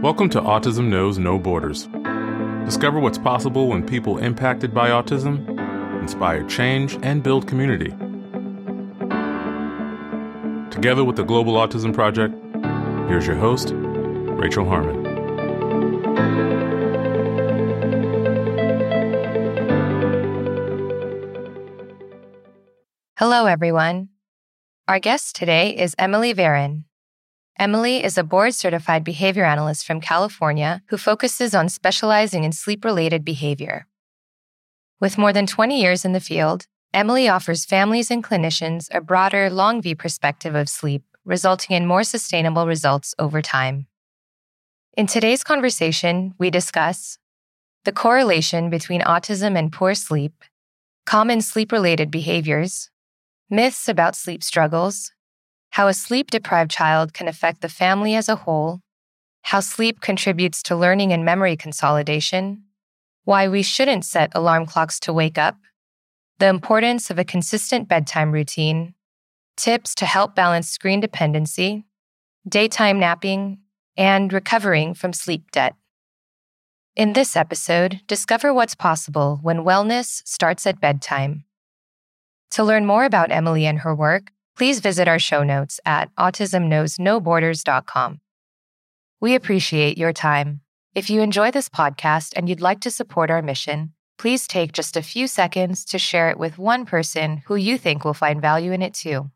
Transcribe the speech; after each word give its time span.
Welcome 0.00 0.30
to 0.30 0.40
Autism 0.40 0.86
Knows 0.86 1.18
No 1.18 1.40
Borders. 1.40 1.88
Discover 2.64 3.00
what's 3.00 3.18
possible 3.18 3.66
when 3.66 3.84
people 3.84 4.18
impacted 4.18 4.72
by 4.72 4.90
autism 4.90 5.58
inspire 6.00 6.46
change 6.46 6.96
and 7.02 7.20
build 7.20 7.48
community. 7.48 7.90
Together 10.70 11.04
with 11.04 11.16
the 11.16 11.24
Global 11.24 11.54
Autism 11.54 11.92
Project, 11.92 12.32
here's 13.08 13.26
your 13.26 13.34
host, 13.34 13.72
Rachel 13.74 14.64
Harmon. 14.64 15.04
Hello, 23.16 23.46
everyone. 23.46 24.10
Our 24.86 25.00
guest 25.00 25.34
today 25.34 25.76
is 25.76 25.96
Emily 25.98 26.32
Varon. 26.32 26.84
Emily 27.58 28.04
is 28.04 28.16
a 28.16 28.22
board 28.22 28.54
certified 28.54 29.02
behavior 29.02 29.44
analyst 29.44 29.84
from 29.84 30.00
California 30.00 30.80
who 30.90 30.96
focuses 30.96 31.56
on 31.56 31.68
specializing 31.68 32.44
in 32.44 32.52
sleep 32.52 32.84
related 32.84 33.24
behavior. 33.24 33.88
With 35.00 35.18
more 35.18 35.32
than 35.32 35.46
20 35.46 35.80
years 35.80 36.04
in 36.04 36.12
the 36.12 36.20
field, 36.20 36.66
Emily 36.94 37.28
offers 37.28 37.64
families 37.64 38.12
and 38.12 38.22
clinicians 38.22 38.86
a 38.92 39.00
broader, 39.00 39.50
long 39.50 39.82
view 39.82 39.96
perspective 39.96 40.54
of 40.54 40.68
sleep, 40.68 41.02
resulting 41.24 41.76
in 41.76 41.84
more 41.84 42.04
sustainable 42.04 42.66
results 42.66 43.12
over 43.18 43.42
time. 43.42 43.88
In 44.96 45.08
today's 45.08 45.42
conversation, 45.42 46.34
we 46.38 46.50
discuss 46.50 47.18
the 47.84 47.92
correlation 47.92 48.70
between 48.70 49.00
autism 49.00 49.58
and 49.58 49.72
poor 49.72 49.94
sleep, 49.94 50.44
common 51.06 51.40
sleep 51.40 51.72
related 51.72 52.08
behaviors, 52.08 52.90
myths 53.50 53.88
about 53.88 54.14
sleep 54.14 54.44
struggles, 54.44 55.12
how 55.78 55.86
a 55.86 55.94
sleep 55.94 56.28
deprived 56.32 56.72
child 56.72 57.14
can 57.14 57.28
affect 57.28 57.60
the 57.60 57.68
family 57.68 58.16
as 58.16 58.28
a 58.28 58.34
whole, 58.34 58.80
how 59.42 59.60
sleep 59.60 60.00
contributes 60.00 60.60
to 60.60 60.74
learning 60.74 61.12
and 61.12 61.24
memory 61.24 61.56
consolidation, 61.56 62.64
why 63.22 63.46
we 63.46 63.62
shouldn't 63.62 64.04
set 64.04 64.32
alarm 64.34 64.66
clocks 64.66 64.98
to 64.98 65.12
wake 65.12 65.38
up, 65.38 65.54
the 66.40 66.48
importance 66.48 67.10
of 67.10 67.18
a 67.20 67.24
consistent 67.24 67.86
bedtime 67.86 68.32
routine, 68.32 68.92
tips 69.56 69.94
to 69.94 70.04
help 70.04 70.34
balance 70.34 70.68
screen 70.68 70.98
dependency, 70.98 71.84
daytime 72.48 72.98
napping, 72.98 73.58
and 73.96 74.32
recovering 74.32 74.94
from 74.94 75.12
sleep 75.12 75.48
debt. 75.52 75.76
In 76.96 77.12
this 77.12 77.36
episode, 77.36 78.00
discover 78.08 78.52
what's 78.52 78.74
possible 78.74 79.38
when 79.42 79.58
wellness 79.58 80.26
starts 80.26 80.66
at 80.66 80.80
bedtime. 80.80 81.44
To 82.50 82.64
learn 82.64 82.84
more 82.84 83.04
about 83.04 83.30
Emily 83.30 83.64
and 83.64 83.78
her 83.78 83.94
work, 83.94 84.32
please 84.58 84.80
visit 84.80 85.06
our 85.06 85.20
show 85.20 85.44
notes 85.44 85.78
at 85.86 86.12
autismknowsnoborders.com. 86.16 88.20
We 89.20 89.36
appreciate 89.36 89.96
your 89.96 90.12
time. 90.12 90.62
If 90.96 91.08
you 91.08 91.20
enjoy 91.20 91.52
this 91.52 91.68
podcast 91.68 92.32
and 92.34 92.48
you'd 92.48 92.60
like 92.60 92.80
to 92.80 92.90
support 92.90 93.30
our 93.30 93.40
mission, 93.40 93.92
please 94.18 94.48
take 94.48 94.72
just 94.72 94.96
a 94.96 95.02
few 95.02 95.28
seconds 95.28 95.84
to 95.84 95.96
share 95.96 96.28
it 96.28 96.40
with 96.40 96.58
one 96.58 96.84
person 96.84 97.44
who 97.46 97.54
you 97.54 97.78
think 97.78 98.04
will 98.04 98.14
find 98.14 98.42
value 98.42 98.72
in 98.72 98.82
it 98.82 98.94
too. 98.94 99.30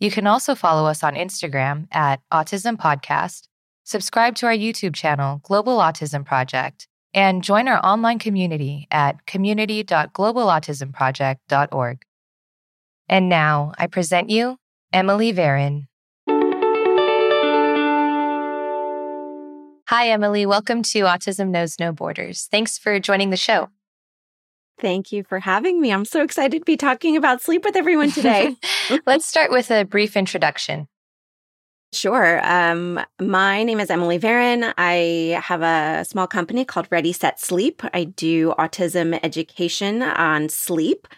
You 0.00 0.10
can 0.10 0.26
also 0.26 0.54
follow 0.54 0.88
us 0.88 1.04
on 1.04 1.14
Instagram 1.14 1.86
at 1.92 2.22
Autism 2.32 2.78
Podcast, 2.78 3.48
subscribe 3.84 4.34
to 4.36 4.46
our 4.46 4.56
YouTube 4.56 4.94
channel, 4.94 5.42
Global 5.42 5.76
Autism 5.76 6.24
Project, 6.24 6.88
and 7.12 7.44
join 7.44 7.68
our 7.68 7.84
online 7.84 8.18
community 8.18 8.88
at 8.90 9.26
community.globalautismproject.org. 9.26 12.07
And 13.08 13.28
now 13.28 13.72
I 13.78 13.86
present 13.86 14.28
you 14.28 14.58
Emily 14.92 15.32
Varon. 15.32 15.86
Hi, 19.88 20.10
Emily. 20.10 20.44
Welcome 20.44 20.82
to 20.82 21.00
Autism 21.04 21.48
Knows 21.48 21.78
No 21.80 21.92
Borders. 21.92 22.46
Thanks 22.50 22.76
for 22.76 23.00
joining 23.00 23.30
the 23.30 23.38
show. 23.38 23.70
Thank 24.78 25.10
you 25.10 25.24
for 25.24 25.40
having 25.40 25.80
me. 25.80 25.90
I'm 25.90 26.04
so 26.04 26.22
excited 26.22 26.58
to 26.58 26.64
be 26.64 26.76
talking 26.76 27.16
about 27.16 27.40
sleep 27.40 27.64
with 27.64 27.74
everyone 27.74 28.10
today. 28.10 28.54
Let's 29.06 29.24
start 29.24 29.50
with 29.50 29.70
a 29.70 29.84
brief 29.84 30.14
introduction. 30.14 30.86
Sure. 31.94 32.46
Um, 32.46 33.00
my 33.18 33.64
name 33.64 33.80
is 33.80 33.88
Emily 33.88 34.18
Varon. 34.18 34.74
I 34.76 35.40
have 35.42 35.62
a 35.62 36.04
small 36.04 36.26
company 36.26 36.66
called 36.66 36.86
Ready 36.90 37.14
Set 37.14 37.40
Sleep. 37.40 37.82
I 37.94 38.04
do 38.04 38.52
autism 38.58 39.18
education 39.22 40.02
on 40.02 40.50
sleep. 40.50 41.08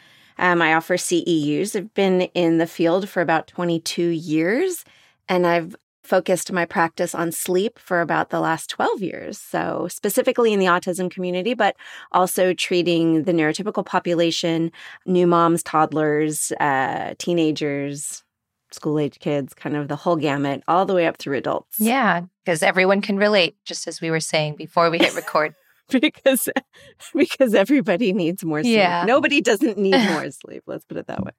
Um, 0.40 0.62
I 0.62 0.72
offer 0.72 0.96
CEUs. 0.96 1.76
I've 1.76 1.92
been 1.92 2.22
in 2.34 2.56
the 2.56 2.66
field 2.66 3.08
for 3.08 3.20
about 3.20 3.46
22 3.46 4.02
years, 4.08 4.84
and 5.28 5.46
I've 5.46 5.76
focused 6.02 6.50
my 6.50 6.64
practice 6.64 7.14
on 7.14 7.30
sleep 7.30 7.78
for 7.78 8.00
about 8.00 8.30
the 8.30 8.40
last 8.40 8.70
12 8.70 9.02
years. 9.02 9.38
So, 9.38 9.86
specifically 9.88 10.54
in 10.54 10.58
the 10.58 10.66
autism 10.66 11.10
community, 11.10 11.52
but 11.52 11.76
also 12.10 12.54
treating 12.54 13.24
the 13.24 13.32
neurotypical 13.32 13.84
population, 13.84 14.72
new 15.04 15.26
moms, 15.26 15.62
toddlers, 15.62 16.52
uh, 16.58 17.14
teenagers, 17.18 18.24
school 18.72 18.98
age 18.98 19.18
kids, 19.18 19.52
kind 19.52 19.76
of 19.76 19.88
the 19.88 19.96
whole 19.96 20.16
gamut, 20.16 20.62
all 20.66 20.86
the 20.86 20.94
way 20.94 21.06
up 21.06 21.18
through 21.18 21.36
adults. 21.36 21.78
Yeah, 21.78 22.22
because 22.44 22.62
everyone 22.62 23.02
can 23.02 23.18
relate, 23.18 23.56
just 23.66 23.86
as 23.86 24.00
we 24.00 24.10
were 24.10 24.20
saying 24.20 24.56
before 24.56 24.90
we 24.90 24.98
hit 24.98 25.14
record. 25.14 25.54
because 26.00 26.48
because 27.14 27.54
everybody 27.54 28.12
needs 28.12 28.44
more 28.44 28.62
sleep. 28.62 28.76
Yeah. 28.76 29.04
Nobody 29.06 29.40
doesn't 29.40 29.78
need 29.78 29.96
more 30.10 30.30
sleep. 30.30 30.62
Let's 30.66 30.84
put 30.84 30.96
it 30.96 31.06
that 31.06 31.24
way. 31.24 31.32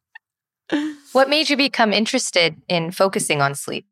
What 1.12 1.30
made 1.30 1.50
you 1.50 1.58
become 1.58 1.92
interested 1.92 2.62
in 2.70 2.92
focusing 2.92 3.42
on 3.42 3.56
sleep? 3.56 3.86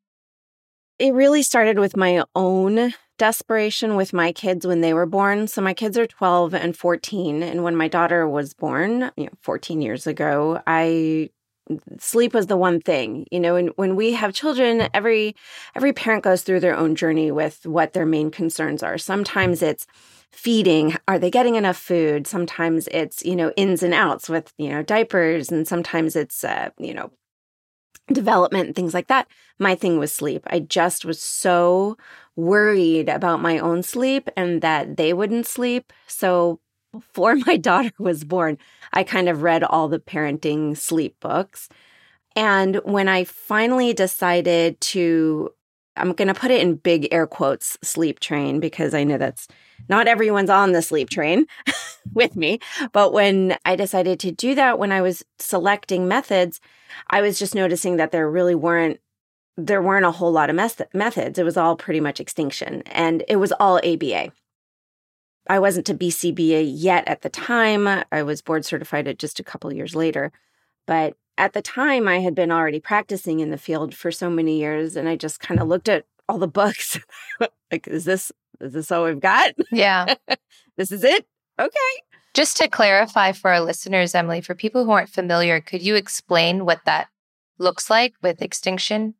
It 0.97 1.13
really 1.13 1.43
started 1.43 1.79
with 1.79 1.97
my 1.97 2.23
own 2.35 2.93
desperation 3.17 3.95
with 3.95 4.13
my 4.13 4.31
kids 4.31 4.65
when 4.65 4.81
they 4.81 4.93
were 4.93 5.05
born. 5.05 5.47
So 5.47 5.61
my 5.61 5.73
kids 5.73 5.97
are 5.97 6.07
12 6.07 6.53
and 6.53 6.75
14 6.75 7.43
and 7.43 7.63
when 7.63 7.75
my 7.75 7.87
daughter 7.87 8.27
was 8.27 8.53
born, 8.53 9.11
you 9.17 9.25
know, 9.25 9.31
14 9.41 9.81
years 9.81 10.07
ago, 10.07 10.61
I 10.65 11.29
sleep 11.99 12.33
was 12.33 12.47
the 12.47 12.57
one 12.57 12.81
thing 12.81 13.27
you 13.31 13.39
know 13.39 13.55
and 13.55 13.69
when 13.75 13.95
we 13.95 14.13
have 14.13 14.33
children 14.33 14.89
every 14.93 15.35
every 15.75 15.93
parent 15.93 16.23
goes 16.23 16.41
through 16.41 16.59
their 16.59 16.75
own 16.75 16.95
journey 16.95 17.31
with 17.31 17.63
what 17.65 17.93
their 17.93 18.05
main 18.07 18.31
concerns 18.31 18.81
are 18.81 18.97
sometimes 18.97 19.61
it's 19.61 19.85
feeding 20.31 20.95
are 21.07 21.19
they 21.19 21.31
getting 21.31 21.55
enough 21.55 21.77
food? 21.77 22.27
Sometimes 22.27 22.87
it's 22.91 23.23
you 23.25 23.35
know 23.35 23.51
ins 23.57 23.83
and 23.83 23.93
outs 23.93 24.29
with 24.29 24.53
you 24.57 24.69
know 24.69 24.83
diapers 24.83 25.51
and 25.51 25.67
sometimes 25.67 26.15
it's 26.15 26.43
uh, 26.43 26.69
you 26.77 26.93
know 26.93 27.11
development 28.11 28.75
things 28.75 28.93
like 28.93 29.07
that. 29.07 29.27
My 29.59 29.75
thing 29.75 29.99
was 29.99 30.11
sleep. 30.11 30.43
I 30.47 30.59
just 30.59 31.05
was 31.05 31.21
so 31.21 31.97
worried 32.35 33.09
about 33.09 33.41
my 33.41 33.59
own 33.59 33.83
sleep 33.83 34.29
and 34.35 34.61
that 34.61 34.97
they 34.97 35.13
wouldn't 35.13 35.45
sleep. 35.45 35.93
So 36.07 36.59
before 36.91 37.35
my 37.45 37.57
daughter 37.57 37.91
was 37.99 38.23
born 38.23 38.57
i 38.93 39.03
kind 39.03 39.29
of 39.29 39.43
read 39.43 39.63
all 39.63 39.87
the 39.87 39.99
parenting 39.99 40.75
sleep 40.75 41.15
books. 41.19 41.69
And 42.35 42.77
when 42.83 43.07
i 43.07 43.23
finally 43.23 43.93
decided 43.93 44.79
to 44.81 45.51
I'm 45.99 46.13
going 46.13 46.27
to 46.27 46.33
put 46.33 46.51
it 46.51 46.61
in 46.61 46.75
big 46.75 47.07
air 47.11 47.27
quotes 47.27 47.77
sleep 47.81 48.19
train 48.19 48.59
because 48.59 48.93
I 48.93 49.03
know 49.03 49.17
that's 49.17 49.47
not 49.87 50.07
everyone's 50.07 50.49
on 50.49 50.71
the 50.71 50.81
sleep 50.81 51.09
train 51.09 51.45
with 52.13 52.35
me. 52.35 52.59
But 52.91 53.13
when 53.13 53.57
I 53.65 53.75
decided 53.75 54.19
to 54.21 54.31
do 54.31 54.55
that, 54.55 54.79
when 54.79 54.91
I 54.91 55.01
was 55.01 55.23
selecting 55.37 56.07
methods, 56.07 56.59
I 57.09 57.21
was 57.21 57.39
just 57.39 57.55
noticing 57.55 57.97
that 57.97 58.11
there 58.11 58.29
really 58.29 58.55
weren't 58.55 58.99
there 59.57 59.81
weren't 59.81 60.05
a 60.05 60.11
whole 60.11 60.31
lot 60.31 60.49
of 60.49 60.55
methods. 60.93 61.37
It 61.37 61.43
was 61.43 61.57
all 61.57 61.75
pretty 61.75 61.99
much 61.99 62.21
extinction 62.21 62.81
and 62.85 63.25
it 63.27 63.35
was 63.35 63.51
all 63.51 63.77
ABA. 63.77 64.31
I 65.49 65.59
wasn't 65.59 65.85
to 65.87 65.93
BCBA 65.93 66.71
yet 66.73 67.05
at 67.07 67.23
the 67.23 67.29
time. 67.29 67.87
I 68.11 68.23
was 68.23 68.41
board 68.41 68.63
certified 68.63 69.13
just 69.19 69.39
a 69.39 69.43
couple 69.43 69.73
years 69.73 69.95
later. 69.95 70.31
But 70.85 71.17
at 71.39 71.53
the 71.53 71.61
time, 71.61 72.07
I 72.07 72.19
had 72.19 72.35
been 72.35 72.51
already 72.51 72.81
practicing 72.81 73.39
in 73.39 73.49
the 73.49 73.57
field 73.57 73.95
for 73.95 74.11
so 74.11 74.29
many 74.29 74.59
years, 74.59 74.97
and 74.97 75.07
I 75.07 75.15
just 75.15 75.39
kind 75.39 75.59
of 75.59 75.69
looked 75.69 75.87
at 75.87 76.05
all 76.27 76.37
the 76.37 76.47
books. 76.47 76.99
like, 77.71 77.87
is 77.87 78.03
this 78.03 78.31
is 78.59 78.73
this 78.73 78.91
all 78.91 79.05
we've 79.05 79.21
got? 79.21 79.53
Yeah, 79.71 80.15
this 80.77 80.91
is 80.91 81.03
it. 81.03 81.25
Okay. 81.57 82.01
Just 82.33 82.57
to 82.57 82.67
clarify 82.67 83.31
for 83.31 83.51
our 83.51 83.61
listeners, 83.61 84.13
Emily, 84.13 84.41
for 84.41 84.53
people 84.53 84.85
who 84.85 84.91
aren't 84.91 85.09
familiar, 85.09 85.61
could 85.61 85.81
you 85.81 85.95
explain 85.95 86.65
what 86.65 86.81
that 86.85 87.07
looks 87.57 87.89
like 87.89 88.13
with 88.21 88.41
extinction? 88.41 89.15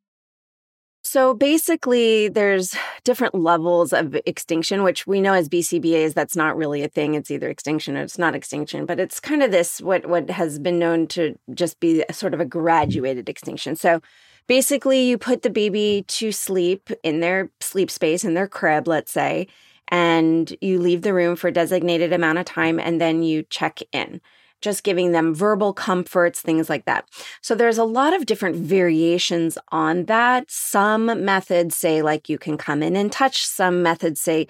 So 1.02 1.34
basically, 1.34 2.28
there's 2.28 2.76
different 3.04 3.36
levels 3.36 3.94
of 3.94 4.16
extinction, 4.26 4.84
which 4.84 5.08
we 5.08 5.22
know 5.22 5.34
as 5.34 5.50
BCBAs, 5.50 6.14
that's 6.14 6.36
not 6.36 6.58
really 6.58 6.84
a 6.84 6.88
thing. 6.88 7.16
It's 7.16 7.32
either 7.32 7.50
extinction 7.50 7.98
or 7.98 8.02
it's 8.02 8.18
not 8.18 8.36
extinction, 8.36 8.86
but 8.86 9.00
it's 9.00 9.20
kind 9.20 9.44
of 9.44 9.52
this 9.52 9.82
what 9.82 10.06
what 10.08 10.30
has 10.30 10.60
been 10.60 10.80
known 10.80 11.08
to 11.08 11.38
just 11.54 11.80
be 11.80 12.04
sort 12.12 12.34
of 12.34 12.40
a 12.40 12.46
graduated 12.46 13.30
extinction. 13.30 13.76
So 13.76 14.02
basically, 14.48 15.02
you 15.04 15.18
put 15.18 15.42
the 15.42 15.50
baby 15.50 16.06
to 16.08 16.32
sleep 16.32 16.90
in 17.04 17.20
their 17.20 17.50
sleep 17.62 17.90
space 17.92 18.24
in 18.24 18.34
their 18.34 18.48
crib, 18.48 18.88
let's 18.88 19.12
say, 19.12 19.48
and 19.88 20.56
you 20.62 20.80
leave 20.80 21.02
the 21.02 21.14
room 21.14 21.36
for 21.36 21.48
a 21.48 21.54
designated 21.54 22.14
amount 22.14 22.38
of 22.40 22.46
time, 22.46 22.80
and 22.80 23.00
then 23.02 23.24
you 23.24 23.44
check 23.44 23.80
in. 23.92 24.22
Just 24.62 24.84
giving 24.84 25.12
them 25.12 25.34
verbal 25.34 25.74
comforts, 25.74 26.42
things 26.42 26.70
like 26.70 26.86
that. 26.86 27.08
So 27.42 27.56
there's 27.56 27.78
a 27.78 27.84
lot 27.84 28.14
of 28.14 28.26
different 28.26 28.56
variations 28.56 29.58
on 29.72 30.06
that. 30.06 30.50
Some 30.50 31.06
methods 31.24 31.76
say, 31.76 32.02
like, 32.02 32.30
you 32.30 32.38
can 32.38 32.58
come 32.58 32.84
in 32.84 32.96
and 32.96 33.12
touch. 33.12 33.46
Some 33.46 33.82
methods 33.82 34.22
say 34.22 34.48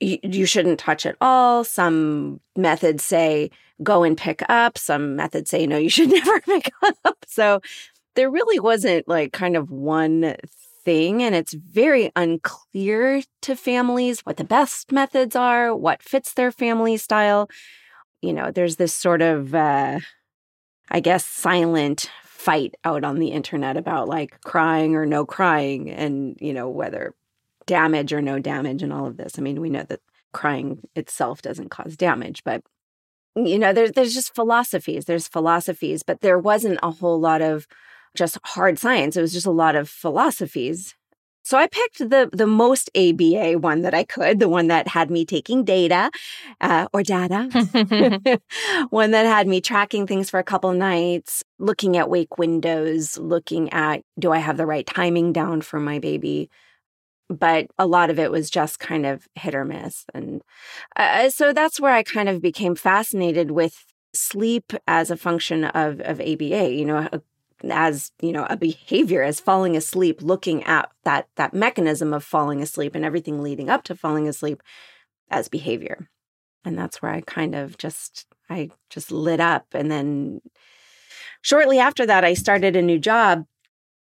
you, 0.00 0.46
shouldn't 0.46 0.78
touch 0.78 1.06
at 1.06 1.16
all. 1.20 1.64
Some 1.64 2.40
methods 2.56 3.04
say 3.04 3.50
go 3.82 4.02
and 4.02 4.16
pick 4.16 4.42
up. 4.48 4.78
Some 4.78 5.16
methods 5.16 5.50
say, 5.50 5.66
no, 5.66 5.78
you 5.78 5.88
should 5.88 6.10
never 6.12 6.40
pick 6.40 6.70
up. 6.82 7.24
So 7.26 7.60
there 8.14 8.30
really 8.30 8.60
wasn't 8.60 9.08
like 9.08 9.32
kind 9.32 9.56
of 9.56 9.70
one 9.70 10.36
thing. 10.84 11.22
And 11.22 11.34
it's 11.34 11.54
very 11.54 12.10
unclear 12.16 13.22
to 13.42 13.56
families 13.56 14.20
what 14.20 14.36
the 14.36 14.44
best 14.44 14.92
methods 14.92 15.36
are, 15.36 15.74
what 15.74 16.02
fits 16.02 16.34
their 16.34 16.52
family 16.52 16.96
style. 16.96 17.48
You 18.22 18.32
know, 18.32 18.50
there's 18.50 18.76
this 18.76 18.94
sort 18.94 19.20
of, 19.20 19.54
uh, 19.54 20.00
I 20.90 21.00
guess, 21.00 21.24
silent 21.24 22.10
fight 22.24 22.74
out 22.84 23.04
on 23.04 23.18
the 23.18 23.28
internet 23.28 23.76
about 23.76 24.08
like 24.08 24.40
crying 24.42 24.96
or 24.96 25.04
no 25.04 25.26
crying 25.26 25.90
and, 25.90 26.36
you 26.40 26.52
know, 26.52 26.68
whether 26.68 27.14
damage 27.66 28.12
or 28.12 28.22
no 28.22 28.38
damage 28.38 28.82
and 28.82 28.92
all 28.92 29.06
of 29.06 29.16
this. 29.16 29.38
I 29.38 29.42
mean, 29.42 29.60
we 29.60 29.70
know 29.70 29.84
that 29.84 30.00
crying 30.32 30.80
itself 30.96 31.42
doesn't 31.42 31.70
cause 31.70 31.96
damage, 31.96 32.42
but 32.44 32.62
you 33.34 33.58
know, 33.58 33.72
there's 33.72 33.92
there's 33.92 34.14
just 34.14 34.34
philosophies. 34.34 35.06
There's 35.06 35.28
philosophies, 35.28 36.02
but 36.02 36.20
there 36.20 36.38
wasn't 36.38 36.78
a 36.82 36.90
whole 36.90 37.18
lot 37.18 37.40
of 37.40 37.66
just 38.14 38.38
hard 38.44 38.78
science. 38.78 39.16
It 39.16 39.22
was 39.22 39.32
just 39.32 39.46
a 39.46 39.50
lot 39.50 39.74
of 39.74 39.88
philosophies. 39.88 40.94
So 41.44 41.58
I 41.58 41.66
picked 41.66 41.98
the 41.98 42.30
the 42.32 42.46
most 42.46 42.90
ABA 42.96 43.58
one 43.58 43.82
that 43.82 43.94
I 43.94 44.04
could, 44.04 44.38
the 44.38 44.48
one 44.48 44.68
that 44.68 44.88
had 44.88 45.10
me 45.10 45.24
taking 45.24 45.64
data 45.64 46.10
uh, 46.60 46.86
or 46.92 47.02
data, 47.02 47.48
one 48.90 49.10
that 49.10 49.26
had 49.26 49.46
me 49.48 49.60
tracking 49.60 50.06
things 50.06 50.30
for 50.30 50.38
a 50.38 50.44
couple 50.44 50.72
nights, 50.72 51.42
looking 51.58 51.96
at 51.96 52.08
wake 52.10 52.38
windows, 52.38 53.18
looking 53.18 53.72
at 53.72 54.02
do 54.18 54.32
I 54.32 54.38
have 54.38 54.56
the 54.56 54.66
right 54.66 54.86
timing 54.86 55.32
down 55.32 55.60
for 55.62 55.80
my 55.80 55.98
baby. 55.98 56.48
But 57.28 57.68
a 57.78 57.86
lot 57.86 58.10
of 58.10 58.18
it 58.18 58.30
was 58.30 58.50
just 58.50 58.78
kind 58.78 59.06
of 59.06 59.26
hit 59.34 59.54
or 59.54 59.64
miss, 59.64 60.04
and 60.14 60.42
uh, 60.96 61.30
so 61.30 61.52
that's 61.54 61.80
where 61.80 61.94
I 61.94 62.02
kind 62.02 62.28
of 62.28 62.42
became 62.42 62.74
fascinated 62.74 63.52
with 63.52 63.86
sleep 64.14 64.72
as 64.86 65.10
a 65.10 65.16
function 65.16 65.64
of 65.64 66.00
of 66.00 66.20
ABA. 66.20 66.72
You 66.74 66.84
know, 66.84 67.08
as 67.70 68.12
you 68.20 68.32
know 68.32 68.46
a 68.48 68.56
behavior 68.56 69.22
as 69.22 69.40
falling 69.40 69.76
asleep 69.76 70.20
looking 70.22 70.62
at 70.64 70.90
that 71.04 71.28
that 71.36 71.54
mechanism 71.54 72.12
of 72.12 72.24
falling 72.24 72.62
asleep 72.62 72.94
and 72.94 73.04
everything 73.04 73.42
leading 73.42 73.70
up 73.70 73.84
to 73.84 73.94
falling 73.94 74.28
asleep 74.28 74.62
as 75.30 75.48
behavior. 75.48 76.08
And 76.64 76.78
that's 76.78 77.02
where 77.02 77.12
i 77.12 77.20
kind 77.22 77.54
of 77.54 77.78
just 77.78 78.26
i 78.50 78.70
just 78.90 79.10
lit 79.10 79.40
up. 79.40 79.66
And 79.72 79.90
then 79.90 80.40
shortly 81.40 81.78
after 81.78 82.06
that 82.06 82.24
i 82.24 82.34
started 82.34 82.76
a 82.76 82.82
new 82.82 82.98
job. 82.98 83.46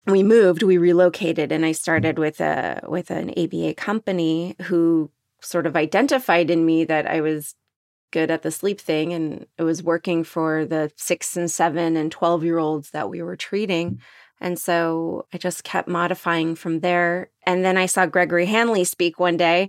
We 0.07 0.23
moved 0.23 0.63
we 0.63 0.79
relocated 0.79 1.53
and 1.53 1.65
i 1.65 1.73
started 1.73 2.19
with 2.19 2.41
a 2.41 2.81
with 2.89 3.11
an 3.11 3.31
aba 3.37 3.75
company 3.75 4.57
who 4.63 5.11
sort 5.41 5.67
of 5.67 5.77
identified 5.77 6.51
in 6.51 6.67
me 6.67 6.85
that 6.85 7.07
i 7.07 7.21
was 7.21 7.55
good 8.11 8.31
at 8.31 8.43
the 8.43 8.51
sleep 8.51 8.81
thing 8.81 9.13
and 9.13 9.47
it 9.59 9.63
was 9.63 9.83
working 9.83 10.25
for 10.25 10.65
the 10.65 10.91
six 10.97 11.37
and 11.37 11.51
seven 11.51 11.97
and 11.97 12.11
12 12.11 12.45
year 12.45 12.59
olds 12.59 12.91
that 12.91 13.11
we 13.11 13.23
were 13.23 13.37
treating. 13.37 14.01
And 14.41 14.59
so 14.59 15.27
I 15.33 15.39
just 15.39 15.65
kept 15.65 15.89
modifying 15.89 16.55
from 16.55 16.81
there. 16.81 17.31
And 17.45 17.65
then 17.65 17.77
I 17.77 17.87
saw 17.87 18.07
Gregory 18.07 18.47
Hanley 18.47 18.85
speak 18.85 19.19
one 19.19 19.37
day. 19.37 19.69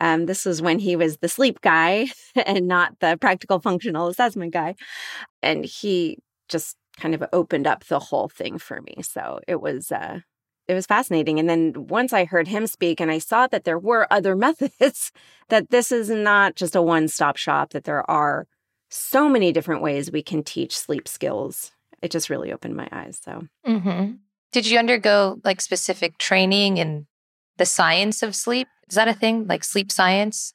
Um, 0.00 0.26
this 0.26 0.44
was 0.44 0.62
when 0.62 0.78
he 0.78 0.96
was 0.96 1.18
the 1.18 1.28
sleep 1.28 1.60
guy 1.60 2.08
and 2.46 2.66
not 2.66 2.98
the 3.00 3.18
practical 3.20 3.60
functional 3.60 4.08
assessment 4.08 4.52
guy. 4.52 4.74
And 5.42 5.64
he 5.64 6.18
just 6.48 6.76
kind 6.98 7.14
of 7.14 7.24
opened 7.32 7.66
up 7.66 7.84
the 7.84 7.98
whole 7.98 8.28
thing 8.28 8.58
for 8.58 8.80
me. 8.80 9.02
So 9.02 9.40
it 9.48 9.60
was, 9.60 9.90
uh, 9.90 10.20
it 10.66 10.74
was 10.74 10.86
fascinating. 10.86 11.38
And 11.38 11.48
then 11.48 11.86
once 11.88 12.12
I 12.12 12.24
heard 12.24 12.48
him 12.48 12.66
speak 12.66 13.00
and 13.00 13.10
I 13.10 13.18
saw 13.18 13.46
that 13.48 13.64
there 13.64 13.78
were 13.78 14.06
other 14.10 14.34
methods, 14.46 15.12
that 15.48 15.70
this 15.70 15.92
is 15.92 16.10
not 16.10 16.56
just 16.56 16.74
a 16.74 16.82
one 16.82 17.08
stop 17.08 17.36
shop, 17.36 17.70
that 17.70 17.84
there 17.84 18.08
are 18.10 18.46
so 18.88 19.28
many 19.28 19.52
different 19.52 19.82
ways 19.82 20.10
we 20.10 20.22
can 20.22 20.42
teach 20.42 20.76
sleep 20.76 21.08
skills. 21.08 21.72
It 22.00 22.10
just 22.10 22.30
really 22.30 22.52
opened 22.52 22.76
my 22.76 22.88
eyes. 22.92 23.20
So, 23.22 23.46
mm-hmm. 23.66 24.12
did 24.52 24.66
you 24.66 24.78
undergo 24.78 25.40
like 25.44 25.60
specific 25.60 26.18
training 26.18 26.76
in 26.76 27.06
the 27.56 27.66
science 27.66 28.22
of 28.22 28.34
sleep? 28.34 28.68
Is 28.88 28.96
that 28.96 29.08
a 29.08 29.14
thing, 29.14 29.46
like 29.46 29.64
sleep 29.64 29.90
science? 29.90 30.53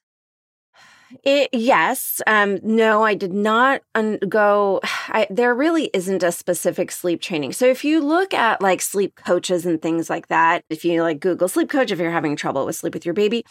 It, 1.23 1.50
yes. 1.53 2.21
Um, 2.27 2.59
no, 2.61 3.03
I 3.03 3.15
did 3.15 3.33
not 3.33 3.81
un- 3.95 4.19
go. 4.27 4.79
I, 5.07 5.27
there 5.29 5.56
really 5.56 5.89
isn't 5.94 6.23
a 6.23 6.31
specific 6.31 6.91
sleep 6.91 7.21
training. 7.21 7.53
So 7.53 7.65
if 7.65 7.83
you 7.83 8.00
look 8.00 8.33
at 8.33 8.61
like 8.61 8.81
sleep 8.81 9.15
coaches 9.15 9.65
and 9.65 9.81
things 9.81 10.09
like 10.09 10.27
that, 10.27 10.63
if 10.69 10.85
you 10.85 11.01
like 11.01 11.19
Google 11.19 11.47
sleep 11.47 11.69
coach, 11.69 11.91
if 11.91 12.00
you're 12.00 12.11
having 12.11 12.35
trouble 12.35 12.65
with 12.65 12.75
sleep 12.75 12.94
with 12.94 13.06
your 13.06 13.13
baby, 13.15 13.44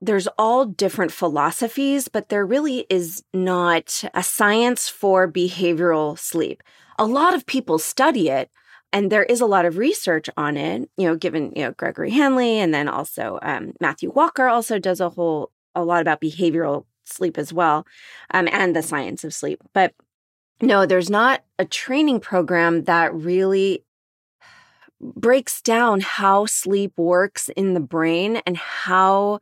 there's 0.00 0.26
all 0.38 0.64
different 0.66 1.12
philosophies, 1.12 2.08
but 2.08 2.28
there 2.28 2.44
really 2.44 2.84
is 2.90 3.22
not 3.32 4.02
a 4.12 4.22
science 4.22 4.88
for 4.88 5.30
behavioral 5.30 6.18
sleep. 6.18 6.62
A 6.98 7.06
lot 7.06 7.34
of 7.34 7.46
people 7.46 7.78
study 7.78 8.28
it, 8.28 8.50
and 8.92 9.10
there 9.10 9.24
is 9.24 9.40
a 9.40 9.46
lot 9.46 9.64
of 9.64 9.76
research 9.76 10.30
on 10.36 10.56
it 10.56 10.88
you 10.96 11.06
know 11.06 11.16
given 11.16 11.52
you 11.56 11.62
know 11.62 11.72
gregory 11.72 12.10
hanley 12.10 12.58
and 12.60 12.72
then 12.72 12.88
also 12.88 13.40
um, 13.42 13.72
matthew 13.80 14.10
walker 14.10 14.46
also 14.46 14.78
does 14.78 15.00
a 15.00 15.10
whole 15.10 15.50
a 15.74 15.84
lot 15.84 16.00
about 16.00 16.20
behavioral 16.20 16.84
sleep 17.04 17.38
as 17.38 17.52
well, 17.52 17.86
um, 18.32 18.48
and 18.52 18.74
the 18.74 18.82
science 18.82 19.24
of 19.24 19.34
sleep. 19.34 19.62
But 19.72 19.94
no, 20.60 20.86
there's 20.86 21.10
not 21.10 21.44
a 21.58 21.64
training 21.64 22.20
program 22.20 22.84
that 22.84 23.14
really 23.14 23.84
breaks 25.00 25.60
down 25.60 26.00
how 26.00 26.46
sleep 26.46 26.92
works 26.96 27.48
in 27.50 27.74
the 27.74 27.80
brain 27.80 28.40
and 28.46 28.56
how 28.56 29.40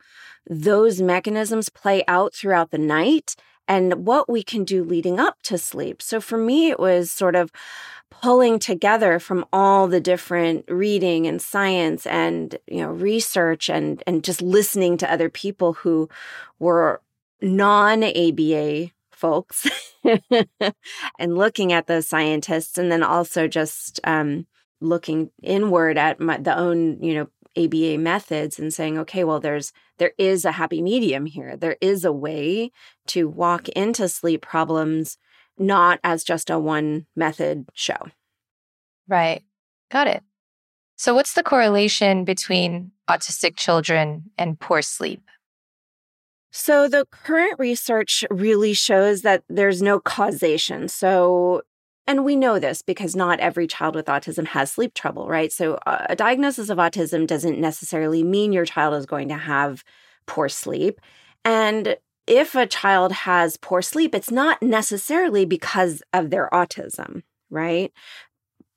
those 0.49 1.01
mechanisms 1.01 1.69
play 1.69 2.03
out 2.07 2.33
throughout 2.33 2.71
the 2.71 2.77
night 2.77 3.35
and 3.67 4.05
what 4.05 4.29
we 4.29 4.43
can 4.43 4.65
do 4.65 4.83
leading 4.83 5.19
up 5.19 5.41
to 5.43 5.57
sleep. 5.57 6.01
So 6.01 6.19
for 6.19 6.37
me, 6.37 6.69
it 6.69 6.79
was 6.79 7.11
sort 7.11 7.35
of 7.35 7.51
pulling 8.09 8.59
together 8.59 9.19
from 9.19 9.45
all 9.51 9.87
the 9.87 9.99
different 9.99 10.65
reading 10.69 11.25
and 11.25 11.41
science 11.41 12.05
and 12.05 12.57
you 12.67 12.77
know 12.77 12.89
research 12.89 13.69
and 13.69 14.03
and 14.05 14.23
just 14.23 14.41
listening 14.41 14.97
to 14.97 15.11
other 15.11 15.29
people 15.29 15.73
who 15.73 16.07
were 16.59 17.01
non 17.43 18.03
ABA 18.03 18.89
folks 19.11 19.67
and 21.19 21.37
looking 21.37 21.71
at 21.71 21.87
those 21.87 22.07
scientists, 22.07 22.77
and 22.77 22.91
then 22.91 23.03
also 23.03 23.47
just 23.47 23.99
um, 24.03 24.47
looking 24.81 25.29
inward 25.43 25.97
at 25.97 26.19
my, 26.19 26.37
the 26.37 26.57
own, 26.57 27.01
you 27.03 27.13
know, 27.13 27.27
ABA 27.55 27.99
methods 27.99 28.57
and 28.57 28.73
saying, 28.73 28.97
okay, 28.97 29.23
well, 29.23 29.39
there's 29.39 29.71
there 29.99 30.13
is 30.17 30.43
a 30.43 30.53
happy 30.53 30.81
medium 30.81 31.25
here. 31.25 31.55
There 31.55 31.77
is 31.81 32.03
a 32.03 32.11
way 32.11 32.71
to 33.07 33.29
walk 33.29 33.69
into 33.69 34.09
sleep 34.09 34.41
problems 34.41 35.17
not 35.57 35.99
as 36.03 36.23
just 36.23 36.49
a 36.49 36.57
one 36.57 37.05
method 37.15 37.67
show. 37.73 38.07
Right. 39.07 39.43
Got 39.91 40.07
it. 40.07 40.23
So, 40.95 41.13
what's 41.13 41.33
the 41.33 41.43
correlation 41.43 42.23
between 42.23 42.91
autistic 43.09 43.55
children 43.55 44.31
and 44.37 44.59
poor 44.59 44.81
sleep? 44.81 45.21
So, 46.55 46.87
the 46.87 47.07
current 47.09 47.57
research 47.57 48.23
really 48.29 48.73
shows 48.73 49.23
that 49.23 49.43
there's 49.49 49.81
no 49.81 49.99
causation. 49.99 50.87
So, 50.87 51.63
and 52.05 52.23
we 52.23 52.35
know 52.35 52.59
this 52.59 52.83
because 52.83 53.15
not 53.15 53.39
every 53.39 53.65
child 53.65 53.95
with 53.95 54.05
autism 54.05 54.45
has 54.47 54.71
sleep 54.71 54.93
trouble, 54.93 55.27
right? 55.27 55.51
So, 55.51 55.79
a 55.87 56.15
diagnosis 56.15 56.69
of 56.69 56.77
autism 56.77 57.25
doesn't 57.25 57.59
necessarily 57.59 58.23
mean 58.23 58.53
your 58.53 58.65
child 58.65 58.93
is 58.93 59.07
going 59.07 59.29
to 59.29 59.37
have 59.37 59.83
poor 60.27 60.47
sleep. 60.47 61.01
And 61.43 61.97
if 62.27 62.53
a 62.53 62.67
child 62.67 63.11
has 63.11 63.57
poor 63.57 63.81
sleep, 63.81 64.13
it's 64.13 64.31
not 64.31 64.61
necessarily 64.61 65.45
because 65.45 66.03
of 66.13 66.29
their 66.29 66.49
autism, 66.53 67.23
right? 67.49 67.91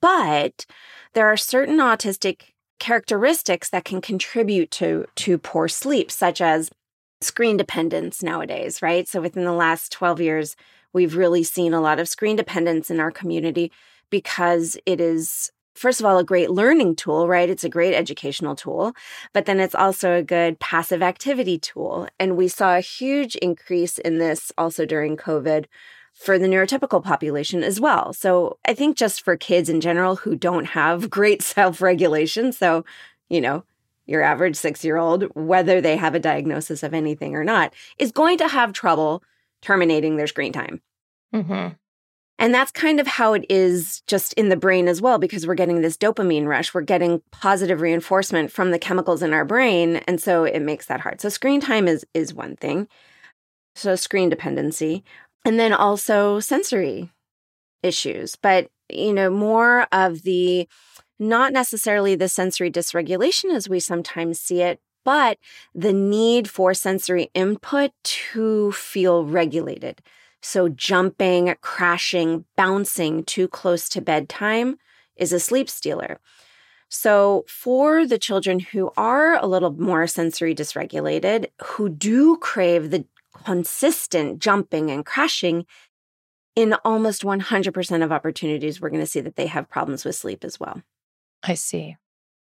But 0.00 0.64
there 1.12 1.26
are 1.26 1.36
certain 1.36 1.76
autistic 1.76 2.54
characteristics 2.78 3.68
that 3.68 3.84
can 3.84 4.00
contribute 4.00 4.70
to 4.70 5.04
to 5.16 5.36
poor 5.36 5.68
sleep 5.68 6.10
such 6.10 6.40
as 6.40 6.70
screen 7.20 7.56
dependence 7.56 8.22
nowadays, 8.22 8.82
right? 8.82 9.08
So 9.08 9.20
within 9.20 9.44
the 9.44 9.52
last 9.52 9.92
12 9.92 10.20
years, 10.20 10.56
we've 10.92 11.16
really 11.16 11.42
seen 11.42 11.74
a 11.74 11.80
lot 11.80 11.98
of 11.98 12.08
screen 12.08 12.36
dependence 12.36 12.90
in 12.90 13.00
our 13.00 13.10
community 13.10 13.72
because 14.10 14.76
it 14.86 15.00
is 15.00 15.50
first 15.76 16.00
of 16.00 16.06
all, 16.06 16.18
a 16.18 16.24
great 16.24 16.50
learning 16.50 16.96
tool, 16.96 17.28
right? 17.28 17.50
It's 17.50 17.64
a 17.64 17.68
great 17.68 17.94
educational 17.94 18.56
tool, 18.56 18.94
but 19.32 19.44
then 19.44 19.60
it's 19.60 19.74
also 19.74 20.14
a 20.14 20.22
good 20.22 20.58
passive 20.58 21.02
activity 21.02 21.58
tool. 21.58 22.08
And 22.18 22.36
we 22.36 22.48
saw 22.48 22.76
a 22.76 22.80
huge 22.80 23.36
increase 23.36 23.98
in 23.98 24.18
this 24.18 24.50
also 24.56 24.86
during 24.86 25.16
COVID 25.16 25.66
for 26.14 26.38
the 26.38 26.46
neurotypical 26.46 27.04
population 27.04 27.62
as 27.62 27.78
well. 27.78 28.12
So 28.14 28.58
I 28.66 28.72
think 28.72 28.96
just 28.96 29.22
for 29.22 29.36
kids 29.36 29.68
in 29.68 29.82
general 29.82 30.16
who 30.16 30.34
don't 30.34 30.64
have 30.64 31.10
great 31.18 31.42
self 31.42 31.82
regulation, 31.82 32.52
so, 32.52 32.84
you 33.28 33.40
know, 33.40 33.64
your 34.06 34.22
average 34.22 34.56
six 34.56 34.84
year 34.84 34.96
old, 34.96 35.24
whether 35.34 35.80
they 35.80 35.96
have 35.96 36.14
a 36.14 36.20
diagnosis 36.20 36.82
of 36.82 36.94
anything 36.94 37.34
or 37.34 37.44
not, 37.44 37.74
is 37.98 38.12
going 38.12 38.38
to 38.38 38.48
have 38.48 38.72
trouble 38.72 39.22
terminating 39.62 40.16
their 40.16 40.26
screen 40.26 40.52
time. 40.52 40.80
Mm-hmm. 41.34 41.74
And 42.38 42.54
that's 42.54 42.70
kind 42.70 43.00
of 43.00 43.06
how 43.06 43.32
it 43.32 43.46
is 43.48 44.02
just 44.06 44.34
in 44.34 44.50
the 44.50 44.56
brain 44.56 44.88
as 44.88 45.00
well, 45.00 45.18
because 45.18 45.46
we're 45.46 45.54
getting 45.54 45.80
this 45.80 45.96
dopamine 45.96 46.46
rush. 46.46 46.74
We're 46.74 46.82
getting 46.82 47.22
positive 47.32 47.80
reinforcement 47.80 48.52
from 48.52 48.72
the 48.72 48.78
chemicals 48.78 49.22
in 49.22 49.32
our 49.32 49.44
brain. 49.44 49.96
And 50.06 50.20
so 50.20 50.44
it 50.44 50.60
makes 50.60 50.86
that 50.86 51.00
hard. 51.00 51.20
So 51.20 51.30
screen 51.30 51.62
time 51.62 51.88
is, 51.88 52.04
is 52.12 52.34
one 52.34 52.56
thing. 52.56 52.88
So 53.74 53.96
screen 53.96 54.28
dependency. 54.28 55.02
And 55.46 55.58
then 55.58 55.72
also 55.72 56.38
sensory 56.38 57.10
issues. 57.82 58.36
But, 58.36 58.68
you 58.90 59.14
know, 59.14 59.30
more 59.30 59.86
of 59.90 60.22
the 60.22 60.68
not 61.18 61.52
necessarily 61.52 62.14
the 62.14 62.28
sensory 62.28 62.70
dysregulation 62.70 63.54
as 63.54 63.68
we 63.68 63.80
sometimes 63.80 64.40
see 64.40 64.62
it, 64.62 64.80
but 65.04 65.38
the 65.74 65.92
need 65.92 66.50
for 66.50 66.74
sensory 66.74 67.30
input 67.32 67.92
to 68.02 68.72
feel 68.72 69.24
regulated. 69.24 70.02
So, 70.42 70.68
jumping, 70.68 71.54
crashing, 71.60 72.44
bouncing 72.56 73.24
too 73.24 73.48
close 73.48 73.88
to 73.90 74.00
bedtime 74.00 74.76
is 75.16 75.32
a 75.32 75.40
sleep 75.40 75.68
stealer. 75.70 76.20
So, 76.88 77.44
for 77.48 78.06
the 78.06 78.18
children 78.18 78.60
who 78.60 78.92
are 78.96 79.36
a 79.36 79.46
little 79.46 79.72
more 79.72 80.06
sensory 80.06 80.54
dysregulated, 80.54 81.46
who 81.64 81.88
do 81.88 82.36
crave 82.36 82.90
the 82.90 83.06
consistent 83.44 84.38
jumping 84.40 84.90
and 84.90 85.04
crashing, 85.04 85.66
in 86.54 86.74
almost 86.84 87.22
100% 87.22 88.02
of 88.02 88.10
opportunities, 88.10 88.80
we're 88.80 88.88
going 88.88 89.02
to 89.02 89.06
see 89.06 89.20
that 89.20 89.36
they 89.36 89.46
have 89.46 89.68
problems 89.68 90.04
with 90.04 90.16
sleep 90.16 90.42
as 90.42 90.58
well. 90.58 90.82
I 91.46 91.54
see. 91.54 91.96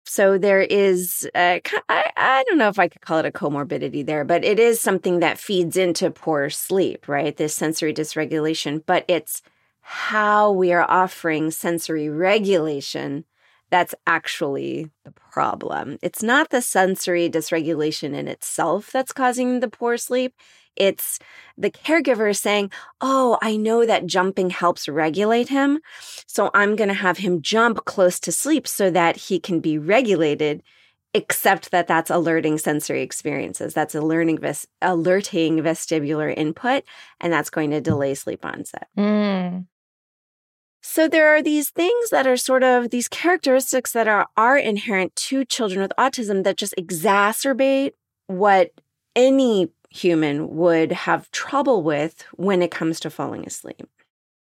So 0.05 0.37
there 0.37 0.61
is, 0.61 1.29
I 1.33 2.43
don't 2.47 2.57
know 2.57 2.67
if 2.67 2.77
I 2.77 2.87
could 2.87 3.01
call 3.01 3.19
it 3.19 3.25
a 3.25 3.31
comorbidity 3.31 4.05
there, 4.05 4.25
but 4.25 4.43
it 4.43 4.59
is 4.59 4.79
something 4.79 5.19
that 5.19 5.37
feeds 5.37 5.77
into 5.77 6.11
poor 6.11 6.49
sleep, 6.49 7.07
right? 7.07 7.35
This 7.35 7.55
sensory 7.55 7.93
dysregulation, 7.93 8.83
but 8.85 9.05
it's 9.07 9.41
how 9.81 10.51
we 10.51 10.73
are 10.73 10.89
offering 10.89 11.51
sensory 11.51 12.09
regulation 12.09 13.25
that's 13.69 13.95
actually 14.05 14.91
the 15.03 15.11
problem. 15.11 15.97
It's 16.01 16.21
not 16.21 16.49
the 16.49 16.61
sensory 16.61 17.29
dysregulation 17.29 18.13
in 18.13 18.27
itself 18.27 18.91
that's 18.91 19.11
causing 19.13 19.61
the 19.61 19.67
poor 19.67 19.97
sleep. 19.97 20.35
It's 20.75 21.19
the 21.57 21.69
caregiver 21.69 22.35
saying, 22.35 22.71
Oh, 23.01 23.37
I 23.41 23.57
know 23.57 23.85
that 23.85 24.05
jumping 24.05 24.49
helps 24.49 24.87
regulate 24.87 25.49
him. 25.49 25.79
So 26.27 26.49
I'm 26.53 26.75
going 26.75 26.87
to 26.89 26.93
have 26.93 27.17
him 27.17 27.41
jump 27.41 27.85
close 27.85 28.19
to 28.21 28.31
sleep 28.31 28.67
so 28.67 28.89
that 28.91 29.17
he 29.17 29.39
can 29.39 29.59
be 29.59 29.77
regulated, 29.77 30.63
except 31.13 31.71
that 31.71 31.87
that's 31.87 32.09
alerting 32.09 32.57
sensory 32.57 33.01
experiences. 33.01 33.73
That's 33.73 33.95
alerting, 33.95 34.39
ves- 34.39 34.67
alerting 34.81 35.57
vestibular 35.59 36.33
input, 36.35 36.83
and 37.19 37.31
that's 37.31 37.49
going 37.49 37.71
to 37.71 37.81
delay 37.81 38.15
sleep 38.15 38.45
onset. 38.45 38.87
Mm. 38.97 39.67
So 40.85 41.07
there 41.07 41.33
are 41.33 41.41
these 41.41 41.69
things 41.69 42.09
that 42.09 42.27
are 42.27 42.35
sort 42.35 42.61
of 42.61 42.89
these 42.89 43.07
characteristics 43.07 43.93
that 43.93 44.07
are, 44.07 44.27
are 44.35 44.57
inherent 44.57 45.15
to 45.15 45.45
children 45.45 45.81
with 45.81 45.93
autism 45.97 46.43
that 46.43 46.57
just 46.57 46.75
exacerbate 46.77 47.93
what 48.27 48.71
any 49.15 49.69
human 49.93 50.55
would 50.55 50.91
have 50.91 51.29
trouble 51.31 51.83
with 51.83 52.25
when 52.33 52.63
it 52.63 52.71
comes 52.71 52.99
to 52.99 53.09
falling 53.11 53.45
asleep. 53.45 53.87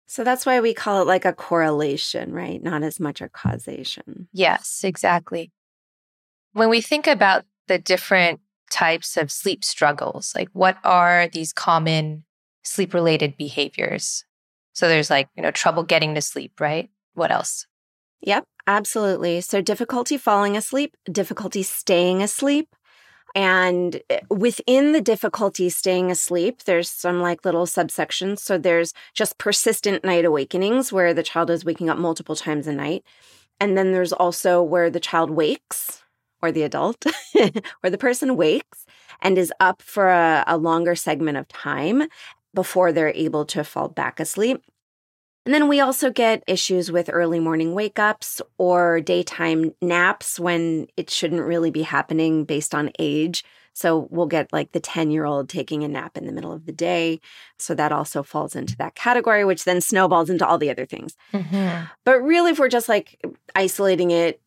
So 0.07 0.23
that's 0.23 0.45
why 0.45 0.61
we 0.61 0.73
call 0.73 1.01
it 1.01 1.07
like 1.07 1.25
a 1.25 1.33
correlation, 1.33 2.31
right? 2.31 2.63
Not 2.63 2.83
as 2.83 2.99
much 2.99 3.21
a 3.21 3.27
causation. 3.27 4.29
Yes, 4.31 4.81
exactly. 4.83 5.51
When 6.53 6.69
we 6.69 6.79
think 6.79 7.05
about 7.05 7.43
the 7.67 7.77
different 7.77 8.39
types 8.71 9.17
of 9.17 9.29
sleep 9.29 9.65
struggles, 9.65 10.33
like 10.35 10.47
what 10.53 10.77
are 10.85 11.27
these 11.27 11.51
common 11.51 12.23
sleep 12.63 12.93
related 12.93 13.35
behaviors? 13.35 14.23
So 14.71 14.87
there's 14.87 15.09
like, 15.09 15.27
you 15.35 15.43
know, 15.43 15.51
trouble 15.51 15.83
getting 15.83 16.15
to 16.15 16.21
sleep, 16.21 16.61
right? 16.61 16.89
What 17.13 17.31
else? 17.31 17.67
Yep, 18.21 18.45
absolutely. 18.67 19.41
So 19.41 19.61
difficulty 19.61 20.17
falling 20.17 20.55
asleep, 20.55 20.95
difficulty 21.11 21.63
staying 21.63 22.21
asleep, 22.21 22.73
and 23.35 24.01
eh, 24.09 24.21
within 24.29 24.93
the 24.93 25.01
difficulty 25.01 25.69
staying 25.69 26.09
asleep, 26.09 26.63
there's 26.63 26.89
some 26.89 27.21
like 27.21 27.43
little 27.45 27.65
subsections. 27.65 28.39
So 28.39 28.57
there's 28.57 28.93
just 29.13 29.37
persistent 29.37 30.03
night 30.03 30.25
awakenings 30.25 30.91
where 30.91 31.13
the 31.13 31.23
child 31.23 31.49
is 31.49 31.65
waking 31.65 31.89
up 31.89 31.97
multiple 31.97 32.35
times 32.35 32.65
a 32.65 32.73
night. 32.73 33.03
And 33.59 33.77
then 33.77 33.91
there's 33.91 34.13
also 34.13 34.63
where 34.63 34.89
the 34.89 34.99
child 34.99 35.29
wakes 35.29 36.01
or 36.41 36.51
the 36.51 36.63
adult 36.63 37.05
or 37.83 37.89
the 37.89 37.97
person 37.97 38.37
wakes 38.37 38.85
and 39.21 39.37
is 39.37 39.53
up 39.59 39.81
for 39.81 40.09
a, 40.09 40.43
a 40.47 40.57
longer 40.57 40.95
segment 40.95 41.37
of 41.37 41.47
time 41.49 42.03
before 42.53 42.91
they're 42.91 43.13
able 43.13 43.45
to 43.45 43.63
fall 43.63 43.89
back 43.89 44.19
asleep. 44.19 44.63
And 45.45 45.53
then 45.53 45.67
we 45.67 45.79
also 45.79 46.09
get 46.09 46.43
issues 46.47 46.91
with 46.91 47.09
early 47.11 47.39
morning 47.39 47.75
wake 47.75 47.99
ups 47.99 48.41
or 48.57 48.99
daytime 48.99 49.75
naps 49.81 50.39
when 50.39 50.87
it 50.97 51.09
shouldn't 51.09 51.43
really 51.43 51.69
be 51.69 51.83
happening 51.83 52.45
based 52.45 52.73
on 52.73 52.91
age. 52.97 53.43
So 53.73 54.07
we'll 54.09 54.25
get 54.25 54.51
like 54.53 54.71
the 54.71 54.79
10 54.79 55.11
year 55.11 55.25
old 55.25 55.49
taking 55.49 55.83
a 55.83 55.87
nap 55.87 56.17
in 56.17 56.25
the 56.25 56.31
middle 56.31 56.53
of 56.53 56.65
the 56.65 56.71
day. 56.71 57.19
So 57.59 57.75
that 57.75 57.91
also 57.91 58.23
falls 58.23 58.55
into 58.55 58.75
that 58.77 58.95
category, 58.95 59.45
which 59.45 59.65
then 59.65 59.81
snowballs 59.81 60.29
into 60.29 60.47
all 60.47 60.57
the 60.57 60.71
other 60.71 60.85
things. 60.85 61.15
Mm-hmm. 61.33 61.85
But 62.05 62.21
really, 62.21 62.51
if 62.51 62.59
we're 62.59 62.69
just 62.69 62.89
like 62.89 63.21
isolating 63.53 64.11
it, 64.11 64.41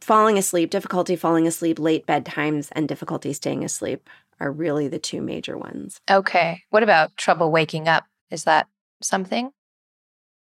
falling 0.00 0.38
asleep, 0.38 0.70
difficulty 0.70 1.16
falling 1.16 1.46
asleep, 1.46 1.78
late 1.78 2.06
bedtimes, 2.06 2.68
and 2.72 2.88
difficulty 2.88 3.32
staying 3.32 3.64
asleep 3.64 4.08
are 4.40 4.52
really 4.52 4.88
the 4.88 4.98
two 4.98 5.20
major 5.20 5.58
ones. 5.58 6.00
Okay. 6.10 6.62
What 6.70 6.82
about 6.82 7.16
trouble 7.16 7.50
waking 7.50 7.88
up? 7.88 8.04
Is 8.30 8.44
that 8.44 8.68
something? 9.02 9.50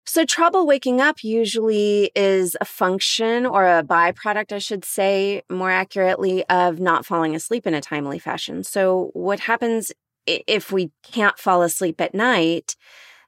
So, 0.09 0.25
trouble 0.25 0.65
waking 0.65 0.99
up 1.01 1.23
usually 1.23 2.09
is 2.15 2.57
a 2.59 2.65
function 2.65 3.45
or 3.45 3.67
a 3.67 3.83
byproduct, 3.83 4.51
I 4.51 4.57
should 4.57 4.83
say, 4.83 5.43
more 5.51 5.69
accurately, 5.69 6.43
of 6.49 6.79
not 6.79 7.05
falling 7.05 7.35
asleep 7.35 7.67
in 7.67 7.75
a 7.75 7.79
timely 7.79 8.17
fashion. 8.17 8.63
So, 8.63 9.11
what 9.13 9.41
happens 9.41 9.91
if 10.25 10.71
we 10.71 10.89
can't 11.03 11.37
fall 11.37 11.61
asleep 11.61 12.01
at 12.01 12.15
night? 12.15 12.75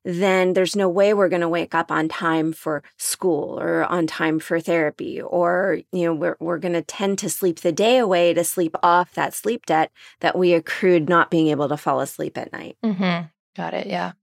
Then 0.03 0.53
there's 0.53 0.75
no 0.75 0.89
way 0.89 1.13
we're 1.13 1.29
going 1.29 1.43
to 1.43 1.47
wake 1.47 1.75
up 1.75 1.91
on 1.91 2.07
time 2.07 2.51
for 2.51 2.81
school 2.97 3.59
or 3.59 3.83
on 3.83 4.07
time 4.07 4.39
for 4.39 4.59
therapy, 4.59 5.21
or, 5.21 5.81
you 5.91 6.05
know, 6.05 6.15
we're, 6.15 6.37
we're 6.39 6.57
going 6.57 6.73
to 6.73 6.81
tend 6.81 7.19
to 7.19 7.29
sleep 7.29 7.59
the 7.59 7.71
day 7.71 7.99
away 7.99 8.33
to 8.33 8.43
sleep 8.43 8.75
off 8.81 9.13
that 9.13 9.35
sleep 9.35 9.67
debt 9.67 9.91
that 10.21 10.35
we 10.35 10.55
accrued 10.55 11.07
not 11.07 11.29
being 11.29 11.49
able 11.49 11.69
to 11.69 11.77
fall 11.77 11.99
asleep 11.99 12.39
at 12.39 12.51
night. 12.51 12.75
Mm-hmm. 12.83 13.27
Got 13.55 13.75
it. 13.75 13.85
Yeah. 13.85 14.13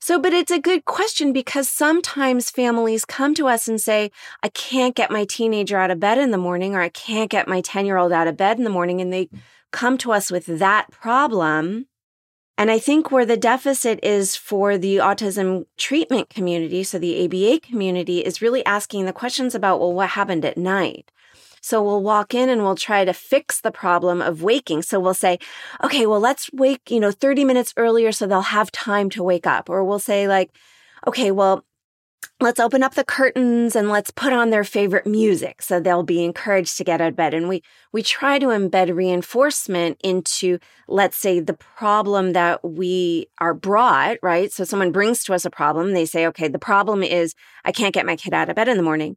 So, 0.00 0.18
but 0.20 0.32
it's 0.32 0.50
a 0.50 0.60
good 0.60 0.84
question 0.84 1.32
because 1.32 1.68
sometimes 1.68 2.50
families 2.50 3.04
come 3.04 3.34
to 3.34 3.48
us 3.48 3.66
and 3.66 3.80
say, 3.80 4.10
I 4.42 4.48
can't 4.48 4.94
get 4.94 5.10
my 5.10 5.24
teenager 5.24 5.76
out 5.76 5.90
of 5.90 6.00
bed 6.00 6.18
in 6.18 6.30
the 6.30 6.38
morning, 6.38 6.74
or 6.74 6.80
I 6.80 6.88
can't 6.88 7.30
get 7.30 7.48
my 7.48 7.60
10 7.60 7.84
year 7.84 7.96
old 7.96 8.12
out 8.12 8.28
of 8.28 8.36
bed 8.36 8.58
in 8.58 8.64
the 8.64 8.70
morning. 8.70 9.00
And 9.00 9.12
they 9.12 9.26
mm. 9.26 9.38
come 9.72 9.98
to 9.98 10.12
us 10.12 10.30
with 10.30 10.46
that 10.46 10.90
problem. 10.90 11.86
And 12.56 12.70
I 12.70 12.78
think 12.78 13.10
where 13.10 13.26
the 13.26 13.36
deficit 13.36 14.00
is 14.02 14.34
for 14.34 14.78
the 14.78 14.96
autism 14.96 15.66
treatment 15.76 16.28
community, 16.28 16.82
so 16.82 16.98
the 16.98 17.24
ABA 17.24 17.60
community, 17.60 18.18
is 18.18 18.42
really 18.42 18.64
asking 18.66 19.04
the 19.04 19.12
questions 19.12 19.54
about, 19.54 19.78
well, 19.78 19.92
what 19.92 20.10
happened 20.10 20.44
at 20.44 20.58
night? 20.58 21.12
So 21.68 21.82
we'll 21.82 22.02
walk 22.02 22.32
in 22.32 22.48
and 22.48 22.62
we'll 22.62 22.76
try 22.76 23.04
to 23.04 23.12
fix 23.12 23.60
the 23.60 23.70
problem 23.70 24.22
of 24.22 24.42
waking. 24.42 24.80
So 24.80 24.98
we'll 24.98 25.12
say, 25.12 25.38
okay, 25.84 26.06
well, 26.06 26.18
let's 26.18 26.50
wake, 26.54 26.90
you 26.90 26.98
know, 26.98 27.10
30 27.10 27.44
minutes 27.44 27.74
earlier 27.76 28.10
so 28.10 28.26
they'll 28.26 28.40
have 28.40 28.72
time 28.72 29.10
to 29.10 29.22
wake 29.22 29.46
up. 29.46 29.68
Or 29.68 29.84
we'll 29.84 29.98
say, 29.98 30.26
like, 30.26 30.50
okay, 31.06 31.30
well, 31.30 31.66
let's 32.40 32.58
open 32.58 32.82
up 32.82 32.94
the 32.94 33.04
curtains 33.04 33.76
and 33.76 33.90
let's 33.90 34.10
put 34.10 34.32
on 34.32 34.50
their 34.50 34.64
favorite 34.64 35.06
music 35.06 35.60
so 35.60 35.78
they'll 35.78 36.02
be 36.02 36.24
encouraged 36.24 36.76
to 36.76 36.84
get 36.84 37.00
out 37.00 37.08
of 37.08 37.16
bed 37.16 37.34
and 37.34 37.48
we 37.48 37.62
we 37.92 38.02
try 38.02 38.38
to 38.38 38.46
embed 38.46 38.94
reinforcement 38.94 40.00
into 40.02 40.58
let's 40.88 41.16
say 41.16 41.38
the 41.38 41.54
problem 41.54 42.32
that 42.32 42.64
we 42.64 43.26
are 43.40 43.54
brought 43.54 44.18
right 44.22 44.52
so 44.52 44.64
someone 44.64 44.92
brings 44.92 45.22
to 45.24 45.34
us 45.34 45.44
a 45.44 45.50
problem 45.50 45.92
they 45.92 46.06
say 46.06 46.26
okay 46.26 46.48
the 46.48 46.58
problem 46.58 47.02
is 47.02 47.34
i 47.64 47.72
can't 47.72 47.94
get 47.94 48.06
my 48.06 48.16
kid 48.16 48.34
out 48.34 48.48
of 48.48 48.56
bed 48.56 48.68
in 48.68 48.76
the 48.76 48.82
morning 48.82 49.16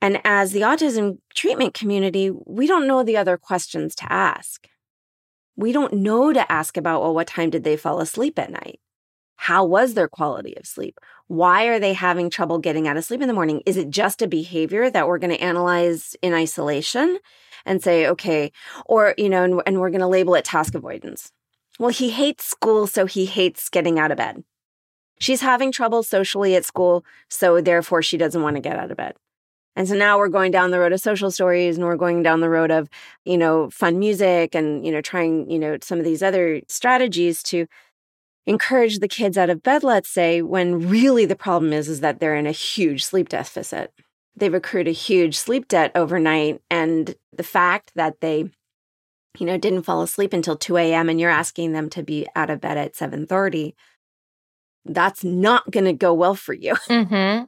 and 0.00 0.20
as 0.24 0.52
the 0.52 0.60
autism 0.60 1.18
treatment 1.34 1.74
community, 1.74 2.30
we 2.46 2.66
don't 2.66 2.86
know 2.86 3.02
the 3.02 3.16
other 3.16 3.36
questions 3.36 3.94
to 3.96 4.12
ask. 4.12 4.68
We 5.56 5.72
don't 5.72 5.94
know 5.94 6.32
to 6.32 6.52
ask 6.52 6.76
about, 6.76 7.00
well, 7.00 7.14
what 7.14 7.28
time 7.28 7.50
did 7.50 7.64
they 7.64 7.76
fall 7.76 8.00
asleep 8.00 8.38
at 8.38 8.50
night? 8.50 8.78
How 9.36 9.64
was 9.64 9.94
their 9.94 10.08
quality 10.08 10.54
of 10.56 10.66
sleep? 10.66 10.98
Why 11.28 11.64
are 11.64 11.78
they 11.78 11.92
having 11.92 12.30
trouble 12.30 12.58
getting 12.58 12.88
out 12.88 12.96
of 12.96 13.04
sleep 13.04 13.22
in 13.22 13.28
the 13.28 13.34
morning? 13.34 13.62
Is 13.66 13.76
it 13.76 13.90
just 13.90 14.22
a 14.22 14.28
behavior 14.28 14.90
that 14.90 15.08
we're 15.08 15.18
going 15.18 15.34
to 15.34 15.42
analyze 15.42 16.16
in 16.22 16.34
isolation 16.34 17.18
and 17.64 17.82
say, 17.82 18.06
okay, 18.06 18.52
or, 18.86 19.14
you 19.18 19.28
know, 19.28 19.44
and, 19.44 19.62
and 19.66 19.80
we're 19.80 19.90
going 19.90 20.00
to 20.00 20.06
label 20.06 20.34
it 20.34 20.44
task 20.44 20.74
avoidance? 20.74 21.32
Well, 21.78 21.90
he 21.90 22.10
hates 22.10 22.44
school, 22.44 22.86
so 22.86 23.06
he 23.06 23.26
hates 23.26 23.68
getting 23.68 23.98
out 23.98 24.10
of 24.10 24.16
bed. 24.16 24.44
She's 25.18 25.40
having 25.40 25.72
trouble 25.72 26.02
socially 26.02 26.54
at 26.54 26.64
school, 26.64 27.04
so 27.28 27.60
therefore 27.60 28.02
she 28.02 28.16
doesn't 28.16 28.42
want 28.42 28.56
to 28.56 28.62
get 28.62 28.76
out 28.76 28.90
of 28.90 28.96
bed. 28.96 29.14
And 29.76 29.86
so 29.86 29.94
now 29.94 30.18
we're 30.18 30.28
going 30.28 30.50
down 30.50 30.70
the 30.70 30.80
road 30.80 30.92
of 30.92 31.00
social 31.00 31.30
stories 31.30 31.76
and 31.76 31.86
we're 31.86 31.96
going 31.96 32.22
down 32.22 32.40
the 32.40 32.48
road 32.48 32.70
of, 32.70 32.88
you 33.26 33.36
know, 33.36 33.68
fun 33.70 33.98
music 33.98 34.54
and, 34.54 34.84
you 34.86 34.90
know, 34.90 35.02
trying, 35.02 35.50
you 35.50 35.58
know, 35.58 35.76
some 35.82 35.98
of 35.98 36.04
these 36.04 36.22
other 36.22 36.62
strategies 36.66 37.42
to 37.44 37.66
encourage 38.46 39.00
the 39.00 39.08
kids 39.08 39.36
out 39.36 39.50
of 39.50 39.62
bed, 39.62 39.82
let's 39.84 40.08
say, 40.08 40.40
when 40.40 40.88
really 40.88 41.26
the 41.26 41.36
problem 41.36 41.72
is, 41.72 41.88
is 41.88 42.00
that 42.00 42.20
they're 42.20 42.36
in 42.36 42.46
a 42.46 42.52
huge 42.52 43.04
sleep 43.04 43.28
deficit. 43.28 43.92
They've 44.34 44.54
accrued 44.54 44.88
a 44.88 44.92
huge 44.92 45.36
sleep 45.36 45.68
debt 45.68 45.92
overnight. 45.94 46.62
And 46.70 47.14
the 47.32 47.42
fact 47.42 47.92
that 47.96 48.20
they, 48.20 48.50
you 49.38 49.46
know, 49.46 49.58
didn't 49.58 49.82
fall 49.82 50.00
asleep 50.00 50.32
until 50.32 50.56
2 50.56 50.76
a.m. 50.78 51.08
and 51.08 51.20
you're 51.20 51.30
asking 51.30 51.72
them 51.72 51.90
to 51.90 52.02
be 52.02 52.26
out 52.34 52.50
of 52.50 52.60
bed 52.60 52.78
at 52.78 52.94
7:30, 52.94 53.74
that's 54.84 55.24
not 55.24 55.70
going 55.70 55.84
to 55.84 55.92
go 55.92 56.14
well 56.14 56.34
for 56.34 56.54
you. 56.54 56.74
Mm-hmm. 56.88 57.44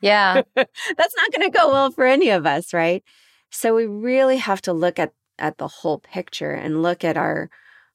Yeah. 0.00 0.42
that's 0.54 1.16
not 1.16 1.32
going 1.32 1.50
to 1.50 1.56
go 1.56 1.70
well 1.70 1.90
for 1.90 2.04
any 2.04 2.30
of 2.30 2.46
us, 2.46 2.72
right? 2.72 3.02
So 3.50 3.74
we 3.74 3.86
really 3.86 4.36
have 4.36 4.60
to 4.62 4.72
look 4.72 4.98
at 4.98 5.12
at 5.38 5.58
the 5.58 5.68
whole 5.68 5.98
picture 5.98 6.50
and 6.50 6.82
look 6.82 7.04
at 7.04 7.16
our 7.16 7.48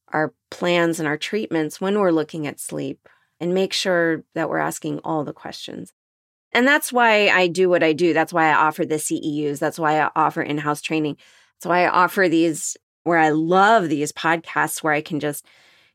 our 0.09 0.33
plans 0.49 0.99
and 0.99 1.07
our 1.07 1.17
treatments 1.17 1.81
when 1.81 1.99
we're 1.99 2.11
looking 2.11 2.47
at 2.47 2.59
sleep 2.59 3.09
and 3.39 3.53
make 3.53 3.73
sure 3.73 4.23
that 4.35 4.49
we're 4.49 4.59
asking 4.59 4.99
all 4.99 5.23
the 5.23 5.33
questions. 5.33 5.91
And 6.53 6.67
that's 6.67 6.93
why 6.93 7.29
I 7.29 7.47
do 7.47 7.67
what 7.67 7.83
I 7.83 7.93
do. 7.93 8.13
That's 8.13 8.31
why 8.31 8.49
I 8.49 8.53
offer 8.53 8.85
the 8.85 8.95
CEUs. 8.95 9.59
That's 9.59 9.79
why 9.79 9.99
I 9.99 10.09
offer 10.15 10.41
in-house 10.41 10.81
training. 10.81 11.17
That's 11.57 11.67
why 11.67 11.85
I 11.85 11.89
offer 11.89 12.29
these 12.29 12.77
where 13.03 13.17
I 13.17 13.29
love 13.29 13.89
these 13.89 14.11
podcasts 14.11 14.81
where 14.81 14.93
I 14.93 15.01
can 15.01 15.19
just 15.19 15.45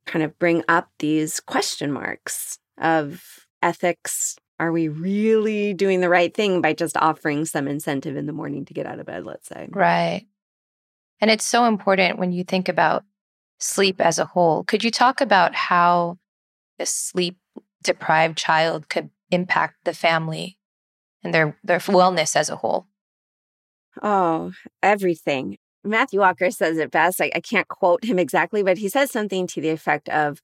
kind 0.05 0.23
of 0.23 0.39
bring 0.39 0.63
up 0.69 0.91
these 0.99 1.41
question 1.41 1.93
marks 1.93 2.59
of 2.77 3.47
ethics. 3.63 4.37
Are 4.61 4.73
we 4.73 4.89
really 4.89 5.73
doing 5.73 6.01
the 6.01 6.09
right 6.09 6.35
thing 6.35 6.61
by 6.61 6.73
just 6.73 6.97
offering 6.97 7.45
some 7.45 7.69
incentive 7.69 8.17
in 8.17 8.27
the 8.27 8.33
morning 8.33 8.65
to 8.65 8.75
get 8.75 8.87
out 8.87 8.99
of 8.99 9.07
bed, 9.07 9.25
let's 9.25 9.49
say? 9.49 9.69
Right. 9.71 10.27
And 11.21 11.31
it's 11.31 11.45
so 11.45 11.65
important 11.65 12.19
when 12.19 12.33
you 12.33 12.45
think 12.45 12.69
about 12.69 13.05
sleep 13.59 14.01
as 14.01 14.19
a 14.19 14.25
whole. 14.25 14.65
Could 14.65 14.85
you 14.85 14.91
talk 14.91 15.21
about 15.21 15.55
how 15.55 16.19
a 16.79 16.87
sleep 16.87 17.39
deprived 17.83 18.37
child 18.37 18.89
could 18.89 19.11
impact 19.31 19.77
the 19.85 19.95
family 19.95 20.59
and 21.23 21.35
their 21.35 21.57
their 21.63 21.79
wellness 21.79 22.37
as 22.37 22.49
a 22.49 22.57
whole? 22.57 22.87
Oh, 24.03 24.53
everything. 24.83 25.59
Matthew 25.85 26.21
Walker 26.21 26.51
says 26.51 26.79
it 26.79 26.91
best. 26.91 27.21
I, 27.21 27.31
I 27.35 27.41
can't 27.41 27.69
quote 27.69 28.05
him 28.05 28.19
exactly, 28.19 28.63
but 28.63 28.79
he 28.79 28.89
says 28.89 29.11
something 29.11 29.47
to 29.49 29.61
the 29.61 29.71
effect 29.71 30.09
of 30.09 30.43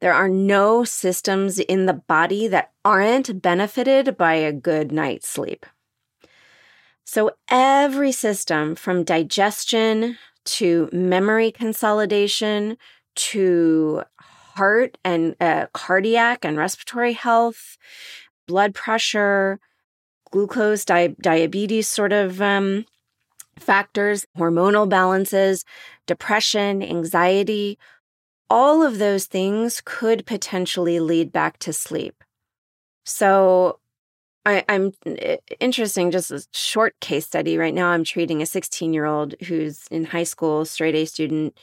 there 0.00 0.14
are 0.14 0.28
no 0.28 0.84
systems 0.84 1.58
in 1.58 1.86
the 1.86 1.94
body 1.94 2.46
that 2.48 2.72
aren't 2.84 3.42
benefited 3.42 4.16
by 4.16 4.34
a 4.34 4.52
good 4.52 4.92
night's 4.92 5.28
sleep. 5.28 5.66
So, 7.04 7.32
every 7.50 8.12
system 8.12 8.74
from 8.74 9.02
digestion 9.02 10.18
to 10.44 10.88
memory 10.92 11.50
consolidation 11.50 12.76
to 13.16 14.02
heart 14.20 14.98
and 15.04 15.34
uh, 15.40 15.66
cardiac 15.72 16.44
and 16.44 16.56
respiratory 16.56 17.14
health, 17.14 17.78
blood 18.46 18.74
pressure, 18.74 19.58
glucose, 20.30 20.84
di- 20.84 21.16
diabetes 21.20 21.88
sort 21.88 22.12
of 22.12 22.42
um, 22.42 22.84
factors, 23.58 24.26
hormonal 24.36 24.88
balances, 24.88 25.64
depression, 26.06 26.82
anxiety, 26.82 27.78
all 28.50 28.82
of 28.82 28.98
those 28.98 29.26
things 29.26 29.82
could 29.84 30.26
potentially 30.26 31.00
lead 31.00 31.32
back 31.32 31.58
to 31.58 31.72
sleep. 31.72 32.24
So, 33.04 33.80
I, 34.48 34.64
am 34.68 34.92
eh, 35.04 35.36
interesting, 35.60 36.10
just 36.10 36.30
a 36.30 36.42
short 36.52 36.98
case 37.00 37.26
study. 37.26 37.58
Right 37.58 37.74
now, 37.74 37.88
I'm 37.88 38.04
treating 38.04 38.40
a 38.40 38.46
16 38.46 38.94
year 38.94 39.04
old 39.04 39.34
who's 39.46 39.86
in 39.90 40.04
high 40.04 40.24
school, 40.24 40.64
straight 40.64 40.94
A 40.94 41.04
student. 41.04 41.58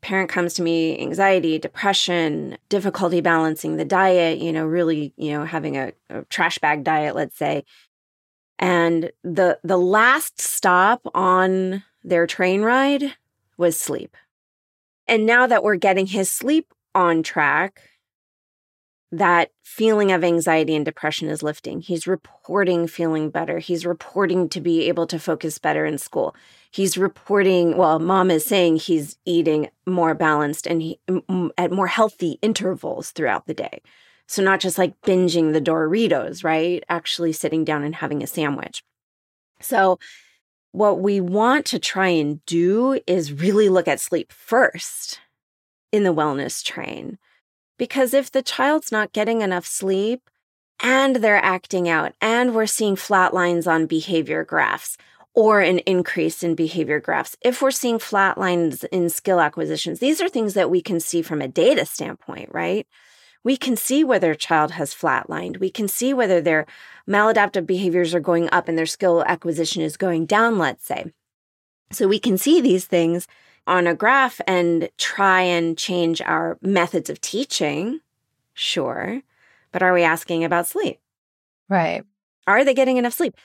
Parent 0.00 0.30
comes 0.30 0.54
to 0.54 0.62
me, 0.62 0.98
anxiety, 1.00 1.58
depression, 1.58 2.56
difficulty 2.68 3.20
balancing 3.20 3.76
the 3.76 3.84
diet, 3.84 4.38
you 4.38 4.52
know, 4.52 4.66
really, 4.66 5.12
you 5.16 5.30
know, 5.30 5.44
having 5.44 5.76
a, 5.76 5.92
a 6.10 6.24
trash 6.24 6.58
bag 6.58 6.82
diet, 6.84 7.14
let's 7.14 7.36
say. 7.36 7.64
And 8.58 9.12
the 9.22 9.58
the 9.62 9.78
last 9.78 10.40
stop 10.40 11.02
on 11.14 11.84
their 12.02 12.26
train 12.26 12.62
ride 12.62 13.14
was 13.56 13.78
sleep. 13.78 14.16
And 15.12 15.26
now 15.26 15.46
that 15.46 15.62
we're 15.62 15.76
getting 15.76 16.06
his 16.06 16.32
sleep 16.32 16.72
on 16.94 17.22
track, 17.22 17.82
that 19.10 19.50
feeling 19.62 20.10
of 20.10 20.24
anxiety 20.24 20.74
and 20.74 20.86
depression 20.86 21.28
is 21.28 21.42
lifting. 21.42 21.82
He's 21.82 22.06
reporting 22.06 22.86
feeling 22.86 23.28
better. 23.28 23.58
He's 23.58 23.84
reporting 23.84 24.48
to 24.48 24.58
be 24.62 24.88
able 24.88 25.06
to 25.08 25.18
focus 25.18 25.58
better 25.58 25.84
in 25.84 25.98
school. 25.98 26.34
He's 26.70 26.96
reporting, 26.96 27.76
well, 27.76 27.98
mom 27.98 28.30
is 28.30 28.46
saying 28.46 28.76
he's 28.76 29.18
eating 29.26 29.68
more 29.84 30.14
balanced 30.14 30.66
and 30.66 30.80
he, 30.80 30.98
m- 31.06 31.50
at 31.58 31.72
more 31.72 31.88
healthy 31.88 32.38
intervals 32.40 33.10
throughout 33.10 33.46
the 33.46 33.52
day. 33.52 33.82
So, 34.26 34.42
not 34.42 34.60
just 34.60 34.78
like 34.78 34.98
binging 35.02 35.52
the 35.52 35.60
Doritos, 35.60 36.42
right? 36.42 36.82
Actually 36.88 37.34
sitting 37.34 37.64
down 37.64 37.84
and 37.84 37.96
having 37.96 38.22
a 38.22 38.26
sandwich. 38.26 38.82
So, 39.60 39.98
what 40.72 41.00
we 41.00 41.20
want 41.20 41.66
to 41.66 41.78
try 41.78 42.08
and 42.08 42.44
do 42.46 42.98
is 43.06 43.32
really 43.32 43.68
look 43.68 43.86
at 43.86 44.00
sleep 44.00 44.32
first 44.32 45.20
in 45.92 46.02
the 46.02 46.14
wellness 46.14 46.64
train 46.64 47.18
because 47.78 48.14
if 48.14 48.30
the 48.30 48.42
child's 48.42 48.92
not 48.92 49.12
getting 49.12 49.42
enough 49.42 49.66
sleep 49.66 50.30
and 50.82 51.16
they're 51.16 51.36
acting 51.36 51.88
out 51.88 52.12
and 52.20 52.54
we're 52.54 52.66
seeing 52.66 52.96
flat 52.96 53.34
lines 53.34 53.66
on 53.66 53.86
behavior 53.86 54.44
graphs 54.44 54.96
or 55.34 55.60
an 55.60 55.78
increase 55.80 56.42
in 56.42 56.54
behavior 56.54 57.00
graphs, 57.00 57.36
if 57.42 57.60
we're 57.60 57.70
seeing 57.70 57.98
flat 57.98 58.38
lines 58.38 58.84
in 58.84 59.08
skill 59.08 59.40
acquisitions, 59.40 59.98
these 59.98 60.20
are 60.20 60.28
things 60.28 60.54
that 60.54 60.70
we 60.70 60.80
can 60.80 61.00
see 61.00 61.22
from 61.22 61.42
a 61.42 61.48
data 61.48 61.84
standpoint, 61.84 62.48
right? 62.52 62.86
We 63.44 63.56
can 63.56 63.76
see 63.76 64.04
whether 64.04 64.30
a 64.30 64.36
child 64.36 64.72
has 64.72 64.94
flatlined. 64.94 65.58
We 65.58 65.70
can 65.70 65.88
see 65.88 66.14
whether 66.14 66.40
their 66.40 66.66
maladaptive 67.08 67.66
behaviors 67.66 68.14
are 68.14 68.20
going 68.20 68.48
up 68.52 68.68
and 68.68 68.78
their 68.78 68.86
skill 68.86 69.24
acquisition 69.26 69.82
is 69.82 69.96
going 69.96 70.26
down, 70.26 70.58
let's 70.58 70.86
say. 70.86 71.12
So 71.90 72.06
we 72.06 72.18
can 72.18 72.38
see 72.38 72.60
these 72.60 72.86
things 72.86 73.26
on 73.66 73.86
a 73.86 73.94
graph 73.94 74.40
and 74.46 74.88
try 74.98 75.42
and 75.42 75.76
change 75.76 76.20
our 76.22 76.58
methods 76.62 77.10
of 77.10 77.20
teaching, 77.20 78.00
sure. 78.54 79.22
But 79.72 79.82
are 79.82 79.92
we 79.92 80.02
asking 80.02 80.44
about 80.44 80.66
sleep? 80.66 81.00
Right. 81.68 82.04
Are 82.46 82.64
they 82.64 82.74
getting 82.74 82.96
enough 82.96 83.14
sleep? 83.14 83.36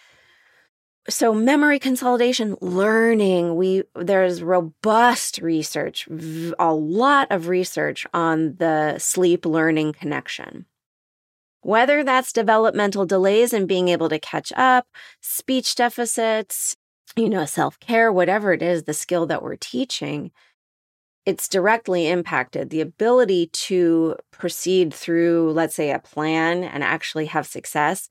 So 1.09 1.33
memory 1.33 1.79
consolidation, 1.79 2.57
learning, 2.59 3.55
we 3.55 3.83
there's 3.95 4.43
robust 4.43 5.39
research, 5.39 6.07
a 6.59 6.73
lot 6.73 7.27
of 7.31 7.47
research 7.47 8.05
on 8.13 8.55
the 8.57 8.97
sleep 8.99 9.45
learning 9.45 9.93
connection. 9.93 10.65
Whether 11.61 12.03
that's 12.03 12.33
developmental 12.33 13.05
delays 13.05 13.53
in 13.53 13.67
being 13.67 13.87
able 13.87 14.09
to 14.09 14.19
catch 14.19 14.51
up, 14.57 14.87
speech 15.21 15.75
deficits, 15.75 16.75
you 17.15 17.29
know, 17.29 17.45
self 17.45 17.79
care, 17.79 18.11
whatever 18.11 18.51
it 18.51 18.61
is, 18.61 18.83
the 18.83 18.93
skill 18.93 19.25
that 19.27 19.41
we're 19.41 19.55
teaching, 19.55 20.31
it's 21.25 21.47
directly 21.47 22.07
impacted. 22.07 22.69
The 22.69 22.81
ability 22.81 23.47
to 23.53 24.17
proceed 24.31 24.93
through, 24.93 25.51
let's 25.53 25.75
say, 25.75 25.91
a 25.91 25.99
plan 25.99 26.65
and 26.65 26.83
actually 26.83 27.27
have 27.27 27.47
success 27.47 28.09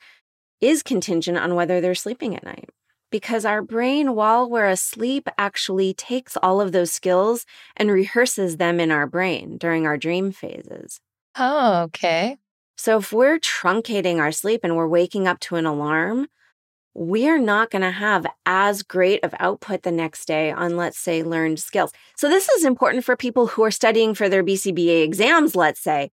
is 0.63 0.83
contingent 0.83 1.37
on 1.37 1.55
whether 1.55 1.81
they're 1.83 1.95
sleeping 1.95 2.35
at 2.35 2.45
night. 2.45 2.71
Because 3.11 3.45
our 3.45 3.63
brain, 3.63 4.15
while 4.15 4.49
we're 4.49 4.67
asleep, 4.67 5.29
actually 5.39 5.95
takes 5.95 6.37
all 6.37 6.61
of 6.61 6.73
those 6.73 6.91
skills 6.91 7.47
and 7.77 7.91
rehearses 7.91 8.57
them 8.57 8.81
in 8.81 8.91
our 8.91 9.07
brain 9.07 9.59
during 9.59 9.87
our 9.87 9.97
dream 9.97 10.33
phases. 10.33 11.01
Oh, 11.37 11.83
okay. 11.85 12.37
So 12.77 12.99
if 12.99 13.13
we're 13.13 13.39
truncating 13.39 14.19
our 14.19 14.33
sleep 14.33 14.61
and 14.65 14.77
we're 14.77 14.89
waking 14.89 15.27
up 15.27 15.41
to 15.41 15.57
an 15.57 15.67
alarm, 15.67 16.27
we're 16.95 17.39
not 17.39 17.71
going 17.71 17.83
to 17.83 17.91
have 17.91 18.27
as 18.47 18.83
great 18.83 19.23
of 19.23 19.35
output 19.39 19.83
the 19.83 19.93
next 19.93 20.25
day 20.25 20.51
on, 20.51 20.77
let's 20.77 20.99
say, 20.99 21.23
learned 21.23 21.61
skills. 21.61 21.93
So, 22.17 22.31
this 22.31 22.49
is 22.49 22.65
important 22.65 23.05
for 23.05 23.17
people 23.17 23.49
who 23.49 23.63
are 23.65 23.71
studying 23.71 24.15
for 24.15 24.31
their 24.31 24.43
BCBA 24.43 25.05
exams, 25.05 25.55
let's 25.55 25.81
say. 25.81 26.11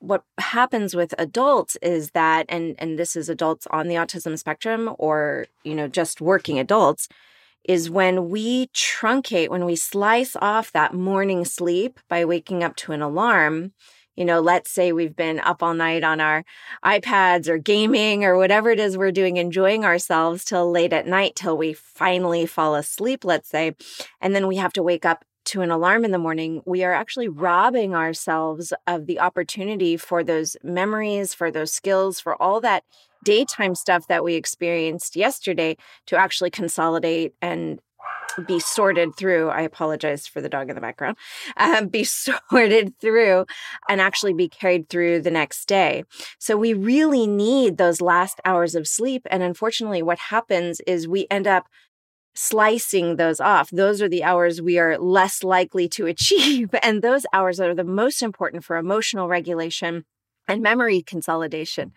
What 0.00 0.22
happens 0.38 0.94
with 0.94 1.14
adults 1.18 1.76
is 1.80 2.10
that, 2.10 2.46
and, 2.48 2.74
and 2.78 2.98
this 2.98 3.16
is 3.16 3.28
adults 3.28 3.66
on 3.70 3.88
the 3.88 3.94
autism 3.94 4.38
spectrum 4.38 4.94
or, 4.98 5.46
you 5.62 5.74
know, 5.74 5.88
just 5.88 6.20
working 6.20 6.58
adults, 6.58 7.08
is 7.64 7.88
when 7.88 8.28
we 8.28 8.66
truncate, 8.68 9.48
when 9.48 9.64
we 9.64 9.76
slice 9.76 10.36
off 10.36 10.72
that 10.72 10.92
morning 10.92 11.44
sleep 11.44 11.98
by 12.08 12.24
waking 12.24 12.62
up 12.62 12.76
to 12.76 12.92
an 12.92 13.00
alarm, 13.00 13.72
you 14.16 14.24
know, 14.24 14.40
let's 14.40 14.70
say 14.70 14.92
we've 14.92 15.16
been 15.16 15.40
up 15.40 15.62
all 15.62 15.74
night 15.74 16.04
on 16.04 16.20
our 16.20 16.44
iPads 16.84 17.48
or 17.48 17.58
gaming 17.58 18.24
or 18.24 18.36
whatever 18.36 18.70
it 18.70 18.78
is 18.78 18.96
we're 18.96 19.10
doing, 19.10 19.38
enjoying 19.38 19.84
ourselves 19.84 20.44
till 20.44 20.70
late 20.70 20.92
at 20.92 21.06
night 21.06 21.34
till 21.34 21.56
we 21.56 21.72
finally 21.72 22.46
fall 22.46 22.74
asleep, 22.74 23.24
let's 23.24 23.48
say. 23.48 23.74
And 24.20 24.34
then 24.34 24.46
we 24.46 24.56
have 24.56 24.72
to 24.74 24.82
wake 24.82 25.04
up 25.04 25.24
to 25.46 25.60
an 25.60 25.70
alarm 25.70 26.04
in 26.04 26.10
the 26.10 26.18
morning, 26.18 26.62
we 26.64 26.84
are 26.84 26.92
actually 26.92 27.28
robbing 27.28 27.94
ourselves 27.94 28.72
of 28.86 29.06
the 29.06 29.20
opportunity 29.20 29.96
for 29.96 30.24
those 30.24 30.56
memories, 30.62 31.34
for 31.34 31.50
those 31.50 31.72
skills, 31.72 32.20
for 32.20 32.40
all 32.40 32.60
that 32.60 32.84
daytime 33.24 33.74
stuff 33.74 34.06
that 34.08 34.24
we 34.24 34.34
experienced 34.34 35.16
yesterday 35.16 35.76
to 36.06 36.16
actually 36.16 36.50
consolidate 36.50 37.34
and 37.40 37.80
be 38.46 38.58
sorted 38.58 39.14
through. 39.16 39.48
I 39.48 39.62
apologize 39.62 40.26
for 40.26 40.40
the 40.40 40.48
dog 40.48 40.68
in 40.68 40.74
the 40.74 40.80
background. 40.80 41.16
Um, 41.56 41.88
be 41.94 42.04
sorted 42.04 42.98
through 43.00 43.46
and 43.88 44.00
actually 44.00 44.34
be 44.34 44.48
carried 44.48 44.88
through 44.88 45.22
the 45.22 45.30
next 45.30 45.66
day. 45.66 46.04
So 46.38 46.56
we 46.56 46.74
really 46.74 47.26
need 47.26 47.76
those 47.78 48.00
last 48.00 48.40
hours 48.44 48.74
of 48.74 48.88
sleep. 48.88 49.26
And 49.30 49.42
unfortunately, 49.42 50.02
what 50.02 50.18
happens 50.18 50.80
is 50.86 51.06
we 51.06 51.26
end 51.30 51.46
up 51.46 51.66
slicing 52.34 53.16
those 53.16 53.40
off. 53.40 53.70
Those 53.70 54.02
are 54.02 54.08
the 54.08 54.24
hours 54.24 54.60
we 54.60 54.78
are 54.78 54.98
less 54.98 55.42
likely 55.42 55.88
to 55.90 56.06
achieve. 56.14 56.74
And 56.82 57.02
those 57.02 57.26
hours 57.32 57.60
are 57.60 57.74
the 57.74 57.84
most 57.84 58.22
important 58.22 58.64
for 58.64 58.76
emotional 58.76 59.28
regulation 59.28 60.04
and 60.46 60.62
memory 60.62 61.02
consolidation. 61.02 61.92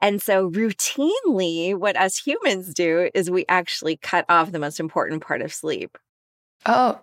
And 0.00 0.22
so, 0.22 0.48
routinely, 0.50 1.74
what 1.74 1.96
us 1.96 2.18
humans 2.18 2.72
do 2.72 3.10
is 3.14 3.30
we 3.30 3.44
actually 3.48 3.96
cut 3.96 4.24
off 4.28 4.52
the 4.52 4.60
most 4.60 4.78
important 4.78 5.22
part 5.22 5.42
of 5.42 5.52
sleep. 5.52 5.98
Oh, 6.64 7.00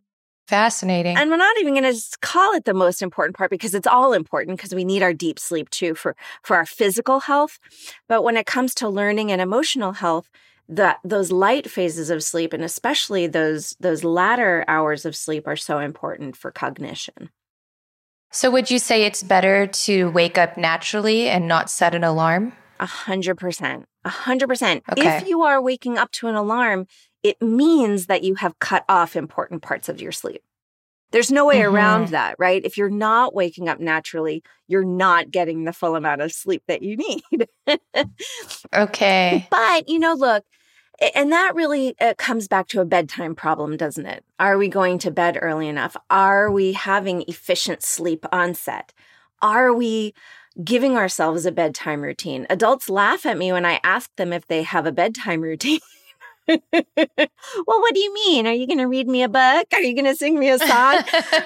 fascinating. 0.48 1.18
And 1.18 1.30
we're 1.30 1.38
not 1.38 1.58
even 1.60 1.74
going 1.74 1.94
to 1.94 2.18
call 2.22 2.54
it 2.54 2.64
the 2.64 2.74
most 2.74 3.02
important 3.02 3.36
part 3.36 3.50
because 3.50 3.76
it's 3.76 3.88
all 3.88 4.14
important 4.14 4.58
because 4.58 4.74
we 4.74 4.86
need 4.86 5.04
our 5.04 5.14
deep 5.14 5.40
sleep 5.40 5.70
too 5.70 5.96
for, 5.96 6.16
for 6.42 6.56
our 6.56 6.66
physical 6.66 7.22
health. 7.22 7.60
But 8.08 8.24
when 8.24 8.38
it 8.38 8.46
comes 8.46 8.74
to 8.76 8.88
learning 8.88 9.32
and 9.32 9.42
emotional 9.42 9.94
health, 9.94 10.30
that 10.68 11.00
those 11.04 11.32
light 11.32 11.70
phases 11.70 12.10
of 12.10 12.24
sleep 12.24 12.54
and 12.54 12.64
especially 12.64 13.28
those 13.28 13.76
those 13.80 14.04
latter 14.04 14.66
hours 14.68 15.06
of 15.06 15.16
sleep 15.16 15.48
are 15.48 15.56
so 15.56 15.80
important 15.80 16.36
for 16.36 16.52
cognition. 16.52 17.30
So 18.32 18.52
would 18.52 18.70
you 18.70 18.80
say 18.80 19.06
it's 19.06 19.24
better 19.24 19.68
to 19.68 20.10
wake 20.12 20.38
up 20.38 20.58
naturally 20.58 21.30
and 21.30 21.48
not 21.48 21.70
set 21.70 21.96
an 21.96 22.04
alarm? 22.04 22.54
A 22.80 22.86
hundred 22.86 23.36
percent. 23.36 23.86
A 24.04 24.10
hundred 24.10 24.48
percent. 24.48 24.84
If 24.98 25.28
you 25.28 25.44
are 25.44 25.62
waking 25.62 25.98
up 25.98 26.12
to 26.14 26.28
an 26.28 26.36
alarm, 26.36 26.88
it 27.24 27.42
means 27.42 28.08
that 28.08 28.24
you 28.24 28.36
have 28.36 28.60
cut 28.60 28.84
off 28.90 29.16
important 29.16 29.62
parts 29.62 29.88
of 29.88 30.02
your 30.02 30.12
sleep. 30.12 30.44
There's 31.16 31.32
no 31.32 31.46
way 31.46 31.60
mm-hmm. 31.60 31.74
around 31.74 32.08
that, 32.10 32.36
right? 32.40 32.62
If 32.66 32.78
you're 32.78 32.90
not 32.90 33.34
waking 33.34 33.70
up 33.70 33.80
naturally, 33.80 34.44
you're 34.68 34.84
not 34.84 35.32
getting 35.32 35.64
the 35.64 35.72
full 35.72 35.96
amount 35.96 36.20
of 36.20 36.34
sleep 36.34 36.64
that 36.68 36.82
you 36.82 36.98
need. 36.98 37.48
okay. 38.76 39.48
But, 39.50 39.88
you 39.88 39.98
know, 39.98 40.14
look, 40.14 40.44
and 41.16 41.32
that 41.32 41.56
really 41.56 41.96
uh, 42.02 42.16
comes 42.18 42.50
back 42.50 42.68
to 42.68 42.82
a 42.82 42.86
bedtime 42.86 43.34
problem, 43.34 43.78
doesn't 43.78 44.06
it? 44.06 44.26
Are 44.40 44.58
we 44.58 44.68
going 44.68 44.98
to 45.00 45.10
bed 45.10 45.40
early 45.42 45.70
enough? 45.70 45.96
Are 46.10 46.52
we 46.52 46.74
having 46.74 47.24
efficient 47.30 47.82
sleep 47.82 48.26
onset? 48.34 48.92
Are 49.42 49.72
we 49.72 50.14
giving 50.66 50.98
ourselves 50.98 51.46
a 51.46 51.52
bedtime 51.54 52.02
routine? 52.02 52.46
Adults 52.50 52.90
laugh 52.90 53.26
at 53.26 53.38
me 53.38 53.54
when 53.54 53.66
I 53.66 53.80
ask 53.86 54.14
them 54.18 54.34
if 54.34 54.48
they 54.48 54.64
have 54.64 54.86
a 54.86 54.92
bedtime 54.92 55.40
routine. 55.50 55.80
well, 56.48 57.28
what 57.66 57.94
do 57.94 58.00
you 58.00 58.14
mean? 58.14 58.46
Are 58.48 58.54
you 58.54 58.68
going 58.68 58.80
to 58.80 58.88
read 58.88 59.08
me 59.08 59.24
a 59.24 59.30
book? 59.30 59.68
Are 59.74 59.82
you 59.82 59.94
going 59.96 60.06
to 60.06 60.16
sing 60.16 60.40
me 60.40 60.50
a 60.50 60.60
song? 60.60 60.68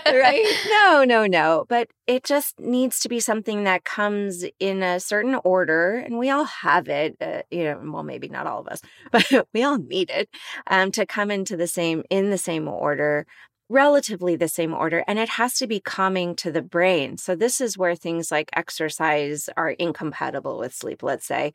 right? 0.06 0.68
No, 0.70 1.04
no, 1.04 1.26
no. 1.26 1.66
But 1.70 1.90
it 2.08 2.24
just 2.24 2.60
needs 2.60 3.00
to 3.02 3.10
be 3.10 3.20
something 3.20 3.64
that 3.64 3.86
comes 3.86 4.46
in 4.60 4.84
a 4.84 5.00
certain 5.00 5.36
order, 5.44 5.96
and 5.96 6.18
we 6.18 6.30
all 6.30 6.46
have 6.46 6.90
it. 6.90 7.16
Uh, 7.22 7.44
you 7.50 7.64
know, 7.64 7.80
well, 7.84 8.04
maybe 8.04 8.28
not 8.28 8.48
all 8.48 8.60
of 8.60 8.68
us, 8.68 8.82
but 9.12 9.48
we 9.54 9.64
all 9.64 9.78
need 9.78 10.10
it 10.10 10.30
um, 10.68 10.92
to 10.92 11.06
come 11.06 11.32
into 11.32 11.56
the 11.56 11.68
same 11.68 12.04
in 12.10 12.30
the 12.30 12.38
same 12.38 12.68
order 12.68 13.26
relatively 13.72 14.36
the 14.36 14.48
same 14.48 14.74
order 14.74 15.04
and 15.08 15.20
it 15.20 15.30
has 15.30 15.54
to 15.54 15.68
be 15.68 15.80
calming 15.80 16.36
to 16.36 16.52
the 16.52 16.62
brain. 16.62 17.18
So 17.18 17.36
this 17.36 17.62
is 17.62 17.78
where 17.78 17.96
things 17.96 18.32
like 18.32 18.50
exercise 18.54 19.48
are 19.56 19.70
incompatible 19.70 20.58
with 20.58 20.74
sleep, 20.74 21.04
let's 21.04 21.28
say 21.28 21.54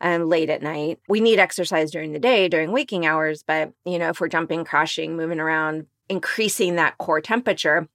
um, 0.00 0.28
late 0.28 0.50
at 0.50 0.62
night. 0.62 0.98
We 1.08 1.20
need 1.20 1.38
exercise 1.38 1.90
during 1.90 2.12
the 2.12 2.18
day, 2.18 2.48
during 2.48 2.72
waking 2.72 3.06
hours, 3.06 3.42
but 3.46 3.72
you 3.84 3.98
know, 3.98 4.10
if 4.10 4.20
we're 4.20 4.28
jumping, 4.28 4.64
crashing, 4.64 5.16
moving 5.16 5.40
around, 5.40 5.86
increasing 6.08 6.76
that 6.76 6.98
core 6.98 7.20
temperature 7.20 7.88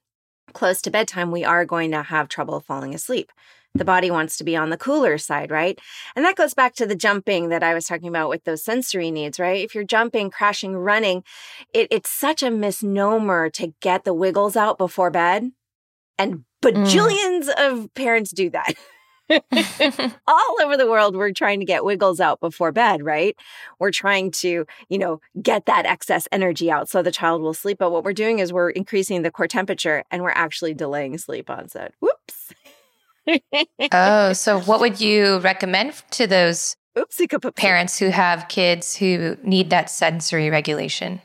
close 0.54 0.82
to 0.82 0.92
bedtime, 0.92 1.32
we 1.32 1.44
are 1.44 1.66
going 1.66 1.92
to 1.92 2.04
have 2.04 2.28
trouble 2.28 2.60
falling 2.60 2.94
asleep. 2.94 3.32
The 3.74 3.86
body 3.86 4.12
wants 4.12 4.38
to 4.38 4.44
be 4.44 4.58
on 4.58 4.70
the 4.70 4.78
cooler 4.78 5.18
side, 5.18 5.50
right? 5.50 5.80
And 6.16 6.26
that 6.26 6.36
goes 6.36 6.54
back 6.54 6.76
to 6.76 6.86
the 6.86 6.96
jumping 6.96 7.50
that 7.50 7.64
I 7.64 7.74
was 7.74 7.86
talking 7.86 8.10
about 8.10 8.28
with 8.28 8.44
those 8.44 8.64
sensory 8.64 9.12
needs, 9.12 9.40
right? 9.40 9.64
If 9.64 9.74
you're 9.74 9.86
jumping, 9.86 10.30
crashing, 10.30 10.76
running, 10.76 11.24
it, 11.74 11.88
it's 11.90 12.10
such 12.10 12.44
a 12.44 12.52
misnomer 12.52 13.50
to 13.52 13.74
get 13.80 14.04
the 14.04 14.14
wiggles 14.14 14.58
out 14.58 14.78
before 14.78 15.10
bed. 15.10 15.52
And 16.18 16.34
mm. 16.34 16.44
bajillions 16.62 17.50
mm. 17.50 17.72
of 17.72 17.94
parents 17.94 18.32
do 18.32 18.50
that. 18.50 18.74
all 20.28 20.56
over 20.62 20.78
the 20.78 20.90
world 20.90 21.16
we're 21.16 21.32
trying 21.32 21.60
to 21.60 21.66
get 21.66 21.86
wiggles 21.86 22.20
out 22.20 22.40
before 22.40 22.72
bed 22.72 23.04
right? 23.04 23.36
We're 23.80 23.92
trying 23.92 24.32
to 24.32 24.66
you 24.90 24.98
know 24.98 25.20
get 25.42 25.66
that 25.66 25.86
excess 25.86 26.28
energy 26.32 26.72
out 26.72 26.90
so 26.90 27.02
the 27.02 27.12
child 27.12 27.42
will 27.42 27.54
sleep. 27.54 27.78
But 27.78 27.92
what 27.92 28.04
we're 28.04 28.14
doing 28.14 28.40
is 28.40 28.54
we're 28.54 28.70
increasing 28.70 29.22
the 29.22 29.32
core 29.32 29.48
temperature 29.48 30.04
and 30.12 30.24
we're 30.24 30.32
actually 30.32 30.74
delaying 30.74 31.18
sleep 31.18 31.50
onset. 31.50 31.94
Whoops. 32.00 32.54
Oh 33.92 34.34
so 34.34 34.60
what 34.62 34.80
would 34.80 35.00
you 35.00 35.40
recommend 35.40 35.94
to 36.12 36.28
those 36.28 36.76
Oopsie 36.98 37.56
parents 37.56 38.00
who 38.00 38.10
have 38.10 38.48
kids 38.50 38.96
who 38.96 39.38
need 39.44 39.70
that 39.70 39.90
sensory 39.90 40.50
regulation? 40.50 41.22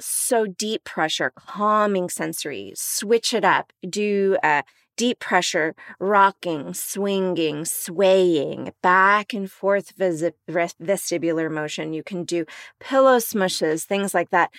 So 0.00 0.46
deep 0.46 0.84
pressure 0.84 1.32
calming 1.36 2.08
sensory 2.08 2.72
switch 2.76 3.32
it 3.34 3.44
up 3.44 3.72
do 3.88 4.36
uh, 4.42 4.62
deep 4.98 5.20
pressure, 5.20 5.74
rocking, 6.00 6.74
swinging, 6.74 7.64
swaying, 7.64 8.72
back 8.82 9.32
and 9.32 9.50
forth 9.50 9.96
vestibular 9.96 11.50
motion. 11.50 11.92
You 11.92 12.02
can 12.02 12.24
do 12.24 12.44
pillow 12.80 13.18
smushes, 13.18 13.84
things 13.84 14.12
like 14.12 14.30
that. 14.30 14.50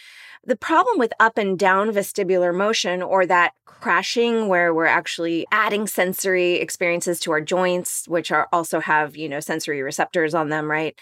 The 0.46 0.56
problem 0.56 0.98
with 0.98 1.12
up 1.20 1.38
and 1.38 1.60
down 1.60 1.92
vestibular 1.92 2.56
motion 2.56 3.04
or 3.04 3.26
that 3.26 3.54
crashing 3.66 4.48
where 4.48 4.74
we're 4.74 4.86
actually 4.86 5.46
adding 5.52 5.86
sensory 5.86 6.54
experiences 6.54 7.20
to 7.20 7.32
our 7.32 7.42
joints, 7.42 8.08
which 8.08 8.32
are 8.32 8.48
also 8.54 8.80
have, 8.80 9.18
you 9.18 9.28
know, 9.28 9.42
sensory 9.42 9.82
receptors 9.82 10.34
on 10.34 10.48
them, 10.48 10.72
right? 10.72 10.98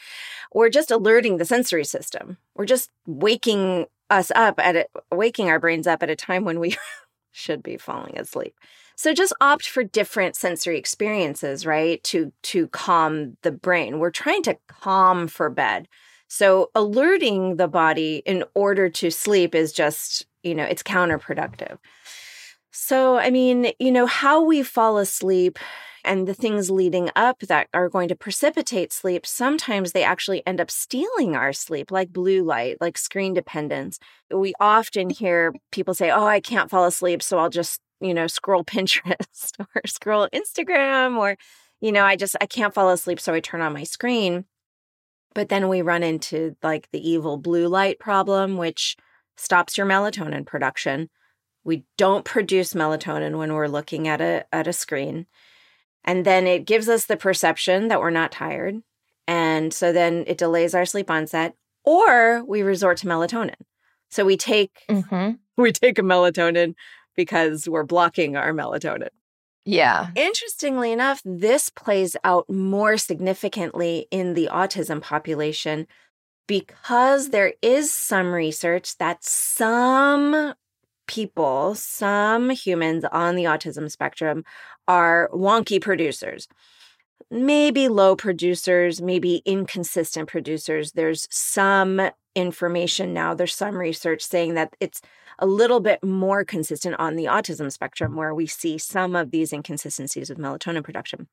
We're 0.52 0.70
just 0.70 0.90
alerting 0.90 1.38
the 1.38 1.46
sensory 1.46 1.86
system. 1.86 2.38
We're 2.56 2.66
just 2.66 2.90
waking 3.06 3.86
us 4.10 4.32
up 4.36 4.60
at 4.60 4.76
it, 4.76 4.90
waking 5.12 5.50
our 5.50 5.60
brains 5.60 5.86
up 5.86 6.02
at 6.02 6.10
a 6.10 6.16
time 6.16 6.44
when 6.44 6.60
we 6.60 6.76
should 7.32 7.62
be 7.62 7.78
falling 7.78 8.18
asleep. 8.18 8.56
So 8.98 9.14
just 9.14 9.32
opt 9.40 9.70
for 9.70 9.84
different 9.84 10.36
sensory 10.36 10.78
experiences, 10.80 11.66
right? 11.68 12.04
To 12.06 12.34
to 12.44 12.68
calm 12.70 13.38
the 13.44 13.52
brain. 13.52 14.00
We're 14.00 14.10
trying 14.10 14.42
to 14.44 14.58
calm 14.68 15.28
for 15.28 15.50
bed. 15.52 15.88
So 16.28 16.72
alerting 16.76 17.58
the 17.58 17.68
body 17.68 18.24
in 18.26 18.44
order 18.56 18.90
to 18.90 19.12
sleep 19.12 19.56
is 19.56 19.72
just, 19.72 20.26
you 20.44 20.56
know, 20.56 20.64
it's 20.66 20.84
counterproductive. 20.84 21.78
So, 22.72 23.18
I 23.18 23.30
mean, 23.30 23.72
you 23.80 23.92
know, 23.92 24.08
how 24.08 24.44
we 24.44 24.64
fall 24.64 24.98
asleep 24.98 25.58
and 26.04 26.28
the 26.28 26.34
things 26.34 26.70
leading 26.72 27.10
up 27.16 27.40
that 27.42 27.68
are 27.74 27.90
going 27.90 28.08
to 28.10 28.16
precipitate 28.16 28.94
sleep, 28.94 29.26
sometimes 29.26 29.92
they 29.92 30.04
actually 30.04 30.46
end 30.48 30.60
up 30.62 30.72
stealing 30.72 31.36
our 31.36 31.54
sleep, 31.54 31.92
like 31.92 32.14
blue 32.14 32.44
light, 32.44 32.78
like 32.82 32.98
screen 32.98 33.34
dependence. 33.34 34.00
We 34.34 34.54
often 34.60 35.10
hear 35.10 35.54
people 35.72 35.94
say, 35.94 36.12
Oh, 36.12 36.26
I 36.26 36.40
can't 36.40 36.70
fall 36.70 36.86
asleep, 36.86 37.22
so 37.22 37.40
I'll 37.40 37.50
just 37.50 37.82
you 38.02 38.14
know, 38.14 38.28
scroll 38.28 38.64
Pinterest 38.66 39.52
or 39.60 39.82
scroll 39.86 40.28
Instagram 40.34 41.18
or, 41.18 41.38
you 41.82 41.92
know, 41.92 42.04
I 42.04 42.16
just, 42.16 42.36
I 42.42 42.46
can't 42.46 42.74
fall 42.74 42.90
asleep. 42.90 43.20
So 43.20 43.34
I 43.34 43.40
turn 43.40 43.62
on 43.62 43.74
my 43.74 43.84
screen. 43.84 44.46
But 45.34 45.50
then 45.50 45.70
we 45.70 45.82
run 45.82 46.02
into 46.02 46.56
like 46.64 46.90
the 46.92 47.08
evil 47.08 47.38
blue 47.38 47.68
light 47.68 48.00
problem, 48.00 48.58
which 48.58 48.98
stops 49.36 49.78
your 49.78 49.86
melatonin 49.86 50.46
production. 50.46 51.10
We 51.64 51.86
don't 51.98 52.26
produce 52.26 52.74
melatonin 52.74 53.38
when 53.38 53.54
we're 53.54 53.68
looking 53.68 54.08
at 54.08 54.20
a, 54.22 54.46
at 54.52 54.68
a 54.68 54.74
screen. 54.74 55.28
And 56.04 56.26
then 56.26 56.48
it 56.48 56.66
gives 56.66 56.90
us 56.90 57.06
the 57.06 57.18
perception 57.18 57.90
that 57.90 58.00
we're 58.00 58.10
not 58.10 58.32
tired. 58.32 58.82
And 59.28 59.74
so 59.74 59.92
then 59.92 60.24
it 60.26 60.38
delays 60.38 60.74
our 60.74 60.86
sleep 60.86 61.12
onset 61.12 61.54
or 61.84 62.44
we 62.46 62.64
resort 62.64 62.98
to 62.98 63.08
melatonin. 63.08 63.56
So 64.10 64.26
we 64.26 64.38
take 64.38 64.84
mm-hmm. 64.90 65.32
we 65.62 65.72
take 65.72 66.00
a 66.00 66.02
melatonin 66.02 66.76
because 67.18 67.68
we're 67.68 67.84
blocking 67.84 68.38
our 68.38 68.54
melatonin. 68.54 69.10
Yeah. 69.66 70.12
Interestingly 70.16 70.94
enough, 70.94 71.22
this 71.26 71.70
plays 71.70 72.16
out 72.24 72.50
more 72.50 72.98
significantly 72.98 74.08
in 74.12 74.34
the 74.34 74.48
autism 74.50 75.02
population 75.02 75.88
because 76.48 77.32
there 77.32 77.54
is 77.62 77.92
some 77.92 78.32
research 78.32 78.98
that 79.00 79.26
some 79.26 80.54
people, 81.08 81.76
some 81.76 82.50
humans 82.50 83.04
on 83.12 83.36
the 83.36 83.44
autism 83.44 83.92
spectrum 83.92 84.46
are 84.88 85.30
wonky 85.34 85.82
producers. 85.82 86.48
Maybe 87.30 87.90
low 87.90 88.16
producers, 88.16 89.02
maybe 89.02 89.42
inconsistent 89.46 90.30
producers. 90.30 90.94
There's 90.94 91.28
some 91.30 92.10
information 92.36 93.14
now, 93.14 93.34
there's 93.34 93.56
some 93.56 93.76
research 93.76 94.22
saying 94.22 94.54
that 94.54 94.76
it's 94.80 95.02
a 95.40 95.46
little 95.46 95.80
bit 95.80 96.04
more 96.04 96.44
consistent 96.44 96.96
on 97.00 97.16
the 97.16 97.26
autism 97.26 97.72
spectrum, 97.72 98.16
where 98.16 98.34
we 98.34 98.48
see 98.48 98.78
some 98.78 99.16
of 99.16 99.32
these 99.32 99.54
inconsistencies 99.54 100.30
with 100.30 100.40
melatonin 100.40 100.84
production. 100.84 101.28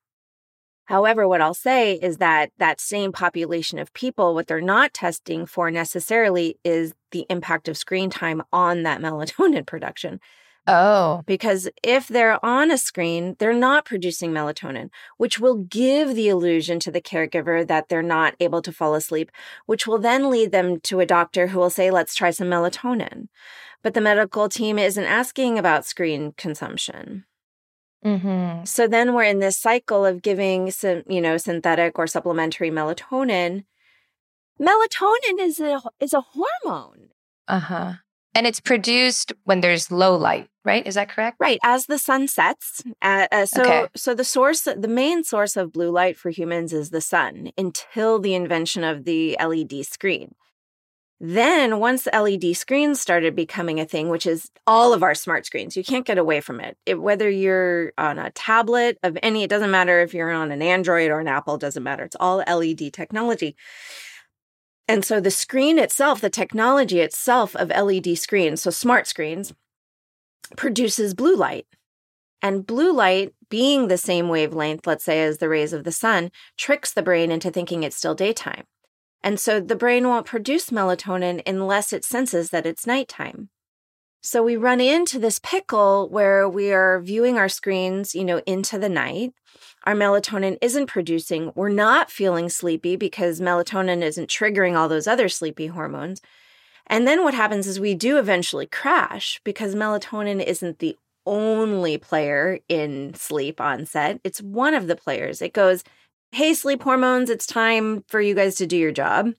However, 0.86 1.26
what 1.26 1.40
I'll 1.40 1.54
say 1.54 1.94
is 1.94 2.18
that 2.18 2.50
that 2.58 2.80
same 2.80 3.10
population 3.10 3.78
of 3.78 3.92
people, 3.94 4.34
what 4.34 4.46
they're 4.46 4.60
not 4.60 4.92
testing 4.92 5.46
for 5.46 5.70
necessarily 5.70 6.58
is 6.62 6.94
the 7.10 7.24
impact 7.30 7.68
of 7.68 7.76
screen 7.78 8.10
time 8.10 8.42
on 8.52 8.82
that 8.82 9.00
melatonin 9.02 9.66
production. 9.66 10.20
Oh. 10.66 11.22
Because 11.26 11.68
if 11.82 12.08
they're 12.08 12.42
on 12.44 12.70
a 12.70 12.78
screen, 12.78 13.36
they're 13.38 13.52
not 13.52 13.84
producing 13.84 14.32
melatonin, 14.32 14.88
which 15.18 15.38
will 15.38 15.56
give 15.56 16.14
the 16.14 16.28
illusion 16.28 16.78
to 16.80 16.90
the 16.90 17.02
caregiver 17.02 17.66
that 17.66 17.88
they're 17.88 18.02
not 18.02 18.34
able 18.40 18.62
to 18.62 18.72
fall 18.72 18.94
asleep, 18.94 19.30
which 19.66 19.86
will 19.86 19.98
then 19.98 20.30
lead 20.30 20.52
them 20.52 20.80
to 20.80 21.00
a 21.00 21.06
doctor 21.06 21.48
who 21.48 21.58
will 21.58 21.70
say, 21.70 21.90
let's 21.90 22.14
try 22.14 22.30
some 22.30 22.48
melatonin. 22.48 23.28
But 23.82 23.92
the 23.92 24.00
medical 24.00 24.48
team 24.48 24.78
isn't 24.78 25.04
asking 25.04 25.58
about 25.58 25.84
screen 25.84 26.32
consumption. 26.38 27.24
Mm-hmm. 28.04 28.64
So 28.64 28.86
then 28.86 29.14
we're 29.14 29.24
in 29.24 29.40
this 29.40 29.58
cycle 29.58 30.04
of 30.04 30.22
giving 30.22 30.70
some, 30.70 31.02
you 31.08 31.20
know, 31.20 31.36
synthetic 31.36 31.98
or 31.98 32.06
supplementary 32.06 32.70
melatonin. 32.70 33.64
Melatonin 34.60 35.40
is 35.40 35.58
a 35.58 35.80
is 36.00 36.12
a 36.12 36.22
hormone. 36.22 37.08
Uh-huh. 37.48 37.94
And 38.34 38.46
it's 38.46 38.60
produced 38.60 39.32
when 39.44 39.60
there's 39.60 39.90
low 39.90 40.16
light, 40.16 40.48
right? 40.64 40.86
Is 40.86 40.96
that 40.96 41.08
correct? 41.08 41.36
Right, 41.38 41.58
as 41.62 41.86
the 41.86 41.98
sun 41.98 42.26
sets. 42.28 42.82
Uh, 43.00 43.26
uh, 43.30 43.46
so, 43.46 43.62
Okay. 43.62 43.86
so 43.94 44.14
the 44.14 44.24
source, 44.24 44.62
the 44.62 44.88
main 44.88 45.22
source 45.24 45.56
of 45.56 45.72
blue 45.72 45.90
light 45.90 46.16
for 46.16 46.30
humans 46.30 46.72
is 46.72 46.90
the 46.90 47.00
sun 47.00 47.50
until 47.56 48.18
the 48.18 48.34
invention 48.34 48.82
of 48.82 49.04
the 49.04 49.36
LED 49.40 49.84
screen. 49.86 50.34
Then, 51.20 51.78
once 51.78 52.06
LED 52.12 52.56
screens 52.56 53.00
started 53.00 53.36
becoming 53.36 53.78
a 53.80 53.86
thing, 53.86 54.08
which 54.08 54.26
is 54.26 54.50
all 54.66 54.92
of 54.92 55.02
our 55.02 55.14
smart 55.14 55.46
screens, 55.46 55.76
you 55.76 55.84
can't 55.84 56.04
get 56.04 56.18
away 56.18 56.40
from 56.40 56.60
it. 56.60 56.76
it. 56.84 57.00
Whether 57.00 57.30
you're 57.30 57.92
on 57.96 58.18
a 58.18 58.30
tablet 58.32 58.98
of 59.02 59.16
any, 59.22 59.44
it 59.44 59.48
doesn't 59.48 59.70
matter 59.70 60.00
if 60.02 60.12
you're 60.12 60.32
on 60.32 60.50
an 60.50 60.60
Android 60.60 61.10
or 61.10 61.20
an 61.20 61.28
Apple, 61.28 61.56
doesn't 61.56 61.82
matter. 61.82 62.04
It's 62.04 62.16
all 62.18 62.38
LED 62.46 62.92
technology. 62.92 63.54
And 64.86 65.04
so 65.04 65.20
the 65.20 65.30
screen 65.30 65.78
itself, 65.78 66.20
the 66.20 66.30
technology 66.30 67.00
itself 67.00 67.56
of 67.56 67.70
LED 67.70 68.18
screens, 68.18 68.62
so 68.62 68.70
smart 68.70 69.06
screens, 69.06 69.54
produces 70.56 71.14
blue 71.14 71.36
light. 71.36 71.66
And 72.42 72.66
blue 72.66 72.92
light, 72.92 73.32
being 73.48 73.88
the 73.88 73.96
same 73.96 74.28
wavelength, 74.28 74.86
let's 74.86 75.04
say, 75.04 75.22
as 75.22 75.38
the 75.38 75.48
rays 75.48 75.72
of 75.72 75.84
the 75.84 75.92
sun, 75.92 76.30
tricks 76.58 76.92
the 76.92 77.02
brain 77.02 77.30
into 77.30 77.50
thinking 77.50 77.82
it's 77.82 77.96
still 77.96 78.14
daytime. 78.14 78.64
And 79.22 79.40
so 79.40 79.58
the 79.58 79.76
brain 79.76 80.06
won't 80.06 80.26
produce 80.26 80.68
melatonin 80.68 81.40
unless 81.46 81.94
it 81.94 82.04
senses 82.04 82.50
that 82.50 82.66
it's 82.66 82.86
nighttime. 82.86 83.48
So 84.20 84.42
we 84.42 84.56
run 84.56 84.80
into 84.80 85.18
this 85.18 85.38
pickle 85.38 86.08
where 86.10 86.46
we 86.48 86.72
are 86.72 87.00
viewing 87.00 87.38
our 87.38 87.48
screens, 87.48 88.14
you 88.14 88.24
know, 88.24 88.42
into 88.46 88.78
the 88.78 88.88
night. 88.90 89.32
Our 89.84 89.94
melatonin 89.94 90.56
isn't 90.62 90.86
producing. 90.86 91.52
We're 91.54 91.68
not 91.68 92.10
feeling 92.10 92.48
sleepy 92.48 92.96
because 92.96 93.40
melatonin 93.40 94.02
isn't 94.02 94.30
triggering 94.30 94.76
all 94.76 94.88
those 94.88 95.06
other 95.06 95.28
sleepy 95.28 95.66
hormones. 95.66 96.22
And 96.86 97.06
then 97.06 97.22
what 97.22 97.34
happens 97.34 97.66
is 97.66 97.78
we 97.78 97.94
do 97.94 98.18
eventually 98.18 98.66
crash 98.66 99.40
because 99.44 99.74
melatonin 99.74 100.44
isn't 100.44 100.78
the 100.78 100.96
only 101.26 101.98
player 101.98 102.60
in 102.68 103.14
sleep 103.14 103.60
onset. 103.60 104.20
It's 104.24 104.42
one 104.42 104.74
of 104.74 104.86
the 104.86 104.96
players. 104.96 105.40
It 105.40 105.52
goes, 105.52 105.84
hey, 106.32 106.52
sleep 106.54 106.82
hormones, 106.82 107.30
it's 107.30 107.46
time 107.46 108.04
for 108.08 108.20
you 108.20 108.34
guys 108.34 108.56
to 108.56 108.66
do 108.66 108.76
your 108.76 108.92
job. 108.92 109.32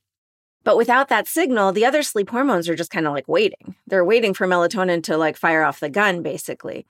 But 0.63 0.77
without 0.77 1.09
that 1.09 1.27
signal, 1.27 1.71
the 1.71 1.85
other 1.85 2.01
sleep 2.01 2.29
hormones 2.31 2.67
are 2.67 2.75
just 2.75 2.89
kind 2.89 3.05
of 3.05 3.13
like 3.13 3.27
waiting. 3.27 3.75
They're 3.85 4.05
waiting 4.05 4.33
for 4.33 4.47
melatonin 4.47 5.03
to 5.03 5.17
like 5.17 5.37
fire 5.37 5.63
off 5.63 5.79
the 5.79 5.89
gun, 5.89 6.23
basically. 6.23 6.87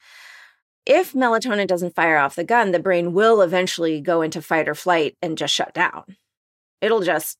If 0.86 1.13
melatonin 1.13 1.67
doesn't 1.67 1.95
fire 1.95 2.17
off 2.17 2.36
the 2.36 2.43
gun, 2.43 2.71
the 2.71 2.80
brain 2.80 3.13
will 3.13 3.41
eventually 3.41 4.02
go 4.02 4.21
into 4.21 4.41
fight 4.41 4.69
or 4.69 4.76
flight 4.76 5.17
and 5.21 5.38
just 5.38 5.54
shut 5.54 5.74
down. 5.74 6.17
It'll 6.80 7.02
just 7.02 7.38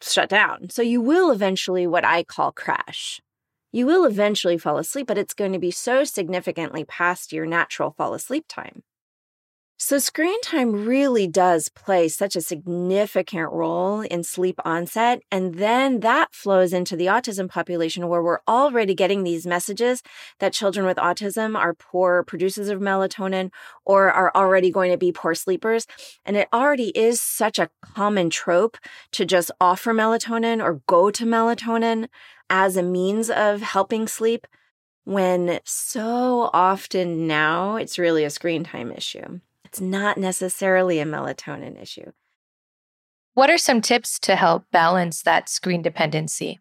shut 0.00 0.30
down. 0.30 0.70
So 0.70 0.80
you 0.80 1.00
will 1.00 1.30
eventually, 1.30 1.86
what 1.86 2.04
I 2.04 2.22
call 2.22 2.52
crash. 2.52 3.20
You 3.72 3.84
will 3.84 4.06
eventually 4.06 4.56
fall 4.56 4.78
asleep, 4.78 5.06
but 5.06 5.18
it's 5.18 5.34
going 5.34 5.52
to 5.52 5.58
be 5.58 5.70
so 5.70 6.04
significantly 6.04 6.84
past 6.84 7.32
your 7.32 7.44
natural 7.44 7.90
fall 7.90 8.14
asleep 8.14 8.46
time. 8.48 8.82
So, 9.80 9.98
screen 9.98 10.40
time 10.40 10.86
really 10.86 11.28
does 11.28 11.68
play 11.68 12.08
such 12.08 12.34
a 12.34 12.40
significant 12.40 13.52
role 13.52 14.00
in 14.00 14.24
sleep 14.24 14.58
onset. 14.64 15.22
And 15.30 15.54
then 15.54 16.00
that 16.00 16.34
flows 16.34 16.72
into 16.72 16.96
the 16.96 17.06
autism 17.06 17.48
population 17.48 18.08
where 18.08 18.20
we're 18.20 18.40
already 18.48 18.92
getting 18.92 19.22
these 19.22 19.46
messages 19.46 20.02
that 20.40 20.52
children 20.52 20.84
with 20.84 20.96
autism 20.96 21.56
are 21.56 21.74
poor 21.74 22.24
producers 22.24 22.70
of 22.70 22.80
melatonin 22.80 23.52
or 23.84 24.10
are 24.10 24.32
already 24.34 24.72
going 24.72 24.90
to 24.90 24.98
be 24.98 25.12
poor 25.12 25.36
sleepers. 25.36 25.86
And 26.24 26.36
it 26.36 26.48
already 26.52 26.88
is 26.98 27.20
such 27.20 27.60
a 27.60 27.70
common 27.80 28.30
trope 28.30 28.78
to 29.12 29.24
just 29.24 29.52
offer 29.60 29.94
melatonin 29.94 30.60
or 30.60 30.82
go 30.88 31.12
to 31.12 31.24
melatonin 31.24 32.08
as 32.50 32.76
a 32.76 32.82
means 32.82 33.30
of 33.30 33.62
helping 33.62 34.08
sleep 34.08 34.44
when 35.04 35.60
so 35.64 36.50
often 36.52 37.28
now 37.28 37.76
it's 37.76 37.96
really 37.96 38.24
a 38.24 38.30
screen 38.30 38.64
time 38.64 38.90
issue. 38.90 39.38
It's 39.68 39.82
not 39.82 40.16
necessarily 40.16 40.98
a 40.98 41.04
melatonin 41.04 41.80
issue. 41.80 42.12
What 43.34 43.50
are 43.50 43.58
some 43.58 43.82
tips 43.82 44.18
to 44.20 44.34
help 44.34 44.64
balance 44.72 45.22
that 45.22 45.50
screen 45.50 45.82
dependency? 45.82 46.58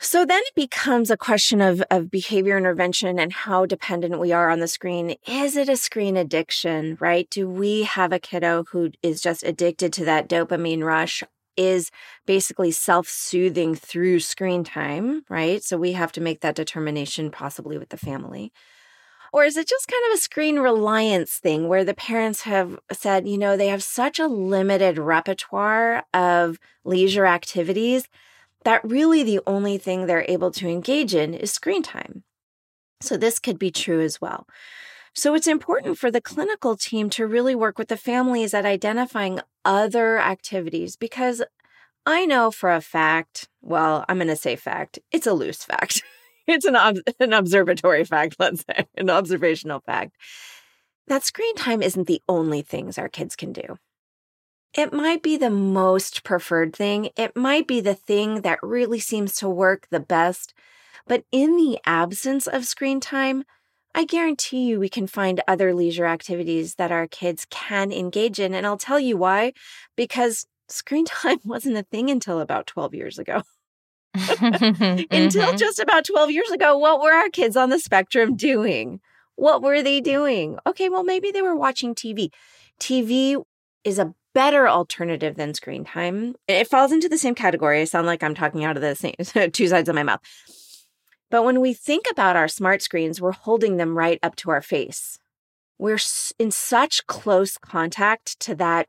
So 0.00 0.26
then 0.26 0.42
it 0.44 0.54
becomes 0.56 1.12
a 1.12 1.16
question 1.16 1.60
of, 1.60 1.80
of 1.92 2.10
behavior 2.10 2.58
intervention 2.58 3.20
and 3.20 3.32
how 3.32 3.66
dependent 3.66 4.18
we 4.18 4.32
are 4.32 4.50
on 4.50 4.58
the 4.58 4.66
screen. 4.66 5.14
Is 5.28 5.56
it 5.56 5.68
a 5.68 5.76
screen 5.76 6.16
addiction, 6.16 6.98
right? 6.98 7.30
Do 7.30 7.48
we 7.48 7.84
have 7.84 8.12
a 8.12 8.18
kiddo 8.18 8.64
who 8.72 8.90
is 9.00 9.20
just 9.20 9.44
addicted 9.44 9.92
to 9.92 10.04
that 10.06 10.28
dopamine 10.28 10.82
rush? 10.82 11.22
Is 11.56 11.90
basically 12.26 12.72
self 12.72 13.06
soothing 13.08 13.74
through 13.76 14.20
screen 14.20 14.64
time, 14.64 15.22
right? 15.28 15.62
So 15.62 15.76
we 15.76 15.92
have 15.92 16.10
to 16.12 16.20
make 16.20 16.40
that 16.40 16.56
determination 16.56 17.30
possibly 17.30 17.78
with 17.78 17.90
the 17.90 17.96
family. 17.98 18.52
Or 19.32 19.44
is 19.44 19.56
it 19.56 19.66
just 19.66 19.88
kind 19.88 20.02
of 20.08 20.14
a 20.14 20.20
screen 20.20 20.58
reliance 20.58 21.38
thing 21.38 21.66
where 21.66 21.84
the 21.84 21.94
parents 21.94 22.42
have 22.42 22.78
said, 22.92 23.26
you 23.26 23.38
know, 23.38 23.56
they 23.56 23.68
have 23.68 23.82
such 23.82 24.18
a 24.18 24.26
limited 24.26 24.98
repertoire 24.98 26.04
of 26.12 26.58
leisure 26.84 27.24
activities 27.24 28.08
that 28.64 28.84
really 28.84 29.22
the 29.22 29.40
only 29.46 29.78
thing 29.78 30.06
they're 30.06 30.26
able 30.28 30.50
to 30.52 30.68
engage 30.68 31.14
in 31.14 31.32
is 31.32 31.50
screen 31.50 31.82
time? 31.82 32.24
So 33.00 33.16
this 33.16 33.38
could 33.38 33.58
be 33.58 33.70
true 33.70 34.00
as 34.00 34.20
well. 34.20 34.46
So 35.14 35.34
it's 35.34 35.46
important 35.46 35.98
for 35.98 36.10
the 36.10 36.20
clinical 36.20 36.76
team 36.76 37.10
to 37.10 37.26
really 37.26 37.54
work 37.54 37.78
with 37.78 37.88
the 37.88 37.96
families 37.96 38.54
at 38.54 38.64
identifying 38.64 39.40
other 39.64 40.18
activities 40.18 40.96
because 40.96 41.42
I 42.06 42.26
know 42.26 42.50
for 42.50 42.72
a 42.72 42.80
fact, 42.80 43.48
well, 43.60 44.04
I'm 44.08 44.18
going 44.18 44.28
to 44.28 44.36
say 44.36 44.56
fact, 44.56 44.98
it's 45.10 45.26
a 45.26 45.32
loose 45.32 45.64
fact. 45.64 46.02
it's 46.46 46.64
an, 46.64 46.76
ob- 46.76 46.98
an 47.20 47.32
observatory 47.32 48.04
fact, 48.04 48.36
let's 48.38 48.64
say, 48.66 48.86
an 48.96 49.10
observational 49.10 49.80
fact, 49.80 50.16
that 51.08 51.24
screen 51.24 51.54
time 51.56 51.82
isn't 51.82 52.06
the 52.06 52.22
only 52.28 52.62
things 52.62 52.98
our 52.98 53.08
kids 53.08 53.36
can 53.36 53.52
do. 53.52 53.78
It 54.74 54.92
might 54.92 55.22
be 55.22 55.36
the 55.36 55.50
most 55.50 56.24
preferred 56.24 56.74
thing. 56.74 57.10
It 57.16 57.36
might 57.36 57.66
be 57.66 57.80
the 57.80 57.94
thing 57.94 58.40
that 58.40 58.62
really 58.62 59.00
seems 59.00 59.34
to 59.36 59.48
work 59.48 59.86
the 59.90 60.00
best. 60.00 60.54
But 61.06 61.24
in 61.30 61.56
the 61.56 61.78
absence 61.84 62.46
of 62.46 62.64
screen 62.64 62.98
time, 62.98 63.44
I 63.94 64.04
guarantee 64.04 64.64
you 64.64 64.80
we 64.80 64.88
can 64.88 65.06
find 65.06 65.42
other 65.46 65.74
leisure 65.74 66.06
activities 66.06 66.76
that 66.76 66.90
our 66.90 67.06
kids 67.06 67.46
can 67.50 67.92
engage 67.92 68.40
in. 68.40 68.54
And 68.54 68.66
I'll 68.66 68.78
tell 68.78 68.98
you 68.98 69.18
why. 69.18 69.52
Because 69.94 70.46
screen 70.68 71.04
time 71.06 71.38
wasn't 71.44 71.76
a 71.76 71.82
thing 71.82 72.10
until 72.10 72.40
about 72.40 72.66
12 72.66 72.94
years 72.94 73.18
ago. 73.18 73.42
Until 74.14 75.52
Mhm. 75.52 75.58
just 75.58 75.78
about 75.78 76.04
12 76.04 76.30
years 76.30 76.50
ago, 76.50 76.76
what 76.76 77.00
were 77.00 77.12
our 77.12 77.28
kids 77.30 77.56
on 77.56 77.70
the 77.70 77.78
spectrum 77.78 78.36
doing? 78.36 79.00
What 79.36 79.62
were 79.62 79.82
they 79.82 80.00
doing? 80.00 80.58
Okay, 80.66 80.88
well, 80.88 81.04
maybe 81.04 81.30
they 81.30 81.42
were 81.42 81.56
watching 81.56 81.94
TV. 81.94 82.30
TV 82.78 83.42
is 83.84 83.98
a 83.98 84.14
better 84.34 84.68
alternative 84.68 85.36
than 85.36 85.54
screen 85.54 85.84
time. 85.84 86.34
It 86.48 86.68
falls 86.68 86.92
into 86.92 87.08
the 87.08 87.18
same 87.18 87.34
category. 87.34 87.80
I 87.80 87.84
sound 87.84 88.06
like 88.06 88.22
I'm 88.22 88.34
talking 88.34 88.64
out 88.64 88.76
of 88.76 88.82
the 88.82 88.94
same 88.94 89.14
two 89.52 89.68
sides 89.68 89.88
of 89.88 89.94
my 89.94 90.02
mouth. 90.02 90.20
But 91.30 91.44
when 91.44 91.60
we 91.60 91.72
think 91.72 92.04
about 92.10 92.36
our 92.36 92.48
smart 92.48 92.82
screens, 92.82 93.20
we're 93.20 93.32
holding 93.32 93.78
them 93.78 93.96
right 93.96 94.18
up 94.22 94.36
to 94.36 94.50
our 94.50 94.60
face. 94.60 95.18
We're 95.78 95.98
in 96.38 96.50
such 96.50 97.06
close 97.06 97.56
contact 97.58 98.38
to 98.40 98.54
that 98.56 98.88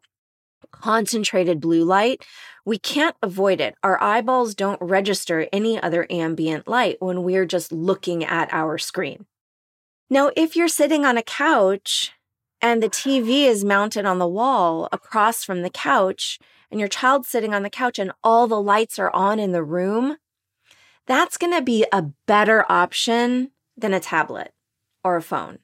concentrated 0.73 1.61
blue 1.61 1.83
light, 1.83 2.25
we 2.65 2.77
can't 2.77 3.15
avoid 3.21 3.61
it. 3.61 3.75
Our 3.83 4.01
eyeballs 4.01 4.55
don't 4.55 4.81
register 4.81 5.47
any 5.53 5.81
other 5.81 6.05
ambient 6.09 6.67
light 6.67 6.97
when 6.99 7.23
we're 7.23 7.45
just 7.45 7.71
looking 7.71 8.23
at 8.23 8.53
our 8.53 8.77
screen. 8.77 9.25
Now, 10.09 10.31
if 10.35 10.55
you're 10.55 10.67
sitting 10.67 11.05
on 11.05 11.17
a 11.17 11.23
couch 11.23 12.11
and 12.61 12.83
the 12.83 12.89
TV 12.89 13.45
is 13.45 13.63
mounted 13.63 14.05
on 14.05 14.19
the 14.19 14.27
wall 14.27 14.89
across 14.91 15.43
from 15.43 15.61
the 15.61 15.69
couch, 15.69 16.39
and 16.71 16.79
your 16.79 16.89
child's 16.89 17.29
sitting 17.29 17.53
on 17.53 17.61
the 17.61 17.69
couch 17.69 17.99
and 17.99 18.11
all 18.23 18.47
the 18.47 18.61
lights 18.61 18.97
are 18.97 19.11
on 19.11 19.37
in 19.39 19.51
the 19.51 19.63
room, 19.63 20.17
that's 21.05 21.37
going 21.37 21.53
to 21.53 21.61
be 21.61 21.85
a 21.91 22.01
better 22.25 22.65
option 22.67 23.51
than 23.77 23.93
a 23.93 23.99
tablet 23.99 24.53
or 25.03 25.15
a 25.15 25.21
phone. 25.21 25.59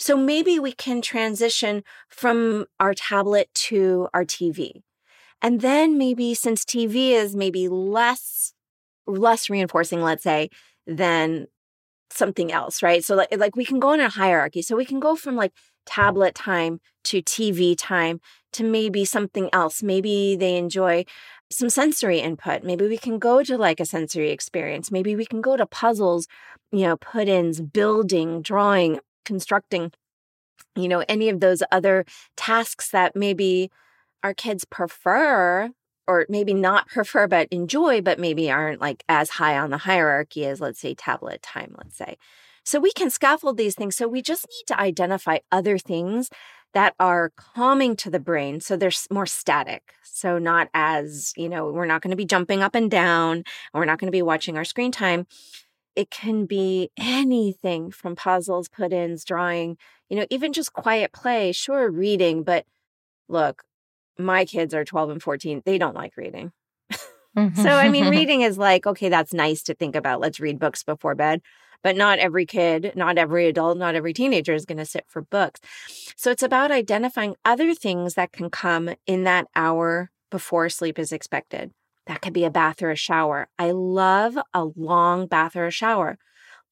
So 0.00 0.16
maybe 0.16 0.58
we 0.58 0.72
can 0.72 1.02
transition 1.02 1.84
from 2.08 2.64
our 2.80 2.94
tablet 2.94 3.50
to 3.68 4.08
our 4.14 4.24
TV. 4.24 4.82
And 5.42 5.60
then 5.60 5.98
maybe 5.98 6.32
since 6.32 6.64
TV 6.64 7.12
is 7.12 7.36
maybe 7.36 7.68
less 7.68 8.54
less 9.06 9.50
reinforcing, 9.50 10.02
let's 10.02 10.22
say, 10.22 10.50
than 10.86 11.46
something 12.10 12.52
else, 12.52 12.82
right? 12.82 13.04
So 13.04 13.14
like, 13.14 13.36
like 13.36 13.56
we 13.56 13.64
can 13.64 13.80
go 13.80 13.92
in 13.92 14.00
a 14.00 14.08
hierarchy. 14.08 14.62
So 14.62 14.76
we 14.76 14.84
can 14.86 15.00
go 15.00 15.16
from 15.16 15.36
like 15.36 15.52
tablet 15.86 16.34
time 16.34 16.80
to 17.04 17.22
TV 17.22 17.76
time 17.76 18.20
to 18.54 18.64
maybe 18.64 19.04
something 19.04 19.50
else. 19.52 19.82
Maybe 19.82 20.36
they 20.36 20.56
enjoy 20.56 21.04
some 21.50 21.70
sensory 21.70 22.20
input. 22.20 22.64
Maybe 22.64 22.88
we 22.88 22.98
can 22.98 23.18
go 23.18 23.42
to 23.42 23.58
like 23.58 23.80
a 23.80 23.84
sensory 23.84 24.30
experience. 24.30 24.90
Maybe 24.90 25.16
we 25.16 25.26
can 25.26 25.40
go 25.40 25.56
to 25.56 25.66
puzzles, 25.66 26.26
you 26.72 26.82
know, 26.86 26.96
put 26.96 27.28
ins, 27.28 27.60
building, 27.60 28.42
drawing, 28.42 29.00
constructing, 29.30 29.92
you 30.74 30.88
know, 30.88 31.04
any 31.08 31.28
of 31.28 31.38
those 31.38 31.62
other 31.70 32.04
tasks 32.36 32.90
that 32.90 33.14
maybe 33.14 33.70
our 34.24 34.34
kids 34.34 34.64
prefer 34.64 35.70
or 36.08 36.26
maybe 36.28 36.52
not 36.52 36.88
prefer 36.96 37.28
but 37.28 37.46
enjoy, 37.52 38.00
but 38.00 38.18
maybe 38.18 38.50
aren't 38.50 38.80
like 38.80 39.04
as 39.08 39.30
high 39.30 39.56
on 39.56 39.70
the 39.70 39.78
hierarchy 39.78 40.44
as, 40.46 40.60
let's 40.60 40.80
say, 40.80 40.94
tablet 40.94 41.40
time, 41.42 41.76
let's 41.78 41.96
say. 41.96 42.16
So 42.64 42.80
we 42.80 42.90
can 42.90 43.08
scaffold 43.08 43.56
these 43.56 43.76
things. 43.76 43.94
So 43.94 44.08
we 44.08 44.20
just 44.20 44.48
need 44.48 44.64
to 44.66 44.80
identify 44.80 45.38
other 45.52 45.78
things 45.78 46.28
that 46.74 46.94
are 46.98 47.30
calming 47.36 47.94
to 47.96 48.10
the 48.10 48.18
brain. 48.18 48.60
So 48.60 48.76
they're 48.76 48.90
more 49.12 49.26
static. 49.26 49.94
So 50.02 50.38
not 50.38 50.70
as, 50.74 51.32
you 51.36 51.48
know, 51.48 51.70
we're 51.70 51.86
not 51.86 52.02
going 52.02 52.10
to 52.10 52.16
be 52.16 52.26
jumping 52.26 52.62
up 52.64 52.74
and 52.74 52.90
down, 52.90 53.36
and 53.36 53.44
we're 53.74 53.84
not 53.84 54.00
going 54.00 54.08
to 54.08 54.16
be 54.16 54.22
watching 54.22 54.56
our 54.56 54.64
screen 54.64 54.90
time. 54.90 55.28
It 55.96 56.10
can 56.10 56.46
be 56.46 56.90
anything 56.96 57.90
from 57.90 58.16
puzzles, 58.16 58.68
put 58.68 58.92
ins, 58.92 59.24
drawing, 59.24 59.76
you 60.08 60.16
know, 60.16 60.26
even 60.30 60.52
just 60.52 60.72
quiet 60.72 61.12
play, 61.12 61.52
sure, 61.52 61.90
reading. 61.90 62.42
But 62.42 62.64
look, 63.28 63.62
my 64.18 64.44
kids 64.44 64.74
are 64.74 64.84
12 64.84 65.10
and 65.10 65.22
14. 65.22 65.62
They 65.64 65.78
don't 65.78 65.94
like 65.94 66.16
reading. 66.16 66.52
so, 66.90 67.00
I 67.36 67.88
mean, 67.88 68.04
mm-hmm. 68.04 68.10
reading 68.10 68.40
is 68.42 68.58
like, 68.58 68.86
okay, 68.86 69.08
that's 69.08 69.32
nice 69.32 69.62
to 69.64 69.74
think 69.74 69.96
about. 69.96 70.20
Let's 70.20 70.40
read 70.40 70.58
books 70.58 70.82
before 70.82 71.14
bed. 71.14 71.40
But 71.82 71.96
not 71.96 72.18
every 72.18 72.44
kid, 72.44 72.92
not 72.94 73.16
every 73.16 73.46
adult, 73.46 73.78
not 73.78 73.94
every 73.94 74.12
teenager 74.12 74.52
is 74.52 74.66
going 74.66 74.78
to 74.78 74.84
sit 74.84 75.06
for 75.08 75.22
books. 75.22 75.60
So 76.14 76.30
it's 76.30 76.42
about 76.42 76.70
identifying 76.70 77.36
other 77.42 77.74
things 77.74 78.14
that 78.14 78.32
can 78.32 78.50
come 78.50 78.90
in 79.06 79.24
that 79.24 79.46
hour 79.56 80.10
before 80.30 80.68
sleep 80.68 80.98
is 80.98 81.10
expected. 81.10 81.72
That 82.10 82.22
could 82.22 82.32
be 82.32 82.44
a 82.44 82.50
bath 82.50 82.82
or 82.82 82.90
a 82.90 82.96
shower. 82.96 83.48
I 83.56 83.70
love 83.70 84.36
a 84.52 84.64
long 84.64 85.28
bath 85.28 85.54
or 85.54 85.66
a 85.66 85.70
shower. 85.70 86.18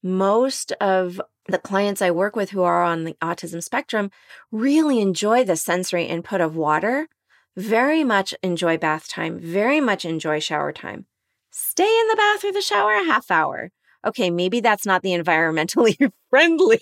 Most 0.03 0.73
of 0.81 1.21
the 1.47 1.57
clients 1.57 2.01
I 2.01 2.11
work 2.11 2.35
with 2.35 2.49
who 2.49 2.63
are 2.63 2.83
on 2.83 3.05
the 3.05 3.15
autism 3.21 3.63
spectrum 3.63 4.11
really 4.51 4.99
enjoy 4.99 5.45
the 5.45 5.55
sensory 5.55 6.03
input 6.03 6.41
of 6.41 6.57
water 6.57 7.07
very 7.55 8.03
much 8.03 8.33
enjoy 8.43 8.77
bath 8.77 9.07
time, 9.07 9.39
very 9.39 9.79
much 9.79 10.03
enjoy 10.03 10.39
shower 10.39 10.73
time. 10.73 11.05
Stay 11.51 11.87
in 12.01 12.07
the 12.09 12.17
bath 12.17 12.43
or 12.43 12.51
the 12.51 12.61
shower 12.61 12.91
a 12.95 13.05
half 13.05 13.31
hour. 13.31 13.71
Okay, 14.05 14.29
maybe 14.29 14.59
that's 14.59 14.85
not 14.85 15.03
the 15.03 15.11
environmentally 15.11 16.11
friendly 16.29 16.81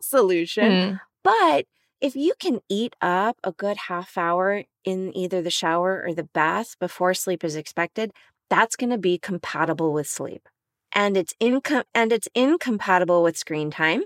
solution, 0.00 0.64
mm. 0.64 1.00
but 1.22 1.66
if 2.00 2.16
you 2.16 2.34
can 2.40 2.58
eat 2.68 2.96
up 3.00 3.36
a 3.44 3.52
good 3.52 3.76
half 3.76 4.18
hour 4.18 4.64
in 4.84 5.16
either 5.16 5.42
the 5.42 5.50
shower 5.50 6.02
or 6.06 6.14
the 6.14 6.24
bath 6.24 6.78
before 6.78 7.14
sleep 7.14 7.44
is 7.44 7.56
expected, 7.56 8.12
that's 8.50 8.76
going 8.76 8.90
to 8.90 8.98
be 8.98 9.18
compatible 9.18 9.92
with 9.92 10.08
sleep. 10.08 10.48
And 10.92 11.16
it's 11.16 11.34
incom- 11.40 11.84
and 11.94 12.12
it's 12.12 12.28
incompatible 12.34 13.22
with 13.22 13.36
screen 13.36 13.70
time, 13.70 14.02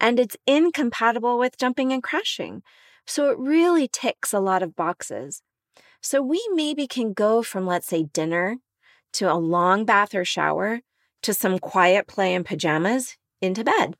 and 0.00 0.18
it's 0.18 0.36
incompatible 0.46 1.38
with 1.38 1.58
jumping 1.58 1.92
and 1.92 2.02
crashing. 2.02 2.62
So 3.06 3.30
it 3.30 3.38
really 3.38 3.88
ticks 3.88 4.32
a 4.32 4.40
lot 4.40 4.62
of 4.62 4.74
boxes. 4.74 5.42
So 6.00 6.22
we 6.22 6.42
maybe 6.52 6.86
can 6.86 7.12
go 7.12 7.42
from, 7.42 7.66
let's 7.66 7.86
say, 7.86 8.04
dinner 8.04 8.56
to 9.14 9.32
a 9.32 9.34
long 9.34 9.84
bath 9.84 10.14
or 10.14 10.24
shower 10.24 10.80
to 11.22 11.34
some 11.34 11.58
quiet 11.58 12.06
play 12.06 12.34
in 12.34 12.44
pajamas 12.44 13.16
into 13.40 13.64
bed. 13.64 13.96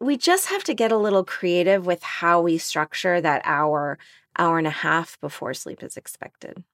We 0.00 0.16
just 0.16 0.48
have 0.48 0.64
to 0.64 0.74
get 0.74 0.92
a 0.92 0.98
little 0.98 1.24
creative 1.24 1.86
with 1.86 2.02
how 2.02 2.42
we 2.42 2.58
structure 2.58 3.20
that 3.20 3.42
hour, 3.44 3.98
hour 4.38 4.58
and 4.58 4.66
a 4.66 4.70
half 4.70 5.18
before 5.20 5.54
sleep 5.54 5.82
is 5.82 5.96
expected. 5.96 6.64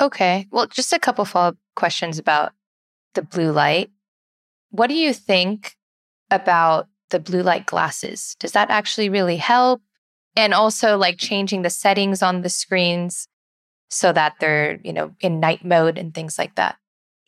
Okay. 0.00 0.46
Well, 0.50 0.66
just 0.66 0.92
a 0.92 0.98
couple 0.98 1.24
follow 1.24 1.48
up 1.48 1.56
questions 1.74 2.18
about 2.18 2.52
the 3.14 3.22
blue 3.22 3.50
light. 3.50 3.90
What 4.70 4.88
do 4.88 4.94
you 4.94 5.12
think 5.12 5.76
about 6.30 6.88
the 7.10 7.18
blue 7.18 7.42
light 7.42 7.66
glasses? 7.66 8.36
Does 8.40 8.52
that 8.52 8.70
actually 8.70 9.08
really 9.08 9.36
help? 9.36 9.80
and 10.36 10.52
also 10.52 10.96
like 10.98 11.16
changing 11.18 11.62
the 11.62 11.70
settings 11.70 12.22
on 12.22 12.42
the 12.42 12.48
screens 12.48 13.26
so 13.88 14.12
that 14.12 14.34
they're, 14.38 14.78
you 14.84 14.92
know, 14.92 15.12
in 15.20 15.40
night 15.40 15.64
mode 15.64 15.96
and 15.96 16.14
things 16.14 16.38
like 16.38 16.54
that. 16.56 16.76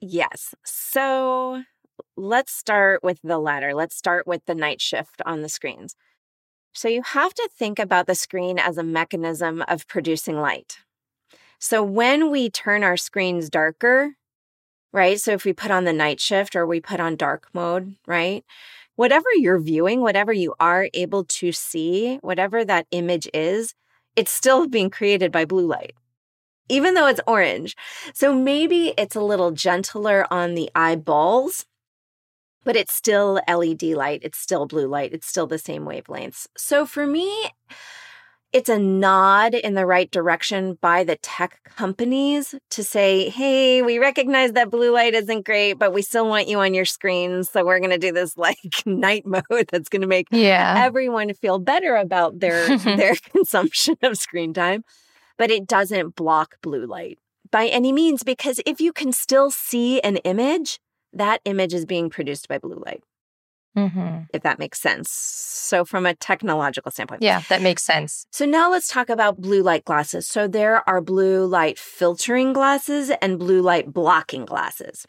Yes. 0.01 0.55
So 0.64 1.62
let's 2.16 2.53
start 2.53 3.03
with 3.03 3.18
the 3.25 3.38
latter. 3.38 3.75
Let's 3.75 3.97
start 3.97 4.27
with 4.27 4.44
the 4.44 4.55
night 4.55 4.81
shift 4.81 5.23
on 5.25 5.40
the 5.40 5.49
screens. 5.49 5.97
So 6.72 6.88
you 6.88 7.02
have 7.02 7.35
to 7.35 7.48
think 7.57 7.78
about 7.78 8.07
the 8.07 8.14
screen 8.14 8.59
as 8.59 8.78
a 8.78 8.83
mechanism 8.83 9.64
of 9.68 9.88
producing 9.88 10.37
light. 10.40 10.78
So 11.59 11.83
when 11.83 12.31
we 12.31 12.50
turn 12.50 12.85
our 12.85 12.96
screens 12.96 13.50
darker, 13.50 14.14
right? 14.92 15.20
So 15.20 15.33
if 15.33 15.44
we 15.44 15.52
put 15.52 15.70
on 15.70 15.85
the 15.85 15.92
night 15.92 16.20
shift 16.20 16.57
or 16.57 16.66
we 16.66 16.81
put 16.81 17.00
on 17.00 17.16
dark 17.16 17.48
mode, 17.52 17.96
right? 18.07 18.44
whatever 18.98 19.26
you're 19.37 19.61
viewing, 19.61 20.00
whatever 20.00 20.33
you 20.33 20.54
are 20.59 20.88
able 20.92 21.22
to 21.22 21.52
see, 21.52 22.16
whatever 22.16 22.64
that 22.64 22.85
image 22.90 23.28
is, 23.33 23.74
it's 24.16 24.33
still 24.33 24.66
being 24.66 24.90
created 24.90 25.31
by 25.31 25.44
blue 25.44 25.68
light, 25.68 25.94
even 26.68 26.94
though 26.94 27.07
it's 27.07 27.20
orange. 27.26 27.76
So 28.14 28.35
maybe 28.35 28.94
it's 28.98 29.16
a 29.16 29.20
little 29.20 29.52
gentler 29.52 30.26
on 30.33 30.54
the 30.57 30.70
eyeballs, 30.74 31.64
but 32.64 32.77
it's 32.77 32.92
still 32.92 33.40
LED 33.49 33.83
light. 33.83 34.21
It's 34.23 34.38
still 34.38 34.66
blue 34.66 34.87
light. 34.87 35.12
It's 35.12 35.27
still 35.27 35.47
the 35.47 35.59
same 35.59 35.85
wavelengths. 35.85 36.47
So 36.57 36.87
for 36.87 37.07
me, 37.07 37.51
it's 38.53 38.71
a 38.71 38.79
nod 38.79 39.55
in 39.55 39.75
the 39.75 39.85
right 39.85 40.11
direction 40.11 40.79
by 40.81 41.05
the 41.05 41.16
tech 41.16 41.61
companies 41.77 42.55
to 42.71 42.83
say, 42.83 43.29
hey, 43.29 43.83
we 43.83 43.99
recognize 43.99 44.53
that 44.53 44.71
blue 44.71 44.90
light 44.90 45.14
isn't 45.14 45.44
great, 45.44 45.75
but 45.75 45.92
we 45.92 46.01
still 46.01 46.27
want 46.27 46.49
you 46.49 46.59
on 46.61 46.73
your 46.73 46.87
screens. 46.87 47.51
So 47.51 47.64
we're 47.64 47.79
going 47.79 47.90
to 47.90 47.99
do 47.99 48.12
this 48.12 48.37
like 48.38 48.83
night 48.87 49.27
mode 49.27 49.68
that's 49.71 49.88
going 49.88 50.03
to 50.03 50.09
make 50.09 50.29
yeah. 50.31 50.77
everyone 50.79 51.33
feel 51.35 51.59
better 51.59 51.97
about 51.97 52.40
their, 52.40 52.77
their 52.79 53.14
consumption 53.33 53.97
of 54.03 54.16
screen 54.16 54.55
time. 54.55 54.83
But 55.37 55.51
it 55.51 55.66
doesn't 55.66 56.16
block 56.16 56.57
blue 56.62 56.87
light 56.87 57.18
by 57.51 57.66
any 57.66 57.92
means, 57.92 58.23
because 58.23 58.61
if 58.66 58.81
you 58.81 58.92
can 58.92 59.12
still 59.12 59.51
see 59.51 60.01
an 60.01 60.16
image, 60.18 60.81
that 61.18 61.40
image 61.44 61.74
is 61.74 61.85
being 61.85 62.11
produced 62.11 62.48
by 62.48 62.59
blue 62.59 62.83
light 62.85 63.02
mm-hmm. 63.78 64.22
if 64.33 64.42
that 64.42 64.59
makes 64.59 64.81
sense. 64.81 65.11
So, 65.11 65.85
from 65.85 66.07
a 66.07 66.14
technological 66.14 66.90
standpoint. 66.90 67.22
Yeah, 67.22 67.42
that 67.48 67.62
makes 67.62 67.83
sense. 67.83 68.26
So, 68.33 68.44
now 68.44 68.70
let's 68.70 68.88
talk 68.88 69.09
about 69.09 69.40
blue 69.40 69.62
light 69.62 69.85
glasses. 69.85 70.26
So, 70.26 70.48
there 70.48 70.88
are 70.88 71.00
blue 71.00 71.44
light 71.46 71.78
filtering 71.78 72.52
glasses 72.52 73.11
and 73.22 73.38
blue 73.38 73.62
light 73.62 73.92
blocking 73.92 74.44
glasses. 74.44 75.07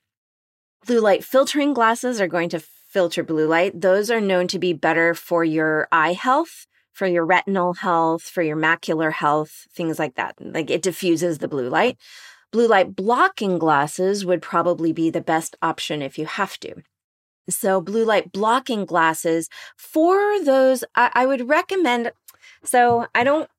Blue 0.86 1.00
light 1.00 1.24
filtering 1.24 1.74
glasses 1.74 2.22
are 2.22 2.28
going 2.28 2.50
to 2.50 2.60
filter 2.60 3.24
blue 3.24 3.48
light. 3.48 3.80
Those 3.80 4.10
are 4.10 4.22
known 4.22 4.48
to 4.50 4.60
be 4.60 4.74
better 4.74 5.14
for 5.14 5.44
your 5.44 5.88
eye 5.92 6.14
health, 6.14 6.66
for 6.94 7.06
your 7.08 7.26
retinal 7.26 7.74
health, 7.74 8.24
for 8.24 8.42
your 8.42 8.58
macular 8.58 9.12
health, 9.12 9.68
things 9.74 10.00
like 10.00 10.16
that. 10.16 10.36
Like 10.40 10.70
it 10.70 10.82
diffuses 10.82 11.38
the 11.38 11.48
blue 11.48 11.70
light. 11.70 11.98
Blue 12.52 12.68
light 12.68 12.96
blocking 12.96 13.58
glasses 13.60 14.26
would 14.26 14.42
probably 14.42 14.92
be 14.92 15.10
the 15.10 15.22
best 15.22 15.56
option 15.62 16.02
if 16.02 16.18
you 16.18 16.26
have 16.26 16.60
to. 16.60 16.76
So, 17.50 17.82
blue 17.82 18.06
light 18.06 18.32
blocking 18.32 18.86
glasses 18.86 19.50
for 19.78 20.44
those, 20.44 20.84
I, 20.96 21.12
I 21.14 21.26
would 21.26 21.50
recommend. 21.50 22.12
So, 22.64 23.08
I 23.14 23.24
don't 23.24 23.50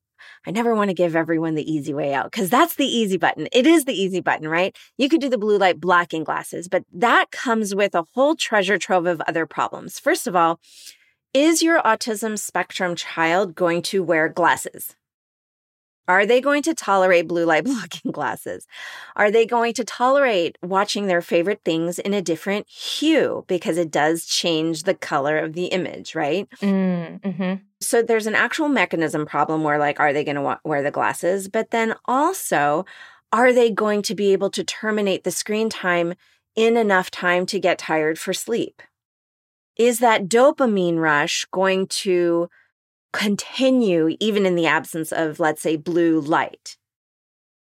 I 0.47 0.51
never 0.51 0.75
want 0.75 0.89
to 0.89 0.95
give 0.95 1.15
everyone 1.15 1.55
the 1.55 1.71
easy 1.71 1.93
way 1.93 2.15
out 2.15 2.31
because 2.31 2.49
that's 2.49 2.77
the 2.77 2.87
easy 2.87 3.17
button. 3.17 3.49
It 3.53 3.67
is 3.67 3.85
the 3.85 3.93
easy 3.95 4.21
button, 4.21 4.49
right? 4.49 4.77
You 4.97 5.09
could 5.09 5.21
do 5.21 5.29
the 5.29 5.39
blue 5.39 5.59
light 5.59 5.81
blocking 5.81 6.25
glasses, 6.25 6.69
but 6.69 6.85
that 6.93 7.31
comes 7.31 7.75
with 7.75 7.95
a 7.95 8.05
whole 8.15 8.37
treasure 8.37 8.79
trove 8.79 9.07
of 9.07 9.21
other 9.23 9.47
problems. 9.47 9.99
First 9.99 10.27
of 10.27 10.35
all, 10.35 10.61
is 11.35 11.63
your 11.63 11.81
autism 11.83 12.39
spectrum 12.39 12.97
child 12.97 13.55
going 13.55 13.83
to 13.83 14.03
wear 14.03 14.29
glasses? 14.29 14.97
Are 16.09 16.27
they 16.27 16.41
going 16.41 16.63
to 16.65 16.75
tolerate 16.75 17.29
blue 17.29 17.45
light 17.45 17.65
blocking 17.67 18.11
glasses? 18.11 18.67
Are 19.17 19.31
they 19.31 19.47
going 19.47 19.75
to 19.75 19.85
tolerate 19.85 20.59
watching 20.63 21.07
their 21.07 21.23
favorite 21.23 21.61
things 21.65 21.99
in 21.99 22.15
a 22.15 22.23
different 22.23 22.69
hue 22.69 23.45
because 23.47 23.79
it 23.79 23.91
does 23.91 24.27
change 24.27 24.83
the 24.83 24.95
color 24.95 25.39
of 25.39 25.53
the 25.53 25.67
image, 25.67 26.15
right? 26.15 26.49
Mm, 26.61 27.21
mm-hmm. 27.21 27.55
So 27.81 28.03
there's 28.03 28.27
an 28.27 28.35
actual 28.35 28.69
mechanism 28.69 29.25
problem 29.25 29.63
where, 29.63 29.79
like, 29.79 30.01
are 30.01 30.13
they 30.13 30.25
going 30.25 30.37
to 30.37 30.43
wa- 30.43 30.59
wear 30.65 30.83
the 30.83 30.91
glasses? 30.91 31.49
But 31.49 31.71
then 31.71 31.95
also, 32.05 32.85
are 33.33 33.53
they 33.53 33.71
going 33.71 34.03
to 34.03 34.15
be 34.15 34.33
able 34.33 34.51
to 34.51 34.65
terminate 34.65 35.25
the 35.25 35.31
screen 35.31 35.71
time 35.71 36.15
in 36.57 36.77
enough 36.77 37.11
time 37.11 37.47
to 37.47 37.61
get 37.61 37.79
tired 37.79 38.19
for 38.19 38.35
sleep? 38.35 38.83
Is 39.77 40.01
that 40.01 40.29
dopamine 40.29 40.99
rush 40.99 41.47
going 41.53 41.87
to 41.87 42.51
continue 43.13 44.17
even 44.21 44.47
in 44.47 44.55
the 44.55 44.67
absence 44.67 45.13
of, 45.13 45.41
let's 45.41 45.63
say, 45.63 45.77
blue 45.77 46.21
light. 46.21 46.77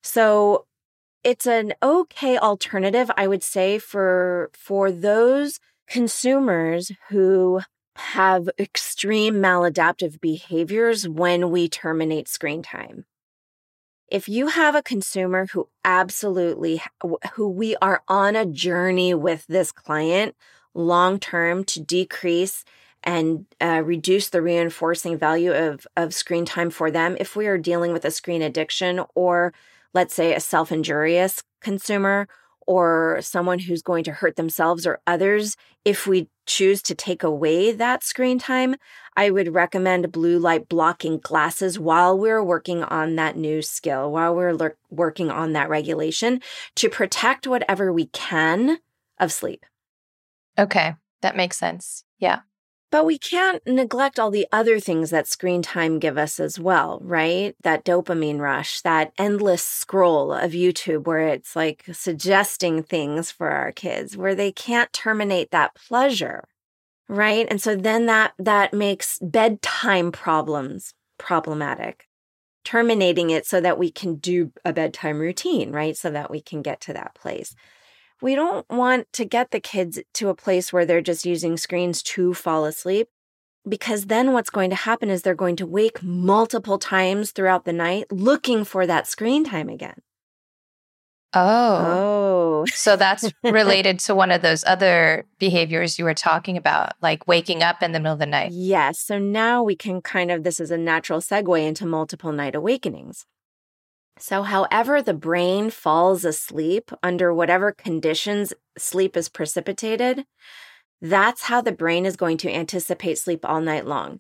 So 0.04 0.66
it's 1.24 1.46
an 1.46 1.74
okay 1.84 2.38
alternative, 2.38 3.12
I 3.18 3.28
would 3.28 3.44
say, 3.44 3.80
for 3.80 4.50
for 4.54 4.92
those 4.92 5.60
consumers 5.88 6.92
who 7.10 7.62
have 7.96 8.50
extreme 8.60 9.36
maladaptive 9.36 10.22
behaviors 10.22 11.08
when 11.08 11.50
we 11.50 11.68
terminate 11.68 12.28
screen 12.28 12.62
time. 12.62 13.06
If 14.10 14.30
you 14.30 14.48
have 14.48 14.76
a 14.76 14.84
consumer 14.84 15.48
who 15.48 15.68
absolutely, 15.84 16.82
who 17.34 17.50
we 17.50 17.76
are 17.78 18.04
on 18.08 18.36
a 18.36 18.46
journey 18.46 19.14
with 19.14 19.46
this 19.48 19.72
client 19.72 20.36
long 20.74 21.20
term 21.20 21.64
to 21.66 21.82
decrease 21.82 22.64
and 23.08 23.46
uh, 23.62 23.82
reduce 23.86 24.30
the 24.30 24.42
reinforcing 24.42 25.18
value 25.18 25.54
of, 25.54 25.88
of 25.96 26.14
screen 26.14 26.44
time 26.44 26.70
for 26.70 26.92
them, 26.92 27.16
if 27.22 27.38
we 27.38 27.48
are 27.48 27.58
dealing 27.58 27.94
with 27.94 28.04
a 28.04 28.12
screen 28.12 28.42
addiction 28.42 29.02
or 29.16 29.54
let's 29.94 30.14
say 30.14 30.36
a 30.36 30.42
self 30.42 30.74
injurious 30.74 31.42
consumer 31.62 32.28
or 32.68 33.20
someone 33.22 33.60
who's 33.60 33.82
going 33.82 34.04
to 34.04 34.12
hurt 34.12 34.36
themselves 34.36 34.86
or 34.86 35.00
others, 35.08 35.56
if 35.86 36.06
we 36.06 36.28
choose 36.46 36.82
to 36.82 36.94
take 36.94 37.24
away 37.24 37.72
that 37.72 38.04
screen 38.04 38.38
time, 38.40 38.76
I 39.16 39.30
would 39.30 39.54
recommend 39.54 40.12
blue 40.12 40.38
light 40.38 40.68
blocking 40.68 41.20
glasses 41.20 41.80
while 41.80 42.20
we're 42.20 42.44
working 42.44 42.84
on 42.84 43.16
that 43.16 43.38
new 43.38 43.62
skill, 43.62 44.12
while 44.12 44.36
we're 44.36 44.74
working 44.90 45.32
on 45.32 45.54
that 45.54 45.70
regulation 45.70 46.42
to 46.76 46.90
protect 46.90 47.48
whatever 47.48 47.94
we 47.94 48.08
can 48.08 48.80
of 49.18 49.32
sleep. 49.32 49.66
Okay, 50.60 50.96
that 51.22 51.38
makes 51.38 51.56
sense. 51.56 52.04
Yeah. 52.20 52.42
But 52.90 53.06
we 53.06 53.18
can't 53.18 53.66
neglect 53.68 54.18
all 54.18 54.32
the 54.32 54.48
other 54.52 54.80
things 54.80 55.10
that 55.10 55.28
screen 55.28 55.62
time 55.62 56.00
give 56.00 56.18
us 56.18 56.40
as 56.40 56.58
well, 56.58 57.00
right? 57.04 57.54
That 57.62 57.84
dopamine 57.84 58.40
rush, 58.40 58.82
that 58.82 59.12
endless 59.18 59.62
scroll 59.62 60.32
of 60.32 60.52
YouTube 60.52 61.06
where 61.06 61.28
it's 61.28 61.54
like 61.54 61.84
suggesting 61.92 62.84
things 62.84 63.30
for 63.30 63.50
our 63.50 63.74
kids 63.74 64.16
where 64.16 64.36
they 64.36 64.54
can't 64.54 64.92
terminate 64.94 65.52
that 65.52 65.76
pleasure, 65.76 66.46
right? 67.10 67.46
And 67.50 67.62
so 67.62 67.76
then 67.76 68.06
that 68.06 68.34
that 68.40 68.74
makes 68.74 69.20
bedtime 69.22 70.14
problems 70.14 70.94
problematic. 71.18 72.08
Terminating 72.64 73.30
it 73.32 73.46
so 73.46 73.60
that 73.62 73.78
we 73.78 73.92
can 73.92 74.16
do 74.16 74.52
a 74.64 74.72
bedtime 74.72 75.20
routine, 75.20 75.72
right? 75.74 75.96
So 75.98 76.10
that 76.12 76.32
we 76.32 76.42
can 76.42 76.62
get 76.62 76.80
to 76.82 76.94
that 76.94 77.16
place 77.16 77.54
we 78.22 78.36
don't 78.36 78.68
want 78.70 79.12
to 79.14 79.26
get 79.26 79.52
the 79.52 79.60
kids 79.60 80.00
to 80.16 80.30
a 80.30 80.36
place 80.36 80.74
where 80.74 80.86
they're 80.86 81.02
just 81.02 81.26
using 81.26 81.58
screens 81.58 82.02
to 82.04 82.34
fall 82.34 82.66
asleep 82.66 83.10
because 83.68 84.06
then 84.06 84.34
what's 84.34 84.50
going 84.50 84.70
to 84.70 84.76
happen 84.76 85.10
is 85.10 85.22
they're 85.22 85.36
going 85.36 85.56
to 85.58 85.66
wake 85.66 86.02
multiple 86.02 86.80
times 86.80 87.32
throughout 87.32 87.66
the 87.66 87.74
night 87.74 88.12
looking 88.12 88.64
for 88.64 88.88
that 88.88 89.08
screen 89.08 89.44
time 89.44 89.70
again. 89.70 90.02
Oh. 91.34 91.84
Oh. 91.86 92.66
so 92.68 92.96
that's 92.96 93.32
related 93.44 94.00
to 94.00 94.16
one 94.16 94.32
of 94.32 94.42
those 94.42 94.64
other 94.66 95.26
behaviors 95.40 96.00
you 96.00 96.06
were 96.06 96.14
talking 96.14 96.58
about, 96.58 96.94
like 97.02 97.28
waking 97.28 97.62
up 97.62 97.84
in 97.84 97.92
the 97.92 98.00
middle 98.00 98.14
of 98.14 98.20
the 98.20 98.26
night. 98.26 98.52
Yes. 98.52 99.00
So 99.00 99.20
now 99.20 99.62
we 99.62 99.76
can 99.76 100.02
kind 100.02 100.32
of, 100.32 100.44
this 100.44 100.60
is 100.60 100.72
a 100.72 100.78
natural 100.78 101.20
segue 101.20 101.64
into 101.64 101.86
multiple 101.86 102.32
night 102.32 102.56
awakenings. 102.56 103.26
So, 104.20 104.44
however, 104.44 105.02
the 105.02 105.14
brain 105.14 105.70
falls 105.70 106.26
asleep 106.26 106.92
under 107.04 107.34
whatever 107.34 107.72
conditions 107.72 108.54
sleep 108.78 109.16
is 109.16 109.30
precipitated, 109.30 110.26
that's 111.02 111.44
how 111.44 111.62
the 111.62 111.72
brain 111.72 112.06
is 112.06 112.16
going 112.16 112.38
to 112.38 112.52
anticipate 112.52 113.18
sleep 113.18 113.42
all 113.44 113.62
night 113.62 113.86
long. 113.86 114.20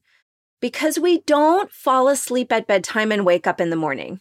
Because 0.62 1.00
we 1.00 1.22
don't 1.22 1.72
fall 1.72 2.08
asleep 2.08 2.52
at 2.52 2.68
bedtime 2.68 3.12
and 3.12 3.26
wake 3.26 3.48
up 3.48 3.60
in 3.62 3.70
the 3.70 3.76
morning 3.76 4.20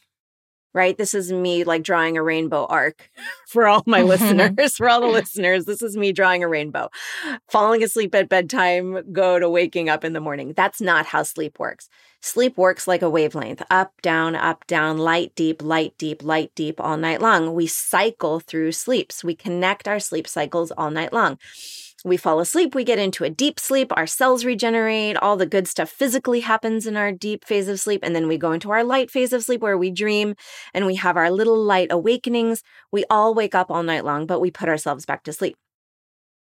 right? 0.77 0.99
This 0.99 1.15
is 1.15 1.33
me 1.33 1.65
like 1.65 1.83
drawing 1.83 2.19
a 2.19 2.23
rainbow 2.23 2.67
arc 2.67 3.11
for 3.49 3.67
all 3.67 3.83
my 3.87 4.03
listeners, 4.13 4.77
for 4.77 4.89
all 4.89 5.01
the 5.01 5.07
listeners. 5.07 5.65
This 5.65 5.81
is 5.81 5.97
me 5.97 6.13
drawing 6.13 6.45
a 6.45 6.49
rainbow. 6.49 6.91
Falling 7.51 7.83
asleep 7.83 8.15
at 8.15 8.29
bedtime, 8.29 9.11
go 9.11 9.39
to 9.39 9.49
waking 9.49 9.89
up 9.89 10.05
in 10.05 10.13
the 10.13 10.21
morning. 10.21 10.53
That's 10.55 10.81
not 10.81 11.07
how 11.07 11.23
sleep 11.23 11.59
works. 11.59 11.89
Sleep 12.27 12.57
works 12.57 12.89
like 12.89 13.03
a 13.03 13.11
wavelength 13.11 13.63
up, 13.71 13.93
down, 14.03 14.35
up, 14.35 14.67
down, 14.67 14.99
light, 14.99 15.33
deep, 15.37 15.63
light, 15.63 15.95
deep, 15.97 16.25
light, 16.25 16.51
deep 16.55 16.81
all 16.81 16.97
night 16.97 17.23
long. 17.23 17.55
We 17.55 17.67
cycle 17.67 18.41
through 18.41 18.73
sleeps. 18.73 19.23
We 19.23 19.35
connect 19.35 19.87
our 19.87 20.01
sleep 20.01 20.27
cycles 20.27 20.73
all 20.73 20.91
night 20.91 21.13
long 21.13 21.39
we 22.07 22.17
fall 22.17 22.39
asleep, 22.39 22.75
we 22.75 22.85
get 22.85 23.01
into 23.01 23.25
a 23.25 23.31
deep 23.31 23.59
sleep, 23.59 23.93
our 23.97 24.07
cells 24.07 24.45
regenerate, 24.45 25.17
all 25.17 25.37
the 25.37 25.45
good 25.45 25.67
stuff 25.67 25.91
physically 25.91 26.41
happens 26.41 26.87
in 26.87 26.97
our 26.97 27.11
deep 27.11 27.45
phase 27.45 27.69
of 27.69 27.81
sleep. 27.81 28.01
And 28.05 28.15
then 28.15 28.29
we 28.29 28.39
go 28.39 28.53
into 28.53 28.71
our 28.71 28.85
light 28.85 29.11
phase 29.11 29.33
of 29.33 29.43
sleep 29.43 29.61
where 29.61 29.77
we 29.77 29.91
dream 29.91 30.37
and 30.73 30.87
we 30.87 30.95
have 30.95 31.17
our 31.17 31.31
little 31.31 31.61
light 31.61 31.89
awakenings. 31.91 32.63
We 32.93 33.05
all 33.11 33.35
wake 33.35 33.55
up 33.57 33.71
all 33.71 33.83
night 33.83 34.05
long, 34.05 34.27
but 34.27 34.41
we 34.41 34.51
put 34.53 34.69
ourselves 34.69 35.05
back 35.05 35.25
to 35.25 35.33
sleep. 35.33 35.57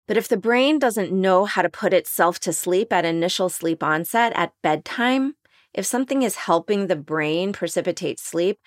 But 0.09 0.17
if 0.17 0.29
the 0.29 0.39
brain 0.39 0.79
doesn't 0.79 1.13
know 1.13 1.45
how 1.45 1.63
to 1.63 1.69
put 1.69 1.93
itself 1.93 2.41
to 2.41 2.53
sleep 2.53 2.93
at 2.93 3.05
initial 3.05 3.49
sleep 3.49 3.83
onset 3.83 4.33
at 4.35 4.53
bedtime, 4.63 5.35
if 5.73 5.87
something 5.87 6.23
is 6.23 6.37
helping 6.37 6.87
the 6.87 6.97
brain 6.97 7.53
precipitate 7.53 8.19
sleep, 8.19 8.59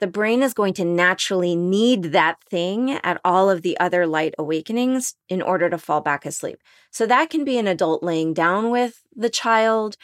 the 0.00 0.06
brain 0.06 0.42
is 0.42 0.54
going 0.54 0.74
to 0.74 0.84
naturally 0.84 1.56
need 1.56 2.04
that 2.12 2.36
thing 2.48 2.92
at 3.02 3.20
all 3.24 3.50
of 3.50 3.62
the 3.62 3.78
other 3.80 4.06
light 4.06 4.34
awakenings 4.38 5.14
in 5.28 5.42
order 5.42 5.68
to 5.68 5.78
fall 5.78 6.00
back 6.00 6.24
asleep. 6.24 6.58
So 6.90 7.06
that 7.06 7.30
can 7.30 7.44
be 7.44 7.58
an 7.58 7.66
adult 7.66 8.02
laying 8.02 8.32
down 8.34 8.70
with 8.70 9.02
the 9.14 9.30
child 9.30 9.96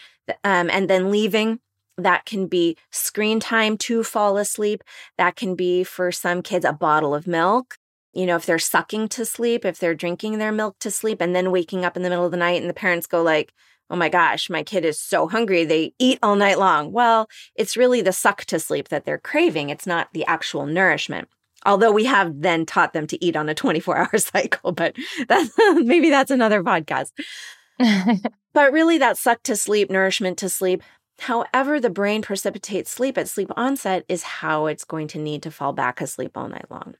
um, 0.45 0.69
and 0.71 0.91
then 0.91 1.11
leaving. 1.11 1.61
That 1.97 2.27
can 2.27 2.47
be 2.47 2.77
screen 2.91 3.41
time 3.41 3.77
to 3.79 4.05
fall 4.05 4.37
asleep. 4.37 4.85
That 5.17 5.37
can 5.37 5.55
be 5.57 5.83
for 5.85 6.13
some 6.13 6.43
kids 6.43 6.65
a 6.65 6.73
bottle 6.73 7.15
of 7.15 7.27
milk 7.27 7.77
you 8.15 8.27
know 8.27 8.37
if 8.37 8.47
they're 8.47 8.59
sucking 8.59 9.09
to 9.09 9.25
sleep 9.25 9.65
if 9.65 9.79
they're 9.79 9.95
drinking 9.95 10.39
their 10.39 10.53
milk 10.53 10.77
to 10.81 10.91
sleep 10.91 11.21
and 11.21 11.37
then 11.37 11.51
waking 11.51 11.85
up 11.85 11.97
in 11.97 12.03
the 12.03 12.09
middle 12.09 12.25
of 12.25 12.31
the 12.31 12.37
night 12.37 12.61
and 12.61 12.69
the 12.69 12.75
parents 12.75 13.07
go 13.07 13.23
like 13.23 13.53
oh 13.91 13.97
my 13.97 14.09
gosh, 14.09 14.51
my 14.51 14.62
kid 14.62 14.84
is 14.84 15.01
so 15.01 15.28
hungry, 15.28 15.64
they 15.64 15.95
eat 15.99 16.18
all 16.22 16.36
night 16.36 16.59
long. 16.59 16.93
Well, 16.93 17.28
it's 17.55 17.76
really 17.76 18.01
the 18.01 18.12
suck 18.12 18.45
to 18.47 18.59
sleep 18.59 18.89
that 18.89 19.05
they're 19.05 19.18
craving, 19.18 19.70
it's 19.70 19.86
not 19.86 20.09
the 20.12 20.24
actual 20.26 20.66
nourishment. 20.66 21.28
Although 21.66 21.91
we 21.91 22.05
have 22.05 22.41
then 22.41 22.66
taught 22.66 22.93
them 22.93 23.07
to 23.09 23.24
eat 23.24 23.36
on 23.36 23.49
a 23.49 23.55
24 23.55 23.97
hour 23.99 24.18
cycle, 24.18 24.72
but 24.72 24.97
that's, 25.28 25.51
maybe 25.74 26.11
that's 26.11 26.30
another 26.30 26.62
podcast. 26.62 27.12
but 28.53 28.72
really, 28.72 28.99
that 28.99 29.16
suck 29.16 29.43
to 29.45 29.57
sleep, 29.57 29.91
nourishment 29.91 30.39
to 30.39 30.49
sleep, 30.49 30.82
however 31.20 31.80
the 31.80 31.91
brain 31.91 32.22
precipitates 32.22 32.91
sleep 32.91 33.18
at 33.18 33.28
sleep 33.28 33.51
onset 33.57 34.05
is 34.09 34.22
how 34.22 34.66
it's 34.66 34.84
going 34.84 35.09
to 35.09 35.18
need 35.18 35.43
to 35.43 35.51
fall 35.51 35.72
back 35.72 36.01
asleep 36.01 36.36
all 36.36 36.49
night 36.49 36.66
long. 36.70 36.95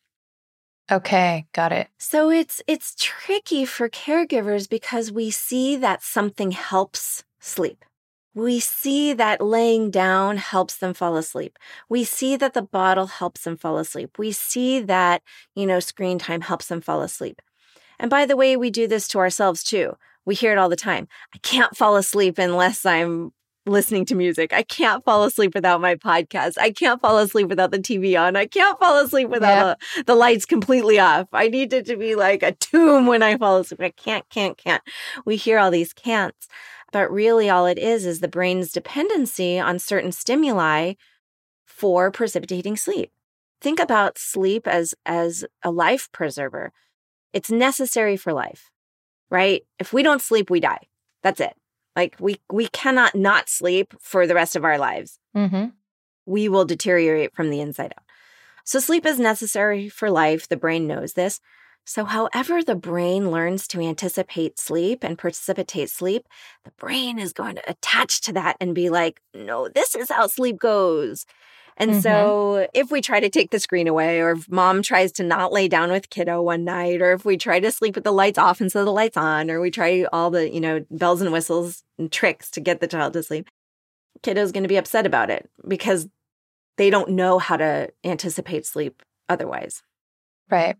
Okay, 0.91 1.47
got 1.53 1.73
it. 1.73 1.89
So 1.99 2.31
it's 2.31 2.63
it's 2.67 2.95
tricky 2.99 3.65
for 3.67 3.89
caregivers 3.91 4.69
because 4.69 5.13
we 5.13 5.31
see 5.31 5.77
that 5.77 6.03
something 6.03 6.53
helps 6.53 7.25
sleep. 7.41 7.85
We 8.35 8.61
see 8.61 9.13
that 9.15 9.41
laying 9.41 9.91
down 9.91 10.37
helps 10.39 10.77
them 10.79 10.95
fall 10.95 11.17
asleep. 11.17 11.59
We 11.89 12.05
see 12.05 12.37
that 12.37 12.55
the 12.55 12.63
bottle 12.63 13.07
helps 13.07 13.43
them 13.43 13.57
fall 13.57 13.79
asleep. 13.79 14.19
We 14.19 14.33
see 14.33 14.81
that, 14.81 15.23
you 15.55 15.67
know, 15.67 15.81
screen 15.81 16.19
time 16.19 16.43
helps 16.43 16.69
them 16.69 16.81
fall 16.81 17.03
asleep. 17.03 17.43
And 17.99 18.11
by 18.11 18.27
the 18.27 18.37
way, 18.37 18.57
we 18.57 18.71
do 18.71 18.87
this 18.87 19.09
to 19.09 19.19
ourselves 19.19 19.65
too. 19.65 19.97
We 20.25 20.35
hear 20.35 20.53
it 20.53 20.59
all 20.59 20.69
the 20.69 20.77
time. 20.77 21.09
I 21.35 21.39
can't 21.39 21.77
fall 21.77 21.97
asleep 21.97 22.39
unless 22.39 22.87
I'm 22.87 23.33
listening 23.69 24.05
to 24.07 24.15
music. 24.15 24.53
I 24.53 24.63
can't 24.63 25.05
fall 25.05 25.25
asleep 25.25 25.55
without 25.55 25.81
my 25.81 25.95
podcast. 25.95 26.59
I 26.59 26.71
can't 26.71 27.01
fall 27.01 27.19
asleep 27.19 27.49
without 27.49 27.71
the 27.71 27.79
TV 27.79 28.21
on. 28.21 28.37
I 28.37 28.47
can't 28.47 28.79
fall 28.79 28.99
asleep 28.99 29.29
without 29.29 29.79
the, 29.97 30.05
the 30.05 30.15
lights 30.15 30.45
completely 30.45 30.99
off. 30.99 31.29
I 31.33 31.49
need 31.49 31.73
it 31.73 31.87
to 31.87 31.97
be 31.97 32.15
like 32.15 32.43
a 32.43 32.53
tomb 32.53 33.07
when 33.07 33.23
I 33.23 33.37
fall 33.37 33.59
asleep. 33.59 33.81
I 33.81 33.91
can't, 33.91 34.29
can't, 34.31 34.57
can't. 34.57 34.83
We 35.25 35.37
hear 35.37 35.59
all 35.59 35.71
these 35.71 35.93
can'ts, 35.93 36.49
but 36.93 37.11
really 37.11 37.49
all 37.51 37.67
it 37.67 37.79
is 37.79 38.07
is 38.07 38.21
the 38.21 38.29
brain's 38.29 38.73
dependency 38.73 39.59
on 39.59 39.79
certain 39.79 40.13
stimuli 40.13 40.95
for 41.67 42.11
precipitating 42.11 42.77
sleep. 42.77 43.11
Think 43.61 43.81
about 43.81 44.19
sleep 44.19 44.67
as 44.69 44.95
as 45.05 45.45
a 45.65 45.71
life 45.71 46.09
preserver. 46.13 46.73
It's 47.33 47.51
necessary 47.51 48.17
for 48.17 48.33
life, 48.33 48.71
right? 49.31 49.63
If 49.79 49.93
we 49.93 50.03
don't 50.03 50.23
sleep, 50.23 50.51
we 50.51 50.61
die. 50.61 50.87
That's 51.23 51.41
it. 51.41 51.55
Like 51.99 52.15
we 52.21 52.41
we 52.49 52.69
cannot 52.69 53.17
not 53.17 53.49
sleep 53.49 53.93
for 53.99 54.25
the 54.29 54.37
rest 54.37 54.55
of 54.55 54.65
our 54.65 54.79
lives. 54.79 55.19
Mm-hmm. 55.37 55.71
We 56.27 56.49
will 56.49 56.65
deteriorate 56.65 57.35
from 57.35 57.51
the 57.51 57.61
inside 57.61 57.93
out. 57.97 58.05
So 58.63 58.79
sleep 58.79 59.05
is 59.05 59.19
necessary 59.19 59.89
for 59.89 60.09
life. 60.09 60.47
The 60.47 60.57
brain 60.57 60.87
knows 60.87 61.15
this. 61.15 61.41
So, 61.85 62.05
however, 62.05 62.63
the 62.63 62.77
brain 62.77 63.33
learns 63.33 63.67
to 63.69 63.81
anticipate 63.81 64.61
sleep 64.61 65.03
and 65.03 65.19
precipitate 65.19 65.91
sleep, 65.91 66.29
the 66.65 66.71
brain 66.79 67.19
is 67.19 67.33
going 67.33 67.57
to 67.57 67.69
attach 67.69 68.21
to 68.23 68.33
that 68.35 68.57
and 68.61 68.77
be 68.77 68.91
like, 68.91 69.21
no, 69.35 69.69
this 69.69 69.97
is 69.97 70.11
how 70.11 70.29
sleep 70.29 70.59
goes. 70.61 71.27
And 71.79 71.93
mm-hmm. 71.93 72.01
so 72.01 72.69
if 72.75 72.91
we 72.91 73.01
try 73.01 73.21
to 73.21 73.31
take 73.31 73.53
the 73.53 73.61
screen 73.61 73.87
away, 73.87 74.21
or 74.21 74.33
if 74.33 74.51
mom 74.51 74.83
tries 74.83 75.13
to 75.13 75.23
not 75.23 75.53
lay 75.53 75.69
down 75.69 75.93
with 75.93 76.11
kiddo 76.11 76.43
one 76.43 76.65
night, 76.65 77.01
or 77.01 77.13
if 77.13 77.25
we 77.25 77.37
try 77.37 77.61
to 77.61 77.71
sleep 77.71 77.95
with 77.95 78.03
the 78.03 78.13
lights 78.13 78.37
off 78.37 78.61
instead 78.61 78.81
of 78.81 78.87
the 78.87 78.93
lights 78.93 79.17
on, 79.17 79.49
or 79.49 79.61
we 79.61 79.71
try 79.71 80.05
all 80.13 80.31
the, 80.31 80.53
you 80.53 80.61
know, 80.61 80.85
bells 80.91 81.23
and 81.23 81.33
whistles 81.33 81.85
and 81.97 82.11
tricks 82.11 82.51
to 82.51 82.61
get 82.61 82.81
the 82.81 82.89
child 82.89 83.13
to 83.13 83.23
sleep, 83.23 83.49
kiddo's 84.23 84.51
going 84.51 84.65
to 84.65 84.69
be 84.69 84.77
upset 84.77 85.07
about 85.07 85.31
it 85.31 85.49
because 85.67 86.09
they 86.79 86.91
don't 86.91 87.11
know 87.11 87.39
how 87.39 87.57
to 87.57 87.91
anticipate 88.03 88.67
sleep 88.67 89.03
otherwise. 89.29 89.83
Right. 90.51 90.77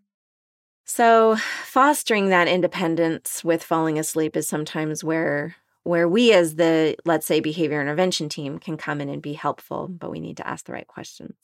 So, 0.85 1.37
fostering 1.37 2.31
that 2.31 2.49
independence 2.49 3.45
with 3.45 3.63
falling 3.63 3.99
asleep 3.99 4.37
is 4.37 4.49
sometimes 4.49 5.05
where 5.05 5.55
where 5.85 6.09
we 6.09 6.33
as 6.33 6.57
the 6.57 6.97
let's 7.05 7.27
say 7.27 7.41
behavior 7.41 7.81
intervention 7.81 8.29
team 8.29 8.59
can 8.59 8.77
come 8.77 9.01
in 9.01 9.09
and 9.09 9.23
be 9.23 9.33
helpful, 9.33 9.89
but 9.89 10.11
we 10.11 10.21
need 10.21 10.37
to 10.39 10.47
ask 10.47 10.67
the 10.67 10.73
right 10.73 10.87
questions. 10.87 11.37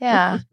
yeah. 0.00 0.38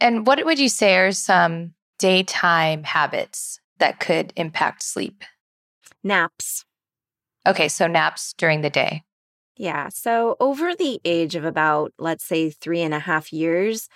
And 0.00 0.28
what 0.28 0.44
would 0.44 0.60
you 0.60 0.68
say 0.68 0.96
are 0.96 1.10
some 1.10 1.74
daytime 1.98 2.84
habits 2.84 3.58
that 3.78 3.98
could 3.98 4.32
impact 4.36 4.84
sleep? 4.84 5.24
Naps. 6.04 6.64
Okay, 7.44 7.68
so 7.68 7.88
naps 7.88 8.32
during 8.38 8.60
the 8.60 8.70
day. 8.70 9.02
Yeah. 9.56 9.88
So, 9.88 10.36
over 10.38 10.74
the 10.74 11.00
age 11.04 11.34
of 11.34 11.44
about, 11.44 11.92
let's 11.98 12.24
say, 12.24 12.50
three 12.50 12.80
and 12.80 12.94
a 12.94 13.00
half 13.00 13.32
years, 13.32 13.88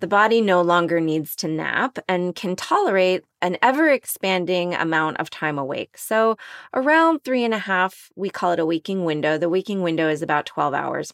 the 0.00 0.06
body 0.06 0.40
no 0.40 0.62
longer 0.62 1.00
needs 1.00 1.36
to 1.36 1.48
nap 1.48 1.98
and 2.08 2.34
can 2.34 2.56
tolerate 2.56 3.24
an 3.40 3.56
ever 3.62 3.88
expanding 3.88 4.74
amount 4.74 5.18
of 5.18 5.30
time 5.30 5.58
awake. 5.58 5.96
So, 5.96 6.36
around 6.74 7.22
three 7.22 7.44
and 7.44 7.54
a 7.54 7.58
half, 7.58 8.10
we 8.16 8.30
call 8.30 8.52
it 8.52 8.60
a 8.60 8.66
waking 8.66 9.04
window. 9.04 9.38
The 9.38 9.48
waking 9.48 9.82
window 9.82 10.08
is 10.08 10.22
about 10.22 10.46
12 10.46 10.74
hours. 10.74 11.12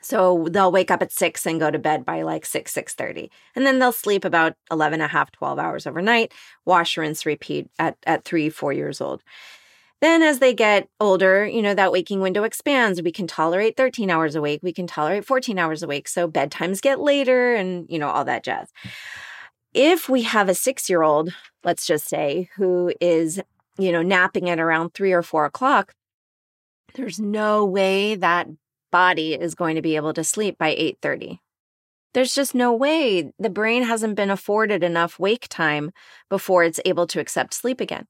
So 0.00 0.46
they'll 0.50 0.70
wake 0.70 0.90
up 0.90 1.00
at 1.00 1.12
six 1.12 1.46
and 1.46 1.58
go 1.58 1.70
to 1.70 1.78
bed 1.78 2.04
by 2.04 2.22
like 2.22 2.44
six, 2.44 2.72
six 2.72 2.94
thirty. 2.94 3.30
And 3.56 3.66
then 3.66 3.78
they'll 3.78 3.90
sleep 3.90 4.26
about 4.26 4.54
11 4.70 5.00
and 5.00 5.02
a 5.02 5.08
half, 5.08 5.32
12 5.32 5.58
hours 5.58 5.86
overnight, 5.86 6.32
wash, 6.66 6.98
rinse, 6.98 7.24
repeat 7.24 7.70
at, 7.78 7.96
at 8.06 8.22
three, 8.22 8.50
four 8.50 8.72
years 8.72 9.00
old. 9.00 9.22
Then, 10.00 10.22
as 10.22 10.38
they 10.38 10.52
get 10.52 10.88
older, 11.00 11.46
you 11.46 11.62
know, 11.62 11.74
that 11.74 11.92
waking 11.92 12.20
window 12.20 12.44
expands. 12.44 13.00
We 13.00 13.12
can 13.12 13.26
tolerate 13.26 13.76
13 13.76 14.10
hours 14.10 14.34
awake. 14.34 14.60
We 14.62 14.72
can 14.72 14.86
tolerate 14.86 15.24
14 15.24 15.58
hours 15.58 15.82
awake. 15.82 16.08
So 16.08 16.28
bedtimes 16.28 16.82
get 16.82 17.00
later 17.00 17.54
and, 17.54 17.86
you 17.88 17.98
know, 17.98 18.08
all 18.08 18.24
that 18.24 18.44
jazz. 18.44 18.68
If 19.72 20.08
we 20.08 20.22
have 20.22 20.48
a 20.48 20.54
six 20.54 20.90
year 20.90 21.02
old, 21.02 21.34
let's 21.64 21.86
just 21.86 22.08
say, 22.08 22.50
who 22.56 22.92
is, 23.00 23.40
you 23.78 23.92
know, 23.92 24.02
napping 24.02 24.50
at 24.50 24.60
around 24.60 24.92
three 24.92 25.12
or 25.12 25.22
four 25.22 25.46
o'clock, 25.46 25.94
there's 26.94 27.18
no 27.18 27.64
way 27.64 28.14
that 28.14 28.48
body 28.92 29.34
is 29.34 29.54
going 29.54 29.74
to 29.74 29.82
be 29.82 29.96
able 29.96 30.14
to 30.14 30.22
sleep 30.22 30.56
by 30.56 30.72
8:30. 30.74 31.40
There's 32.12 32.34
just 32.34 32.54
no 32.54 32.72
way 32.72 33.32
the 33.40 33.50
brain 33.50 33.82
hasn't 33.82 34.14
been 34.14 34.30
afforded 34.30 34.84
enough 34.84 35.18
wake 35.18 35.48
time 35.48 35.90
before 36.30 36.62
it's 36.62 36.78
able 36.84 37.08
to 37.08 37.18
accept 37.18 37.54
sleep 37.54 37.80
again. 37.80 38.06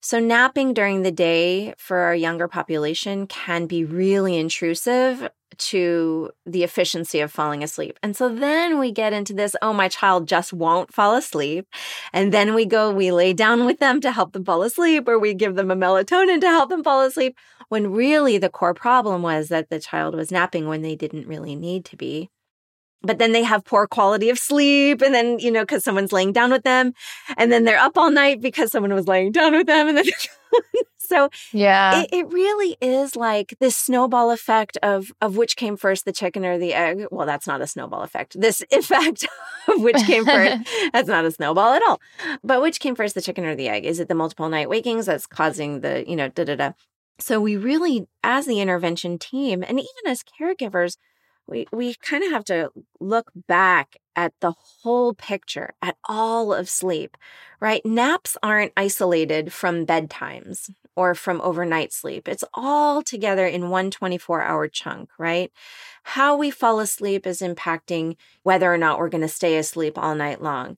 So, 0.00 0.20
napping 0.20 0.74
during 0.74 1.02
the 1.02 1.10
day 1.10 1.74
for 1.76 1.98
our 1.98 2.14
younger 2.14 2.46
population 2.46 3.26
can 3.26 3.66
be 3.66 3.84
really 3.84 4.36
intrusive 4.36 5.28
to 5.58 6.30
the 6.46 6.62
efficiency 6.62 7.20
of 7.20 7.32
falling 7.32 7.64
asleep. 7.64 7.98
And 8.02 8.16
so 8.16 8.32
then 8.32 8.78
we 8.78 8.92
get 8.92 9.12
into 9.12 9.32
this 9.32 9.56
oh, 9.60 9.72
my 9.72 9.88
child 9.88 10.28
just 10.28 10.52
won't 10.52 10.92
fall 10.94 11.16
asleep. 11.16 11.66
And 12.12 12.32
then 12.32 12.54
we 12.54 12.64
go, 12.64 12.92
we 12.92 13.10
lay 13.10 13.32
down 13.32 13.66
with 13.66 13.80
them 13.80 14.00
to 14.02 14.12
help 14.12 14.32
them 14.32 14.44
fall 14.44 14.62
asleep, 14.62 15.08
or 15.08 15.18
we 15.18 15.34
give 15.34 15.56
them 15.56 15.70
a 15.70 15.76
melatonin 15.76 16.40
to 16.40 16.48
help 16.48 16.70
them 16.70 16.84
fall 16.84 17.02
asleep, 17.02 17.36
when 17.68 17.92
really 17.92 18.38
the 18.38 18.48
core 18.48 18.74
problem 18.74 19.22
was 19.22 19.48
that 19.48 19.68
the 19.68 19.80
child 19.80 20.14
was 20.14 20.30
napping 20.30 20.68
when 20.68 20.82
they 20.82 20.94
didn't 20.94 21.26
really 21.26 21.56
need 21.56 21.84
to 21.86 21.96
be 21.96 22.30
but 23.02 23.18
then 23.18 23.32
they 23.32 23.42
have 23.42 23.64
poor 23.64 23.86
quality 23.86 24.30
of 24.30 24.38
sleep 24.38 25.02
and 25.02 25.14
then 25.14 25.38
you 25.38 25.50
know 25.50 25.62
because 25.62 25.84
someone's 25.84 26.12
laying 26.12 26.32
down 26.32 26.50
with 26.50 26.64
them 26.64 26.92
and 27.36 27.52
then 27.52 27.64
they're 27.64 27.78
up 27.78 27.96
all 27.96 28.10
night 28.10 28.40
because 28.40 28.70
someone 28.70 28.94
was 28.94 29.08
laying 29.08 29.32
down 29.32 29.52
with 29.52 29.66
them 29.66 29.88
and 29.88 29.98
then 29.98 30.04
so 30.98 31.30
yeah. 31.52 32.02
it, 32.02 32.08
it, 32.12 32.32
really 32.32 32.76
is 32.80 33.16
like 33.16 33.54
this 33.60 33.76
snowball 33.76 34.30
effect 34.30 34.76
of 34.82 35.12
of 35.20 35.36
which 35.36 35.56
came 35.56 35.76
first 35.76 36.04
the 36.04 36.12
chicken 36.12 36.44
or 36.44 36.58
the 36.58 36.74
egg? 36.74 37.06
Well 37.10 37.26
that's 37.26 37.46
not 37.46 37.60
a 37.60 37.66
snowball 37.66 38.02
effect. 38.02 38.38
This 38.38 38.62
effect 38.70 39.26
of 39.68 39.80
which 39.80 39.96
came 40.04 40.24
first 40.24 40.68
that's 40.92 41.08
not 41.08 41.24
a 41.24 41.30
snowball 41.30 41.72
at 41.72 41.82
all. 41.86 42.00
But 42.42 42.62
which 42.62 42.80
came 42.80 42.94
first 42.94 43.14
the 43.14 43.22
chicken 43.22 43.44
or 43.44 43.54
the 43.54 43.68
egg? 43.68 43.84
Is 43.84 44.00
it 44.00 44.08
the 44.08 44.14
multiple 44.14 44.48
night 44.48 44.68
wakings 44.68 45.06
that's 45.06 45.26
causing 45.26 45.80
the 45.80 46.04
you 46.06 46.16
know 46.16 46.28
da 46.28 46.44
da 46.44 46.56
da? 46.56 46.72
So 47.20 47.40
we 47.40 47.56
really 47.56 48.06
as 48.22 48.46
the 48.46 48.60
intervention 48.60 49.18
team 49.18 49.64
and 49.66 49.78
even 49.78 50.06
as 50.06 50.22
caregivers 50.22 50.96
we 51.48 51.66
we 51.72 51.94
kind 51.94 52.22
of 52.22 52.30
have 52.30 52.44
to 52.44 52.70
look 53.00 53.30
back 53.48 53.96
at 54.14 54.32
the 54.40 54.52
whole 54.52 55.14
picture 55.14 55.74
at 55.82 55.96
all 56.08 56.52
of 56.52 56.68
sleep 56.68 57.16
right? 57.60 57.84
Naps 57.84 58.36
aren't 58.42 58.72
isolated 58.76 59.52
from 59.52 59.84
bedtimes 59.84 60.70
or 60.94 61.14
from 61.14 61.40
overnight 61.40 61.92
sleep. 61.92 62.28
It's 62.28 62.44
all 62.54 63.02
together 63.02 63.46
in 63.46 63.70
one 63.70 63.90
24 63.90 64.42
hour 64.42 64.68
chunk 64.68 65.10
right? 65.18 65.52
How 66.02 66.36
we 66.36 66.50
fall 66.50 66.80
asleep 66.80 67.26
is 67.26 67.40
impacting 67.40 68.16
whether 68.42 68.72
or 68.72 68.78
not 68.78 68.98
we're 68.98 69.08
going 69.08 69.22
to 69.22 69.28
stay 69.28 69.56
asleep 69.56 69.98
all 69.98 70.14
night 70.14 70.42
long. 70.42 70.76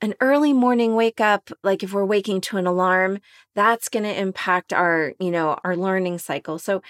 An 0.00 0.14
early 0.20 0.52
morning 0.52 0.96
wake 0.96 1.20
up 1.20 1.50
like 1.62 1.82
if 1.82 1.92
we're 1.92 2.04
waking 2.04 2.40
to 2.42 2.56
an 2.56 2.66
alarm 2.66 3.18
that's 3.54 3.88
going 3.88 4.04
to 4.04 4.18
impact 4.18 4.72
our 4.72 5.12
you 5.20 5.30
know 5.30 5.58
our 5.64 5.76
learning 5.76 6.18
cycle. 6.18 6.58
So 6.58 6.82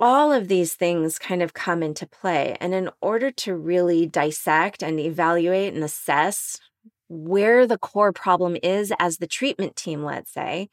all 0.00 0.32
of 0.32 0.48
these 0.48 0.74
things 0.74 1.18
kind 1.18 1.42
of 1.42 1.54
come 1.54 1.82
into 1.82 2.06
play. 2.06 2.56
And 2.60 2.74
in 2.74 2.90
order 3.00 3.30
to 3.30 3.54
really 3.54 4.06
dissect 4.06 4.82
and 4.82 4.98
evaluate 4.98 5.74
and 5.74 5.84
assess 5.84 6.58
where 7.08 7.66
the 7.66 7.78
core 7.78 8.12
problem 8.12 8.56
is 8.62 8.92
as 8.98 9.18
the 9.18 9.26
treatment 9.26 9.76
team, 9.76 10.02
let's 10.02 10.32
say, 10.32 10.68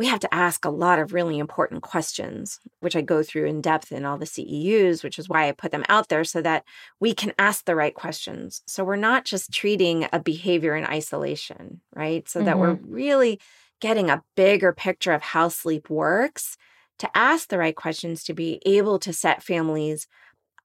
we 0.00 0.06
have 0.06 0.20
to 0.20 0.34
ask 0.34 0.64
a 0.64 0.70
lot 0.70 0.98
of 0.98 1.12
really 1.12 1.38
important 1.38 1.82
questions, 1.82 2.58
which 2.80 2.96
I 2.96 3.02
go 3.02 3.22
through 3.22 3.44
in 3.44 3.60
depth 3.60 3.92
in 3.92 4.06
all 4.06 4.16
the 4.16 4.24
CEUs, 4.24 5.04
which 5.04 5.18
is 5.18 5.28
why 5.28 5.46
I 5.46 5.52
put 5.52 5.72
them 5.72 5.84
out 5.90 6.08
there 6.08 6.24
so 6.24 6.40
that 6.40 6.64
we 7.00 7.12
can 7.12 7.34
ask 7.38 7.66
the 7.66 7.76
right 7.76 7.94
questions. 7.94 8.62
So 8.66 8.82
we're 8.82 8.96
not 8.96 9.26
just 9.26 9.52
treating 9.52 10.06
a 10.10 10.18
behavior 10.18 10.74
in 10.74 10.86
isolation, 10.86 11.82
right? 11.94 12.26
So 12.26 12.38
mm-hmm. 12.38 12.46
that 12.46 12.58
we're 12.58 12.76
mm-hmm. 12.76 12.92
really 12.92 13.40
getting 13.80 14.08
a 14.08 14.22
bigger 14.36 14.72
picture 14.72 15.12
of 15.12 15.20
how 15.20 15.48
sleep 15.48 15.90
works 15.90 16.56
to 17.00 17.16
ask 17.16 17.48
the 17.48 17.58
right 17.58 17.74
questions 17.74 18.22
to 18.24 18.34
be 18.34 18.60
able 18.64 18.98
to 19.00 19.12
set 19.12 19.42
families 19.42 20.06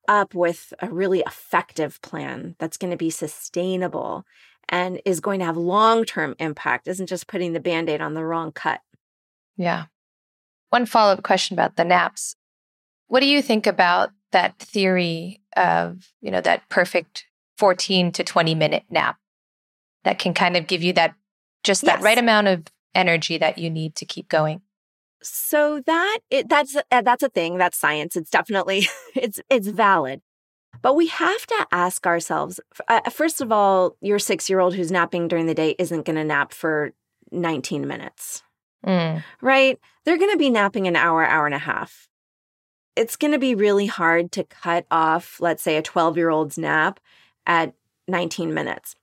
up 0.07 0.35
with 0.35 0.73
a 0.79 0.89
really 0.89 1.21
effective 1.21 2.01
plan 2.01 2.55
that's 2.59 2.77
going 2.77 2.91
to 2.91 2.97
be 2.97 3.09
sustainable 3.09 4.23
and 4.69 5.01
is 5.05 5.19
going 5.19 5.39
to 5.39 5.45
have 5.45 5.57
long-term 5.57 6.35
impact 6.39 6.87
isn't 6.87 7.07
just 7.07 7.27
putting 7.27 7.53
the 7.53 7.59
band-aid 7.59 8.01
on 8.01 8.13
the 8.13 8.23
wrong 8.23 8.51
cut. 8.51 8.81
Yeah. 9.57 9.85
One 10.69 10.85
follow-up 10.85 11.23
question 11.23 11.55
about 11.55 11.77
the 11.77 11.85
naps. 11.85 12.35
What 13.07 13.21
do 13.21 13.27
you 13.27 13.41
think 13.41 13.65
about 13.65 14.09
that 14.31 14.59
theory 14.59 15.41
of 15.55 16.09
you 16.19 16.29
know 16.29 16.41
that 16.41 16.67
perfect 16.67 17.25
14 17.57 18.11
to 18.11 18.23
20 18.23 18.53
minute 18.53 18.83
nap 18.89 19.17
that 20.03 20.19
can 20.19 20.33
kind 20.33 20.57
of 20.57 20.67
give 20.67 20.83
you 20.83 20.91
that 20.91 21.15
just 21.63 21.83
that 21.83 21.99
yes. 21.99 22.03
right 22.03 22.17
amount 22.17 22.47
of 22.47 22.65
energy 22.93 23.37
that 23.37 23.57
you 23.57 23.69
need 23.69 23.95
to 23.95 24.05
keep 24.05 24.27
going 24.27 24.61
so 25.27 25.81
that 25.85 26.19
it, 26.29 26.49
that's 26.49 26.75
uh, 26.75 27.01
that's 27.01 27.23
a 27.23 27.29
thing. 27.29 27.57
That's 27.57 27.77
science. 27.77 28.15
It's 28.15 28.29
definitely 28.29 28.87
it's 29.15 29.39
it's 29.49 29.67
valid. 29.67 30.21
But 30.81 30.95
we 30.95 31.07
have 31.07 31.45
to 31.47 31.67
ask 31.71 32.05
ourselves 32.05 32.59
uh, 32.87 33.09
first 33.09 33.41
of 33.41 33.51
all, 33.51 33.97
your 34.01 34.19
six 34.19 34.49
year 34.49 34.59
old 34.59 34.75
who's 34.75 34.91
napping 34.91 35.27
during 35.27 35.45
the 35.45 35.53
day 35.53 35.75
isn't 35.79 36.05
going 36.05 36.17
to 36.17 36.23
nap 36.23 36.53
for 36.53 36.91
19 37.31 37.87
minutes, 37.87 38.43
mm. 38.85 39.23
right? 39.41 39.79
They're 40.03 40.17
going 40.17 40.31
to 40.31 40.37
be 40.37 40.49
napping 40.49 40.87
an 40.87 40.95
hour, 40.95 41.25
hour 41.25 41.45
and 41.45 41.55
a 41.55 41.59
half. 41.59 42.07
It's 42.95 43.15
going 43.15 43.33
to 43.33 43.39
be 43.39 43.55
really 43.55 43.87
hard 43.87 44.31
to 44.33 44.43
cut 44.43 44.85
off, 44.91 45.37
let's 45.39 45.63
say, 45.63 45.77
a 45.77 45.81
12 45.81 46.17
year 46.17 46.29
old's 46.29 46.57
nap 46.57 46.99
at 47.45 47.73
19 48.07 48.53
minutes. 48.53 48.95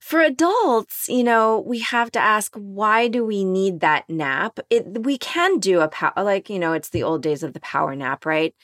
For 0.00 0.22
adults, 0.22 1.08
you 1.10 1.22
know, 1.22 1.62
we 1.64 1.80
have 1.80 2.10
to 2.12 2.18
ask 2.18 2.54
why 2.56 3.06
do 3.06 3.24
we 3.24 3.44
need 3.44 3.80
that 3.80 4.08
nap? 4.08 4.58
It 4.70 5.04
we 5.04 5.18
can 5.18 5.58
do 5.58 5.80
a 5.80 5.88
power 5.88 6.14
like, 6.16 6.48
you 6.48 6.58
know, 6.58 6.72
it's 6.72 6.88
the 6.88 7.02
old 7.02 7.22
days 7.22 7.42
of 7.42 7.52
the 7.52 7.60
power 7.60 7.94
nap, 7.94 8.24
right? 8.24 8.54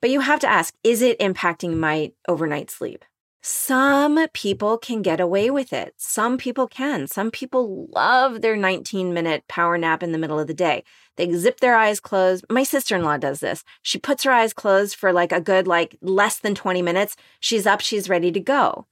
But 0.00 0.10
you 0.10 0.20
have 0.20 0.40
to 0.40 0.46
ask, 0.46 0.74
is 0.84 1.00
it 1.02 1.18
impacting 1.20 1.76
my 1.76 2.12
overnight 2.28 2.70
sleep? 2.70 3.04
Some 3.42 4.28
people 4.34 4.76
can 4.76 5.00
get 5.00 5.20
away 5.20 5.50
with 5.50 5.72
it. 5.72 5.94
Some 5.96 6.36
people 6.36 6.68
can. 6.68 7.06
Some 7.06 7.30
people 7.30 7.88
love 7.94 8.42
their 8.42 8.56
19 8.56 9.14
minute 9.14 9.44
power 9.48 9.78
nap 9.78 10.02
in 10.02 10.12
the 10.12 10.18
middle 10.18 10.38
of 10.38 10.48
the 10.48 10.54
day. 10.54 10.84
They 11.16 11.32
zip 11.32 11.60
their 11.60 11.76
eyes 11.76 11.98
closed. 11.98 12.44
My 12.50 12.62
sister 12.62 12.94
in 12.94 13.04
law 13.04 13.16
does 13.16 13.40
this. 13.40 13.64
She 13.82 13.98
puts 13.98 14.22
her 14.24 14.32
eyes 14.32 14.52
closed 14.52 14.96
for 14.96 15.14
like 15.14 15.32
a 15.32 15.40
good, 15.40 15.66
like 15.66 15.96
less 16.02 16.38
than 16.38 16.54
20 16.54 16.82
minutes. 16.82 17.16
She's 17.40 17.66
up, 17.66 17.80
she's 17.80 18.10
ready 18.10 18.30
to 18.32 18.40
go 18.40 18.86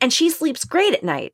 and 0.00 0.12
she 0.12 0.30
sleeps 0.30 0.64
great 0.64 0.94
at 0.94 1.04
night. 1.04 1.32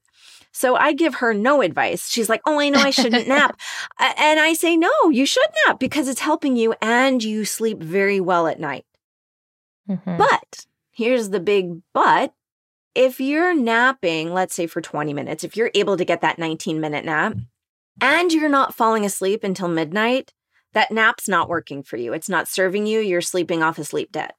So 0.54 0.76
I 0.76 0.92
give 0.92 1.16
her 1.16 1.32
no 1.32 1.62
advice. 1.62 2.10
She's 2.10 2.28
like, 2.28 2.42
Oh, 2.46 2.60
I 2.60 2.68
know 2.68 2.80
I 2.80 2.90
shouldn't 2.90 3.26
nap. 3.36 3.58
And 3.98 4.38
I 4.38 4.52
say, 4.52 4.76
No, 4.76 4.90
you 5.10 5.24
should 5.24 5.48
nap 5.66 5.78
because 5.80 6.08
it's 6.08 6.20
helping 6.20 6.56
you 6.56 6.74
and 6.82 7.22
you 7.24 7.44
sleep 7.44 7.78
very 7.82 8.20
well 8.20 8.46
at 8.46 8.60
night. 8.60 8.84
Mm-hmm. 9.88 10.16
But 10.18 10.66
here's 10.90 11.30
the 11.30 11.40
big 11.40 11.80
but. 11.94 12.34
If 12.94 13.18
you're 13.20 13.54
napping, 13.54 14.34
let's 14.34 14.54
say 14.54 14.66
for 14.66 14.82
20 14.82 15.14
minutes, 15.14 15.44
if 15.44 15.56
you're 15.56 15.70
able 15.74 15.96
to 15.96 16.04
get 16.04 16.20
that 16.20 16.38
19 16.38 16.78
minute 16.78 17.06
nap 17.06 17.34
and 18.02 18.30
you're 18.30 18.50
not 18.50 18.74
falling 18.74 19.06
asleep 19.06 19.42
until 19.44 19.68
midnight, 19.68 20.34
That 20.74 20.90
nap's 20.90 21.28
not 21.28 21.48
working 21.48 21.82
for 21.82 21.96
you. 21.96 22.12
It's 22.12 22.28
not 22.28 22.48
serving 22.48 22.86
you. 22.86 23.00
You're 23.00 23.20
sleeping 23.22 23.62
off 23.62 23.78
a 23.78 23.84
sleep 23.84 24.12
debt. 24.12 24.34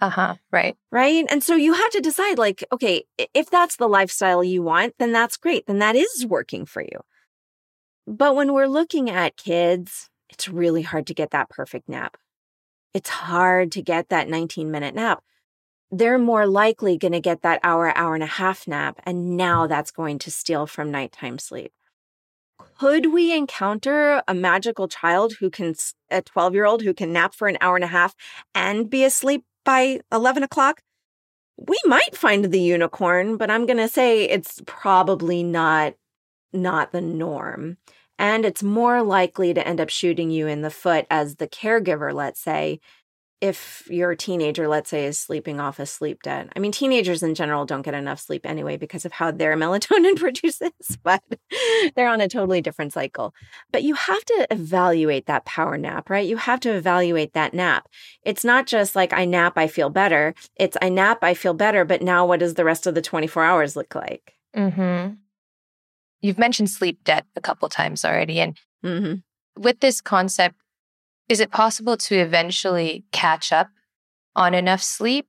Uh 0.00 0.10
huh. 0.10 0.34
Right. 0.52 0.76
Right. 0.92 1.24
And 1.28 1.42
so 1.42 1.56
you 1.56 1.74
have 1.74 1.90
to 1.90 2.00
decide 2.00 2.38
like, 2.38 2.64
okay, 2.70 3.04
if 3.34 3.50
that's 3.50 3.76
the 3.76 3.88
lifestyle 3.88 4.44
you 4.44 4.62
want, 4.62 4.94
then 4.98 5.12
that's 5.12 5.36
great. 5.36 5.66
Then 5.66 5.80
that 5.80 5.96
is 5.96 6.24
working 6.26 6.66
for 6.66 6.82
you. 6.82 7.00
But 8.06 8.36
when 8.36 8.52
we're 8.52 8.68
looking 8.68 9.10
at 9.10 9.36
kids, 9.36 10.08
it's 10.30 10.48
really 10.48 10.82
hard 10.82 11.06
to 11.08 11.14
get 11.14 11.30
that 11.32 11.50
perfect 11.50 11.88
nap. 11.88 12.16
It's 12.94 13.10
hard 13.10 13.72
to 13.72 13.82
get 13.82 14.08
that 14.08 14.28
19 14.28 14.70
minute 14.70 14.94
nap. 14.94 15.22
They're 15.90 16.18
more 16.18 16.46
likely 16.46 16.96
going 16.98 17.12
to 17.12 17.20
get 17.20 17.42
that 17.42 17.60
hour, 17.62 17.96
hour 17.96 18.14
and 18.14 18.22
a 18.22 18.26
half 18.26 18.68
nap. 18.68 19.00
And 19.04 19.36
now 19.36 19.66
that's 19.66 19.90
going 19.90 20.18
to 20.20 20.30
steal 20.30 20.66
from 20.66 20.90
nighttime 20.90 21.38
sleep. 21.38 21.72
Could 22.78 23.12
we 23.12 23.34
encounter 23.34 24.22
a 24.28 24.34
magical 24.34 24.86
child 24.86 25.34
who 25.40 25.50
can, 25.50 25.74
a 26.10 26.22
12 26.22 26.54
year 26.54 26.64
old 26.64 26.82
who 26.82 26.94
can 26.94 27.12
nap 27.12 27.34
for 27.34 27.48
an 27.48 27.58
hour 27.60 27.74
and 27.74 27.84
a 27.84 27.88
half 27.88 28.14
and 28.54 28.88
be 28.88 29.04
asleep 29.04 29.44
by 29.64 30.00
11 30.12 30.42
o'clock, 30.42 30.82
we 31.56 31.76
might 31.84 32.16
find 32.16 32.46
the 32.46 32.60
unicorn, 32.60 33.36
but 33.36 33.50
I'm 33.50 33.66
going 33.66 33.78
to 33.78 33.88
say 33.88 34.24
it's 34.24 34.62
probably 34.66 35.42
not 35.42 35.94
not 36.52 36.92
the 36.92 37.00
norm. 37.00 37.76
And 38.18 38.44
it's 38.44 38.62
more 38.62 39.02
likely 39.02 39.54
to 39.54 39.66
end 39.66 39.80
up 39.80 39.90
shooting 39.90 40.30
you 40.30 40.46
in 40.46 40.62
the 40.62 40.70
foot 40.70 41.06
as 41.10 41.36
the 41.36 41.46
caregiver, 41.46 42.12
let's 42.12 42.40
say, 42.40 42.80
if 43.40 43.86
your 43.88 44.14
teenager, 44.16 44.66
let's 44.66 44.90
say, 44.90 45.06
is 45.06 45.18
sleeping 45.18 45.60
off 45.60 45.78
a 45.78 45.86
sleep 45.86 46.22
debt. 46.22 46.48
I 46.56 46.58
mean, 46.58 46.72
teenagers 46.72 47.22
in 47.22 47.34
general 47.34 47.64
don't 47.64 47.82
get 47.82 47.94
enough 47.94 48.18
sleep 48.18 48.44
anyway 48.44 48.76
because 48.76 49.04
of 49.04 49.12
how 49.12 49.30
their 49.30 49.56
melatonin 49.56 50.16
produces, 50.16 50.72
but 51.02 51.22
they're 51.94 52.08
on 52.08 52.20
a 52.20 52.28
totally 52.28 52.60
different 52.60 52.92
cycle. 52.92 53.34
But 53.70 53.84
you 53.84 53.94
have 53.94 54.24
to 54.24 54.46
evaluate 54.50 55.26
that 55.26 55.44
power 55.44 55.78
nap, 55.78 56.10
right? 56.10 56.26
You 56.26 56.36
have 56.36 56.60
to 56.60 56.74
evaluate 56.74 57.34
that 57.34 57.54
nap. 57.54 57.88
It's 58.24 58.44
not 58.44 58.66
just 58.66 58.96
like 58.96 59.12
I 59.12 59.24
nap, 59.24 59.56
I 59.56 59.68
feel 59.68 59.90
better. 59.90 60.34
It's 60.56 60.76
I 60.82 60.88
nap, 60.88 61.18
I 61.22 61.34
feel 61.34 61.54
better, 61.54 61.84
but 61.84 62.02
now 62.02 62.26
what 62.26 62.40
does 62.40 62.54
the 62.54 62.64
rest 62.64 62.86
of 62.86 62.94
the 62.94 63.02
24 63.02 63.44
hours 63.44 63.76
look 63.76 63.94
like? 63.94 64.34
Mm-hmm. 64.56 65.14
You've 66.20 66.38
mentioned 66.38 66.70
sleep 66.70 67.04
debt 67.04 67.26
a 67.36 67.40
couple 67.40 67.68
times 67.68 68.04
already. 68.04 68.40
And 68.40 68.56
mm-hmm. 68.84 69.62
with 69.62 69.78
this 69.78 70.00
concept, 70.00 70.56
is 71.28 71.40
it 71.40 71.50
possible 71.50 71.96
to 71.96 72.16
eventually 72.16 73.04
catch 73.12 73.52
up 73.52 73.68
on 74.34 74.54
enough 74.54 74.82
sleep? 74.82 75.26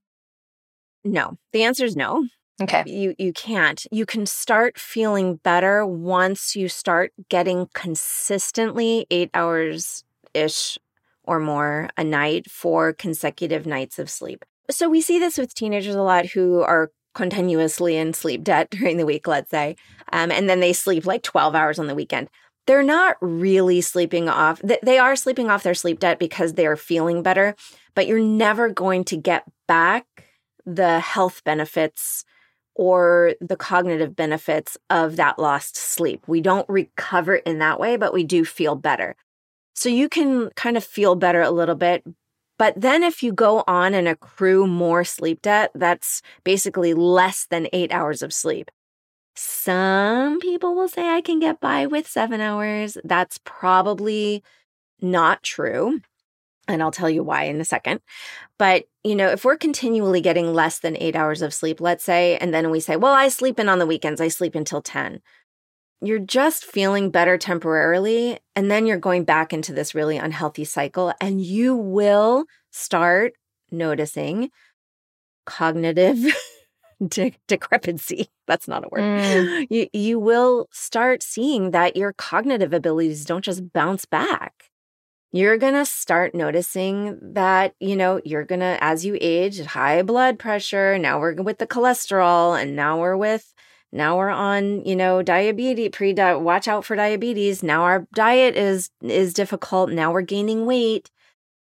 No. 1.03 1.37
The 1.53 1.63
answer 1.63 1.85
is 1.85 1.95
no. 1.95 2.27
Okay. 2.61 2.83
You 2.85 3.15
you 3.17 3.31
can't. 3.31 3.85
You 3.91 4.05
can 4.05 4.25
start 4.25 4.77
feeling 4.77 5.37
better 5.37 5.85
once 5.85 6.55
you 6.55 6.67
start 6.67 7.13
getting 7.29 7.69
consistently 7.73 9.07
8 9.09 9.29
hours 9.33 10.03
ish 10.33 10.77
or 11.23 11.39
more 11.39 11.89
a 11.97 12.03
night 12.03 12.51
for 12.51 12.91
consecutive 12.91 13.65
nights 13.65 13.97
of 13.97 14.09
sleep. 14.09 14.43
So 14.69 14.89
we 14.89 14.99
see 14.99 15.19
this 15.19 15.37
with 15.37 15.53
teenagers 15.53 15.95
a 15.95 16.01
lot 16.01 16.25
who 16.27 16.61
are 16.61 16.91
continuously 17.15 17.95
in 17.95 18.13
sleep 18.13 18.43
debt 18.43 18.69
during 18.71 18.97
the 18.97 19.05
week, 19.05 19.25
let's 19.27 19.49
say, 19.49 19.77
um, 20.11 20.31
and 20.31 20.49
then 20.49 20.59
they 20.59 20.73
sleep 20.73 21.05
like 21.05 21.23
12 21.23 21.55
hours 21.55 21.79
on 21.79 21.87
the 21.87 21.95
weekend 21.95 22.29
they're 22.69 22.83
not 22.83 23.17
really 23.19 23.81
sleeping 23.81 24.29
off. 24.29 24.61
They 24.83 24.99
are 24.99 25.15
sleeping 25.15 25.49
off 25.49 25.63
their 25.63 25.73
sleep 25.73 25.97
debt 25.97 26.19
because 26.19 26.53
they 26.53 26.67
are 26.67 26.75
feeling 26.75 27.23
better, 27.23 27.55
but 27.95 28.05
you're 28.05 28.19
never 28.19 28.69
going 28.69 29.05
to 29.05 29.17
get 29.17 29.43
back 29.67 30.05
the 30.67 30.99
health 30.99 31.43
benefits 31.43 32.25
or 32.75 33.33
the 33.41 33.55
cognitive 33.55 34.15
benefits 34.15 34.77
of 34.91 35.15
that 35.15 35.39
lost 35.39 35.77
sleep. 35.77 36.21
We 36.27 36.41
don't 36.41 36.69
recover 36.69 37.37
in 37.37 37.57
that 37.57 37.79
way, 37.79 37.97
but 37.97 38.13
we 38.13 38.23
do 38.23 38.45
feel 38.45 38.75
better. 38.75 39.15
So 39.73 39.89
you 39.89 40.07
can 40.07 40.51
kind 40.51 40.77
of 40.77 40.83
feel 40.83 41.15
better 41.15 41.41
a 41.41 41.49
little 41.49 41.73
bit. 41.73 42.03
But 42.59 42.79
then 42.79 43.01
if 43.01 43.23
you 43.23 43.33
go 43.33 43.63
on 43.65 43.95
and 43.95 44.07
accrue 44.07 44.67
more 44.67 45.03
sleep 45.03 45.41
debt, 45.41 45.71
that's 45.73 46.21
basically 46.43 46.93
less 46.93 47.47
than 47.49 47.67
eight 47.73 47.91
hours 47.91 48.21
of 48.21 48.31
sleep. 48.31 48.69
Some 49.41 50.41
people 50.41 50.75
will 50.75 50.89
say 50.89 51.07
I 51.07 51.21
can 51.21 51.39
get 51.39 51.61
by 51.61 51.85
with 51.85 52.05
seven 52.05 52.41
hours. 52.41 52.97
That's 53.05 53.39
probably 53.45 54.43
not 54.99 55.43
true. 55.43 56.01
And 56.67 56.83
I'll 56.83 56.91
tell 56.91 57.09
you 57.09 57.23
why 57.23 57.43
in 57.43 57.61
a 57.61 57.65
second. 57.65 58.01
But, 58.57 58.89
you 59.01 59.15
know, 59.15 59.29
if 59.29 59.45
we're 59.45 59.55
continually 59.55 60.19
getting 60.19 60.53
less 60.53 60.79
than 60.79 60.97
eight 60.97 61.15
hours 61.15 61.41
of 61.41 61.53
sleep, 61.53 61.79
let's 61.79 62.03
say, 62.03 62.35
and 62.39 62.53
then 62.53 62.69
we 62.69 62.81
say, 62.81 62.97
well, 62.97 63.13
I 63.13 63.29
sleep 63.29 63.61
in 63.61 63.69
on 63.69 63.79
the 63.79 63.85
weekends, 63.85 64.19
I 64.19 64.27
sleep 64.27 64.55
until 64.55 64.81
10. 64.81 65.21
You're 66.01 66.19
just 66.19 66.65
feeling 66.65 67.09
better 67.09 67.37
temporarily. 67.37 68.39
And 68.57 68.69
then 68.69 68.85
you're 68.85 68.97
going 68.97 69.23
back 69.23 69.53
into 69.53 69.71
this 69.71 69.95
really 69.95 70.17
unhealthy 70.17 70.65
cycle. 70.65 71.13
And 71.21 71.39
you 71.39 71.77
will 71.77 72.43
start 72.71 73.35
noticing 73.71 74.49
cognitive 75.45 76.17
de- 77.07 77.37
decrepancy. 77.47 78.29
That's 78.47 78.67
not 78.67 78.85
a 78.85 78.89
word. 78.89 79.01
Mm. 79.01 79.67
You 79.69 79.87
you 79.93 80.19
will 80.19 80.67
start 80.71 81.21
seeing 81.23 81.71
that 81.71 81.95
your 81.95 82.13
cognitive 82.13 82.73
abilities 82.73 83.25
don't 83.25 83.43
just 83.43 83.71
bounce 83.73 84.05
back. 84.05 84.65
You're 85.31 85.57
going 85.59 85.75
to 85.75 85.85
start 85.85 86.33
noticing 86.33 87.19
that, 87.21 87.75
you 87.79 87.95
know, 87.95 88.19
you're 88.25 88.45
going 88.45 88.61
to 88.61 88.77
as 88.81 89.05
you 89.05 89.15
age, 89.21 89.59
high 89.63 90.01
blood 90.01 90.39
pressure, 90.39 90.97
now 90.97 91.19
we're 91.19 91.35
with 91.35 91.59
the 91.59 91.67
cholesterol 91.67 92.59
and 92.59 92.75
now 92.75 92.99
we're 92.99 93.15
with 93.15 93.53
now 93.91 94.17
we're 94.17 94.29
on, 94.29 94.85
you 94.85 94.95
know, 94.95 95.21
diabetes 95.23 95.89
pre 95.91 96.13
watch 96.13 96.67
out 96.67 96.85
for 96.85 96.95
diabetes. 96.95 97.63
Now 97.63 97.83
our 97.83 98.07
diet 98.13 98.55
is 98.55 98.91
is 99.01 99.33
difficult. 99.33 99.91
Now 99.91 100.11
we're 100.11 100.21
gaining 100.21 100.65
weight 100.65 101.09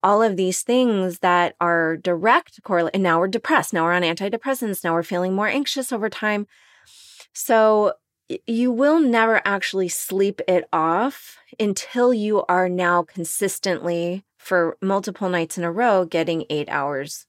all 0.03 0.23
of 0.23 0.37
these 0.37 0.63
things 0.63 1.21
that 1.21 1.55
are 1.61 1.97
direct 1.97 2.63
correlate. 2.63 2.95
And 2.95 3.03
now 3.03 3.19
we're 3.19 3.29
depressed. 3.29 3.73
Now 3.73 3.85
we're 3.85 3.93
on 3.93 4.03
antidepressants. 4.03 4.85
Now 4.85 4.95
we're 4.95 5.03
feeling 5.03 5.35
more 5.35 5.49
anxious 5.49 5.93
over 5.93 6.09
time. 6.09 6.47
So 7.33 7.95
you 8.47 8.71
will 8.71 9.01
never 9.01 9.41
actually 9.45 9.89
sleep 9.89 10.41
it 10.47 10.69
off 10.73 11.39
until 11.59 12.13
you 12.13 12.45
are 12.49 12.69
now 12.69 13.03
consistently 13.03 14.25
for 14.39 14.77
multiple 14.83 15.29
nights 15.29 15.59
in 15.59 15.65
a 15.65 15.73
row 15.73 16.05
getting 16.05 16.45
eight 16.51 16.69
hours 16.69 17.27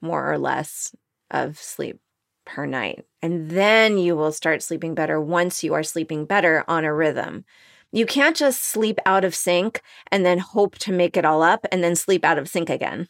more 0.00 0.32
or 0.32 0.38
less 0.38 0.94
of 1.30 1.58
sleep 1.58 1.98
per 2.46 2.66
night. 2.66 3.04
And 3.22 3.50
then 3.50 3.98
you 3.98 4.16
will 4.16 4.32
start 4.32 4.62
sleeping 4.62 4.94
better 4.94 5.20
once 5.20 5.62
you 5.62 5.74
are 5.74 5.82
sleeping 5.82 6.24
better 6.24 6.64
on 6.66 6.84
a 6.84 6.94
rhythm. 6.94 7.44
You 7.92 8.06
can't 8.06 8.36
just 8.36 8.62
sleep 8.62 8.98
out 9.04 9.24
of 9.24 9.34
sync 9.34 9.80
and 10.10 10.24
then 10.24 10.38
hope 10.38 10.78
to 10.78 10.92
make 10.92 11.16
it 11.16 11.24
all 11.24 11.42
up 11.42 11.66
and 11.72 11.82
then 11.82 11.96
sleep 11.96 12.24
out 12.24 12.38
of 12.38 12.48
sync 12.48 12.70
again. 12.70 13.08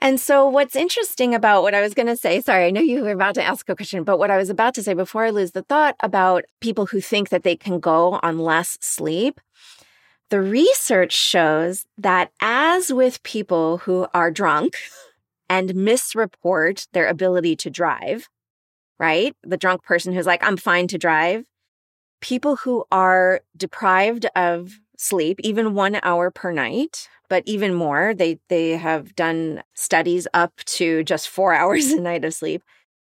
And 0.00 0.20
so, 0.20 0.48
what's 0.48 0.76
interesting 0.76 1.34
about 1.34 1.62
what 1.62 1.74
I 1.74 1.80
was 1.80 1.92
going 1.92 2.06
to 2.06 2.16
say, 2.16 2.40
sorry, 2.40 2.66
I 2.66 2.70
know 2.70 2.80
you 2.80 3.02
were 3.02 3.10
about 3.10 3.34
to 3.34 3.42
ask 3.42 3.68
a 3.68 3.74
question, 3.74 4.04
but 4.04 4.18
what 4.18 4.30
I 4.30 4.36
was 4.36 4.48
about 4.48 4.74
to 4.74 4.82
say 4.82 4.94
before 4.94 5.24
I 5.24 5.30
lose 5.30 5.50
the 5.52 5.62
thought 5.62 5.96
about 6.00 6.44
people 6.60 6.86
who 6.86 7.00
think 7.00 7.30
that 7.30 7.42
they 7.42 7.56
can 7.56 7.80
go 7.80 8.20
on 8.22 8.38
less 8.38 8.78
sleep, 8.80 9.40
the 10.30 10.40
research 10.40 11.12
shows 11.12 11.84
that, 11.96 12.30
as 12.40 12.92
with 12.92 13.22
people 13.24 13.78
who 13.78 14.06
are 14.14 14.30
drunk 14.30 14.76
and 15.48 15.70
misreport 15.70 16.86
their 16.92 17.08
ability 17.08 17.56
to 17.56 17.70
drive, 17.70 18.28
right? 19.00 19.34
The 19.42 19.56
drunk 19.56 19.82
person 19.82 20.12
who's 20.12 20.26
like, 20.26 20.44
I'm 20.44 20.56
fine 20.56 20.86
to 20.88 20.98
drive, 20.98 21.44
people 22.20 22.56
who 22.56 22.84
are 22.90 23.40
deprived 23.56 24.26
of 24.36 24.78
sleep, 24.96 25.38
even 25.40 25.74
one 25.74 25.98
hour 26.02 26.30
per 26.30 26.52
night, 26.52 27.08
but 27.28 27.42
even 27.46 27.74
more, 27.74 28.14
they, 28.14 28.40
they 28.48 28.70
have 28.70 29.14
done 29.14 29.62
studies 29.74 30.26
up 30.34 30.56
to 30.64 31.04
just 31.04 31.28
four 31.28 31.54
hours 31.60 31.90
a 31.90 32.00
night 32.00 32.24
of 32.24 32.34
sleep. 32.34 32.62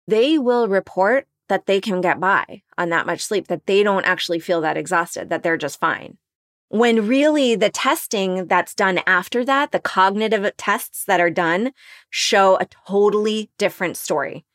They 0.07 0.39
will 0.39 0.69
report 0.69 1.27
that 1.49 1.67
they 1.67 1.81
can 1.81 2.01
get 2.01 2.21
by 2.21 2.63
on 2.79 2.91
that 2.91 3.07
much 3.07 3.21
sleep, 3.21 3.49
that 3.49 3.67
they 3.67 3.83
don't 3.83 4.07
actually 4.07 4.41
feel 4.41 4.61
that 4.63 4.77
exhausted, 4.77 5.29
that 5.29 5.43
they're 5.43 5.57
just 5.57 5.81
fine. 5.81 6.17
When 6.69 7.07
really 7.07 7.55
the 7.55 7.69
testing 7.69 8.47
that's 8.47 8.75
done 8.75 9.01
after 9.07 9.45
that, 9.45 9.73
the 9.73 9.79
cognitive 9.79 10.51
tests 10.57 11.05
that 11.05 11.21
are 11.21 11.29
done 11.29 11.73
show 12.09 12.57
a 12.59 12.67
totally 12.87 13.51
different 13.59 13.99
story. 13.99 14.47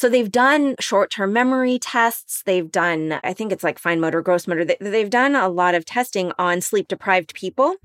So 0.00 0.08
they've 0.08 0.32
done 0.32 0.76
short 0.80 1.10
term 1.10 1.34
memory 1.34 1.78
tests. 1.78 2.42
They've 2.46 2.72
done, 2.72 3.20
I 3.22 3.34
think 3.34 3.52
it's 3.52 3.62
like 3.62 3.78
fine 3.78 4.00
motor, 4.00 4.22
gross 4.22 4.46
motor. 4.46 4.64
They've 4.64 5.10
done 5.10 5.34
a 5.34 5.50
lot 5.50 5.74
of 5.74 5.84
testing 5.84 6.32
on 6.38 6.62
sleep 6.62 6.88
deprived 6.88 7.34
people 7.34 7.76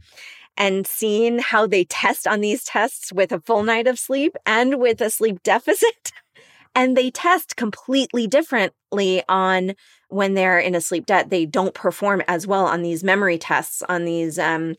and 0.55 0.88
seen 0.88 1.39
how 1.39 1.68
they 1.68 1.84
test 1.89 2.26
on 2.26 2.39
these 2.39 2.63
tests 2.63 3.11
with 3.11 3.34
a 3.34 3.41
full 3.41 3.63
night 3.63 3.86
of 3.86 3.99
sleep 3.99 4.38
and 4.45 4.80
with 4.80 5.01
a 5.01 5.09
sleep 5.09 5.43
deficit. 5.43 6.13
and 6.74 6.95
they 6.95 7.11
test 7.11 7.57
completely 7.57 8.28
differently 8.28 9.22
on 9.28 9.74
when 10.07 10.36
they're 10.36 10.59
in 10.59 10.74
a 10.74 10.80
sleep 10.80 11.05
debt. 11.05 11.30
They 11.30 11.45
don't 11.45 11.74
perform 11.74 12.24
as 12.30 12.47
well 12.47 12.66
on 12.66 12.82
these 12.82 13.03
memory 13.03 13.38
tests, 13.38 13.84
on 13.89 14.05
these 14.05 14.39
um, 14.39 14.76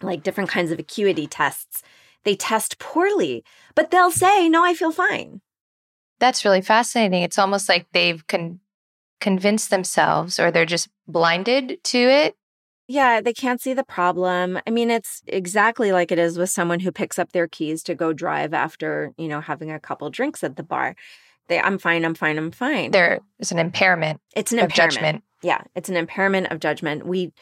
like 0.00 0.22
different 0.22 0.48
kinds 0.48 0.70
of 0.70 0.78
acuity 0.78 1.26
tests. 1.26 1.82
They 2.24 2.36
test 2.36 2.78
poorly, 2.78 3.44
but 3.74 3.90
they'll 3.90 4.10
say, 4.10 4.48
No, 4.48 4.64
I 4.64 4.72
feel 4.72 4.92
fine. 4.92 5.42
That's 6.20 6.44
really 6.44 6.60
fascinating. 6.60 7.22
It's 7.22 7.38
almost 7.38 7.68
like 7.68 7.86
they've 7.92 8.24
con- 8.28 8.60
convinced 9.20 9.70
themselves 9.70 10.38
or 10.38 10.50
they're 10.50 10.64
just 10.64 10.88
blinded 11.08 11.82
to 11.84 11.98
it. 11.98 12.36
yeah, 12.86 13.20
they 13.20 13.32
can't 13.32 13.60
see 13.60 13.72
the 13.74 13.84
problem. 13.84 14.58
I 14.66 14.70
mean, 14.70 14.90
it's 14.90 15.22
exactly 15.26 15.92
like 15.92 16.10
it 16.12 16.18
is 16.18 16.38
with 16.38 16.50
someone 16.50 16.80
who 16.80 16.90
picks 16.92 17.18
up 17.18 17.32
their 17.32 17.46
keys 17.48 17.82
to 17.84 17.94
go 17.94 18.12
drive 18.12 18.52
after, 18.52 19.12
you 19.16 19.28
know, 19.28 19.40
having 19.40 19.70
a 19.70 19.78
couple 19.80 20.10
drinks 20.10 20.42
at 20.42 20.56
the 20.56 20.62
bar. 20.62 20.96
They, 21.48 21.60
I'm 21.60 21.78
fine, 21.78 22.04
I'm 22.04 22.14
fine, 22.14 22.36
I'm 22.38 22.50
fine. 22.50 22.90
There 22.90 23.20
is 23.38 23.52
an 23.52 23.58
impairment. 23.58 24.20
It's 24.36 24.52
an 24.52 24.58
of 24.58 24.64
impairment. 24.64 24.92
judgment. 24.92 25.24
Yeah, 25.42 25.62
it's 25.74 25.88
an 25.88 25.96
impairment 25.96 26.48
of 26.50 26.60
judgment. 26.60 27.06
We, 27.06 27.32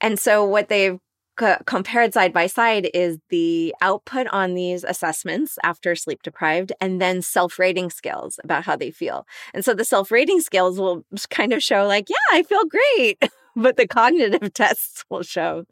and 0.00 0.18
so 0.18 0.44
what 0.44 0.68
they've 0.68 0.98
co- 1.36 1.58
compared 1.66 2.14
side 2.14 2.32
by 2.32 2.46
side 2.46 2.88
is 2.94 3.18
the 3.28 3.74
output 3.80 4.26
on 4.28 4.54
these 4.54 4.84
assessments 4.84 5.58
after 5.62 5.94
sleep 5.94 6.22
deprived 6.22 6.72
and 6.80 7.00
then 7.00 7.22
self 7.22 7.58
rating 7.58 7.90
skills 7.90 8.38
about 8.44 8.64
how 8.64 8.76
they 8.76 8.90
feel. 8.90 9.26
And 9.54 9.64
so 9.64 9.74
the 9.74 9.84
self 9.84 10.10
rating 10.10 10.40
skills 10.40 10.78
will 10.78 11.04
kind 11.30 11.52
of 11.52 11.62
show, 11.62 11.86
like, 11.86 12.08
yeah, 12.08 12.36
I 12.36 12.42
feel 12.42 12.64
great. 12.64 13.22
but 13.56 13.76
the 13.76 13.86
cognitive 13.86 14.52
tests 14.54 15.04
will 15.10 15.22
show 15.22 15.64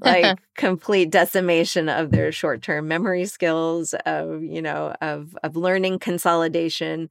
like 0.00 0.38
complete 0.56 1.10
decimation 1.10 1.88
of 1.88 2.10
their 2.10 2.32
short-term 2.32 2.88
memory 2.88 3.26
skills 3.26 3.94
of 4.06 4.42
you 4.42 4.62
know 4.62 4.94
of 5.00 5.36
of 5.42 5.56
learning 5.56 5.98
consolidation 5.98 7.10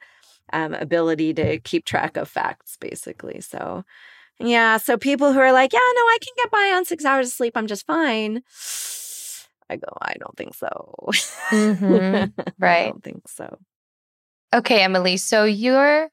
um, 0.53 0.73
ability 0.73 1.33
to 1.33 1.59
keep 1.59 1.85
track 1.85 2.17
of 2.17 2.27
facts 2.27 2.77
basically 2.79 3.41
so 3.41 3.83
yeah 4.39 4.77
so 4.77 4.97
people 4.97 5.33
who 5.33 5.39
are 5.39 5.51
like 5.53 5.73
yeah 5.73 5.79
no 5.79 6.01
i 6.01 6.17
can 6.21 6.33
get 6.37 6.51
by 6.51 6.73
on 6.75 6.85
six 6.85 7.03
hours 7.05 7.27
of 7.27 7.33
sleep 7.33 7.53
i'm 7.55 7.67
just 7.67 7.85
fine 7.85 8.41
i 9.69 9.75
go 9.75 9.87
i 10.01 10.13
don't 10.19 10.35
think 10.37 10.53
so 10.53 10.95
Mhm. 11.51 12.33
i 12.61 12.85
don't 12.85 13.03
think 13.03 13.27
so 13.27 13.57
Okay, 14.53 14.81
Emily. 14.81 15.17
So 15.17 15.43
your 15.43 16.07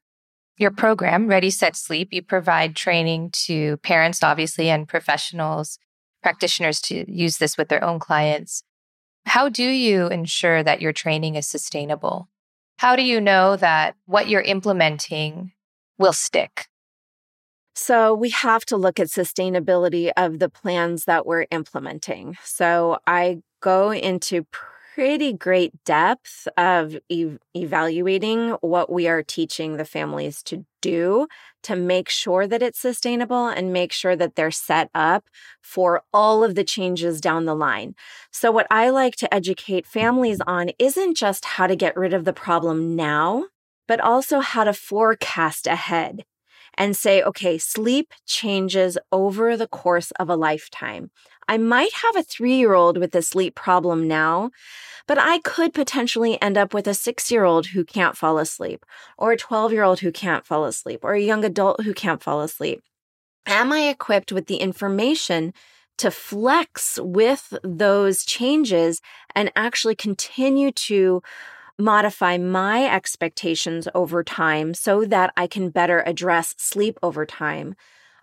your 0.59 0.73
program, 0.73 1.29
Ready 1.29 1.51
Set 1.51 1.77
Sleep, 1.77 2.09
you 2.11 2.21
provide 2.21 2.75
training 2.75 3.31
to 3.47 3.77
parents, 3.79 4.25
obviously, 4.25 4.69
and 4.71 4.89
professionals, 4.89 5.79
practitioners 6.21 6.81
to 6.83 7.05
use 7.11 7.39
this 7.39 7.57
with 7.57 7.69
their 7.69 7.83
own 7.85 8.01
clients. 8.01 8.65
How 9.27 9.49
do 9.49 9.63
you 9.65 10.09
ensure 10.09 10.65
that 10.65 10.81
your 10.81 10.93
training 10.93 11.37
is 11.37 11.47
sustainable? 11.47 12.29
How 12.79 12.97
do 12.97 13.03
you 13.03 13.21
know 13.21 13.55
that 13.57 13.95
what 14.07 14.29
you're 14.29 14.43
implementing 14.43 15.53
will 15.97 16.13
stick? 16.13 16.67
So 17.75 18.15
we 18.15 18.31
have 18.31 18.65
to 18.67 18.77
look 18.77 19.01
at 19.01 19.09
sustainability 19.09 20.13
of 20.17 20.39
the 20.39 20.49
plans 20.49 21.07
that 21.07 21.27
we're 21.27 21.47
implementing. 21.51 22.37
So 22.45 22.99
I 23.07 23.43
go 23.61 23.93
into 23.93 24.47
pretty 24.95 25.33
great 25.33 25.73
depth 25.85 26.47
of 26.57 26.97
ev- 27.11 27.39
evaluating 27.57 28.51
what 28.61 28.93
we 28.93 29.09
are 29.09 29.25
teaching 29.25 29.77
the 29.77 29.85
families 29.85 30.41
to 30.45 30.65
do 30.81 31.27
to 31.65 31.75
make 31.75 32.09
sure 32.09 32.47
that 32.47 32.63
it's 32.63 32.79
sustainable 32.79 33.49
and 33.49 33.73
make 33.73 33.91
sure 33.91 34.15
that 34.15 34.37
they're 34.37 34.53
set 34.53 34.91
up 34.95 35.25
for 35.61 36.03
all 36.13 36.45
of 36.45 36.55
the 36.55 36.63
changes 36.63 37.21
down 37.21 37.45
the 37.45 37.57
line. 37.57 37.97
So 38.31 38.53
what 38.53 38.69
I 38.71 38.91
like 38.91 39.17
to 39.17 39.35
educate 39.35 39.85
families 39.85 40.41
on 40.47 40.71
isn't 40.79 41.17
just 41.17 41.45
how 41.45 41.67
to 41.67 41.75
get 41.75 41.97
rid 41.97 42.15
of 42.15 42.25
the 42.25 42.33
problem 42.33 42.95
now, 42.95 43.47
but 43.89 43.99
also 43.99 44.39
how 44.39 44.63
to 44.63 44.73
forecast 44.73 45.67
ahead 45.67 46.25
and 46.77 46.97
say, 46.97 47.23
okay, 47.23 47.59
sleep 47.59 48.13
changes 48.27 48.99
over 49.13 49.57
the 49.57 49.67
course 49.67 50.11
of 50.13 50.29
a 50.29 50.37
lifetime. 50.37 51.11
I 51.49 51.59
might 51.59 51.93
have 51.93 52.17
a 52.17 52.23
three 52.23 52.57
year 52.57 52.75
old 52.75 52.99
with 52.99 53.15
a 53.15 53.23
sleep 53.23 53.55
problem 53.55 54.09
now, 54.09 54.51
but 55.07 55.19
I 55.19 55.39
could 55.41 55.75
potentially 55.75 56.41
end 56.41 56.57
up 56.57 56.73
with 56.73 56.87
a 56.87 56.95
six 56.95 57.31
year 57.31 57.45
old 57.45 57.67
who 57.69 57.85
can't 57.85 58.17
fall 58.17 58.39
asleep, 58.39 58.85
or 59.19 59.33
a 59.33 59.37
12 59.37 59.73
year 59.73 59.83
old 59.83 60.01
who 60.01 60.13
can't 60.13 60.47
fall 60.47 60.65
asleep, 60.65 61.01
or 61.03 61.15
a 61.15 61.21
young 61.21 61.45
adult 61.45 61.83
who 61.83 61.95
can't 61.95 62.23
fall 62.23 62.41
asleep. 62.41 62.83
Am 63.47 63.73
I 63.73 63.89
equipped 63.89 64.33
with 64.33 64.47
the 64.47 64.57
information 64.57 65.53
to 65.99 66.11
flex 66.11 66.99
with 67.01 67.55
those 67.63 68.25
changes 68.25 69.01
and 69.35 69.53
actually 69.55 69.95
continue 69.95 70.73
to 70.73 71.23
modify 71.79 72.39
my 72.39 72.85
expectations 72.85 73.89
over 73.95 74.23
time 74.23 74.75
so 74.75 75.05
that 75.05 75.33
I 75.37 75.47
can 75.47 75.71
better 75.71 76.03
address 76.07 76.55
sleep 76.59 76.99
over 77.03 77.27
time. 77.27 77.75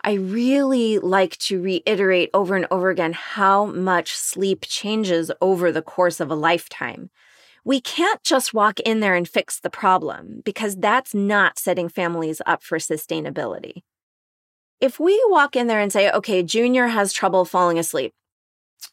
I 0.03 0.13
really 0.13 0.97
like 0.97 1.37
to 1.39 1.61
reiterate 1.61 2.29
over 2.33 2.55
and 2.55 2.65
over 2.71 2.89
again 2.89 3.13
how 3.13 3.65
much 3.65 4.15
sleep 4.15 4.65
changes 4.67 5.31
over 5.41 5.71
the 5.71 5.81
course 5.83 6.19
of 6.19 6.31
a 6.31 6.35
lifetime. 6.35 7.09
We 7.63 7.79
can't 7.79 8.23
just 8.23 8.53
walk 8.53 8.79
in 8.79 9.01
there 9.01 9.13
and 9.13 9.27
fix 9.27 9.59
the 9.59 9.69
problem 9.69 10.41
because 10.43 10.75
that's 10.75 11.13
not 11.13 11.59
setting 11.59 11.89
families 11.89 12.41
up 12.47 12.63
for 12.63 12.79
sustainability. 12.79 13.83
If 14.79 14.99
we 14.99 15.21
walk 15.27 15.55
in 15.55 15.67
there 15.67 15.79
and 15.79 15.93
say, 15.93 16.09
okay, 16.09 16.41
Junior 16.41 16.87
has 16.87 17.13
trouble 17.13 17.45
falling 17.45 17.77
asleep, 17.77 18.13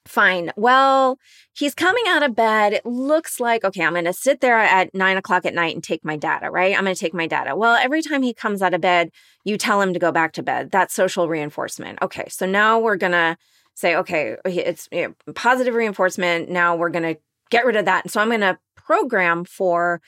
fine. 0.06 0.52
Well, 0.56 1.18
he's 1.54 1.74
coming 1.74 2.04
out 2.08 2.22
of 2.22 2.34
bed. 2.34 2.72
It 2.72 2.86
looks 2.86 3.40
like, 3.40 3.64
okay, 3.64 3.84
I'm 3.84 3.92
going 3.92 4.04
to 4.04 4.12
sit 4.12 4.40
there 4.40 4.58
at 4.58 4.94
nine 4.94 5.16
o'clock 5.16 5.44
at 5.44 5.54
night 5.54 5.74
and 5.74 5.84
take 5.84 6.04
my 6.04 6.16
data, 6.16 6.50
right? 6.50 6.76
I'm 6.76 6.84
going 6.84 6.94
to 6.94 7.00
take 7.00 7.14
my 7.14 7.26
data. 7.26 7.56
Well, 7.56 7.76
every 7.76 8.02
time 8.02 8.22
he 8.22 8.32
comes 8.34 8.62
out 8.62 8.74
of 8.74 8.80
bed, 8.80 9.10
you 9.44 9.56
tell 9.56 9.80
him 9.80 9.92
to 9.92 9.98
go 9.98 10.12
back 10.12 10.32
to 10.34 10.42
bed. 10.42 10.70
That's 10.70 10.94
social 10.94 11.28
reinforcement. 11.28 12.00
Okay, 12.02 12.28
so 12.28 12.46
now 12.46 12.78
we're 12.78 12.96
going 12.96 13.12
to 13.12 13.36
say, 13.74 13.94
okay, 13.96 14.36
it's 14.44 14.88
you 14.90 15.14
know, 15.26 15.32
positive 15.34 15.74
reinforcement. 15.74 16.48
Now 16.50 16.74
we're 16.76 16.90
going 16.90 17.14
to 17.14 17.20
get 17.50 17.64
rid 17.64 17.76
of 17.76 17.84
that. 17.84 18.04
And 18.04 18.10
so 18.10 18.20
I'm 18.20 18.28
going 18.28 18.40
to 18.40 18.58
program 18.74 19.44
for 19.44 20.00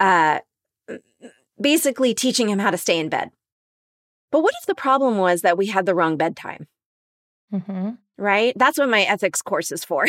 uh, 0.00 0.40
basically 1.60 2.14
teaching 2.14 2.48
him 2.48 2.58
how 2.58 2.70
to 2.70 2.78
stay 2.78 2.98
in 2.98 3.08
bed. 3.08 3.30
But 4.30 4.42
what 4.42 4.54
if 4.60 4.66
the 4.66 4.74
problem 4.74 5.18
was 5.18 5.42
that 5.42 5.58
we 5.58 5.66
had 5.66 5.86
the 5.86 5.94
wrong 5.94 6.16
bedtime? 6.16 6.66
Mm-hmm. 7.52 7.90
Right? 8.18 8.52
That's 8.56 8.78
what 8.78 8.88
my 8.88 9.02
ethics 9.02 9.42
course 9.42 9.72
is 9.72 9.84
for. 9.84 10.06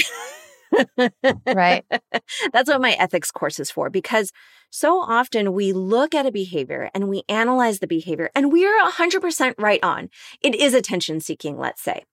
Right. 1.46 1.86
That's 2.54 2.70
what 2.70 2.82
my 2.82 2.94
ethics 2.94 3.32
course 3.32 3.60
is 3.60 3.72
for 3.72 3.90
because 3.90 4.32
so 4.70 5.00
often 5.00 5.54
we 5.54 5.72
look 5.72 6.16
at 6.16 6.26
a 6.26 6.32
behavior 6.32 6.90
and 6.94 7.08
we 7.10 7.24
analyze 7.30 7.80
the 7.80 7.88
behavior 7.88 8.30
and 8.36 8.52
we're 8.52 8.80
100% 8.82 9.54
right 9.58 9.84
on. 9.84 10.10
It 10.42 10.56
is 10.56 10.74
attention 10.74 11.20
seeking, 11.20 11.58
let's 11.58 11.82
say, 11.82 12.06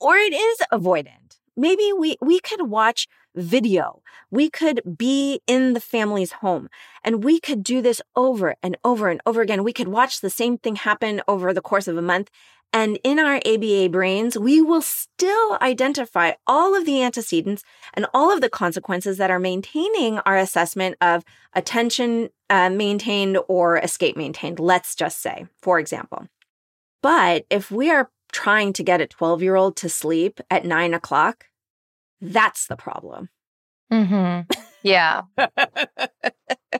or 0.00 0.16
it 0.16 0.32
is 0.32 0.58
avoidant. 0.72 1.38
Maybe 1.56 1.90
we, 1.96 2.16
we 2.20 2.40
could 2.40 2.68
watch 2.68 3.08
video. 3.34 4.02
We 4.30 4.50
could 4.50 4.80
be 4.98 5.40
in 5.46 5.72
the 5.72 5.80
family's 5.80 6.32
home 6.32 6.68
and 7.04 7.22
we 7.22 7.38
could 7.38 7.62
do 7.62 7.80
this 7.80 8.02
over 8.14 8.56
and 8.62 8.76
over 8.84 9.08
and 9.08 9.20
over 9.24 9.40
again. 9.40 9.64
We 9.64 9.72
could 9.72 9.88
watch 9.88 10.20
the 10.20 10.30
same 10.30 10.58
thing 10.58 10.76
happen 10.76 11.22
over 11.28 11.54
the 11.54 11.62
course 11.62 11.88
of 11.88 11.96
a 11.96 12.02
month 12.02 12.30
and 12.72 12.98
in 13.04 13.18
our 13.18 13.40
ABA 13.46 13.88
brains, 13.90 14.36
we 14.36 14.60
will 14.60 14.82
still 14.82 15.58
identify 15.62 16.32
all 16.46 16.74
of 16.74 16.84
the 16.84 17.02
antecedents 17.02 17.62
and 17.94 18.06
all 18.12 18.32
of 18.32 18.40
the 18.40 18.50
consequences 18.50 19.18
that 19.18 19.30
are 19.30 19.38
maintaining 19.38 20.18
our 20.20 20.36
assessment 20.36 20.96
of 21.00 21.24
attention 21.54 22.28
uh, 22.50 22.68
maintained 22.68 23.38
or 23.48 23.78
escape 23.78 24.16
maintained, 24.16 24.60
let's 24.60 24.94
just 24.94 25.22
say, 25.22 25.46
for 25.62 25.78
example. 25.78 26.26
But 27.02 27.46
if 27.50 27.70
we 27.70 27.90
are 27.90 28.10
trying 28.32 28.72
to 28.74 28.82
get 28.82 29.00
a 29.00 29.06
12 29.06 29.42
year 29.42 29.56
old 29.56 29.76
to 29.76 29.88
sleep 29.88 30.40
at 30.50 30.64
nine 30.64 30.92
o'clock, 30.92 31.46
that's 32.20 32.66
the 32.66 32.76
problem. 32.76 33.30
Mm-hmm. 33.92 34.50
Yeah. 34.82 35.22
and 35.36 35.50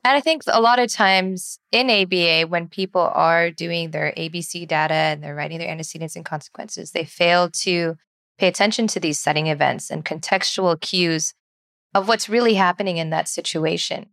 I 0.05 0.21
think 0.21 0.43
a 0.47 0.61
lot 0.61 0.79
of 0.79 0.93
times 0.93 1.59
in 1.73 1.91
ABA, 1.91 2.47
when 2.49 2.69
people 2.69 3.01
are 3.01 3.51
doing 3.51 3.91
their 3.91 4.13
ABC 4.17 4.67
data 4.67 4.95
and 4.95 5.23
they're 5.23 5.35
writing 5.35 5.59
their 5.59 5.69
antecedents 5.69 6.17
and 6.17 6.25
consequences, 6.25 6.93
they 6.93 7.05
fail 7.05 7.51
to 7.51 7.97
pay 8.39 8.49
attention 8.49 8.87
to 8.89 9.01
these 9.01 9.19
setting 9.19 9.47
events 9.47 9.91
and 9.91 10.05
contextual 10.05 10.81
cues 10.81 11.35
of 11.95 12.09
what's 12.09 12.29
really 12.29 12.55
happening 12.55 12.99
in 12.99 13.11
that 13.11 13.29
situation. 13.29 14.07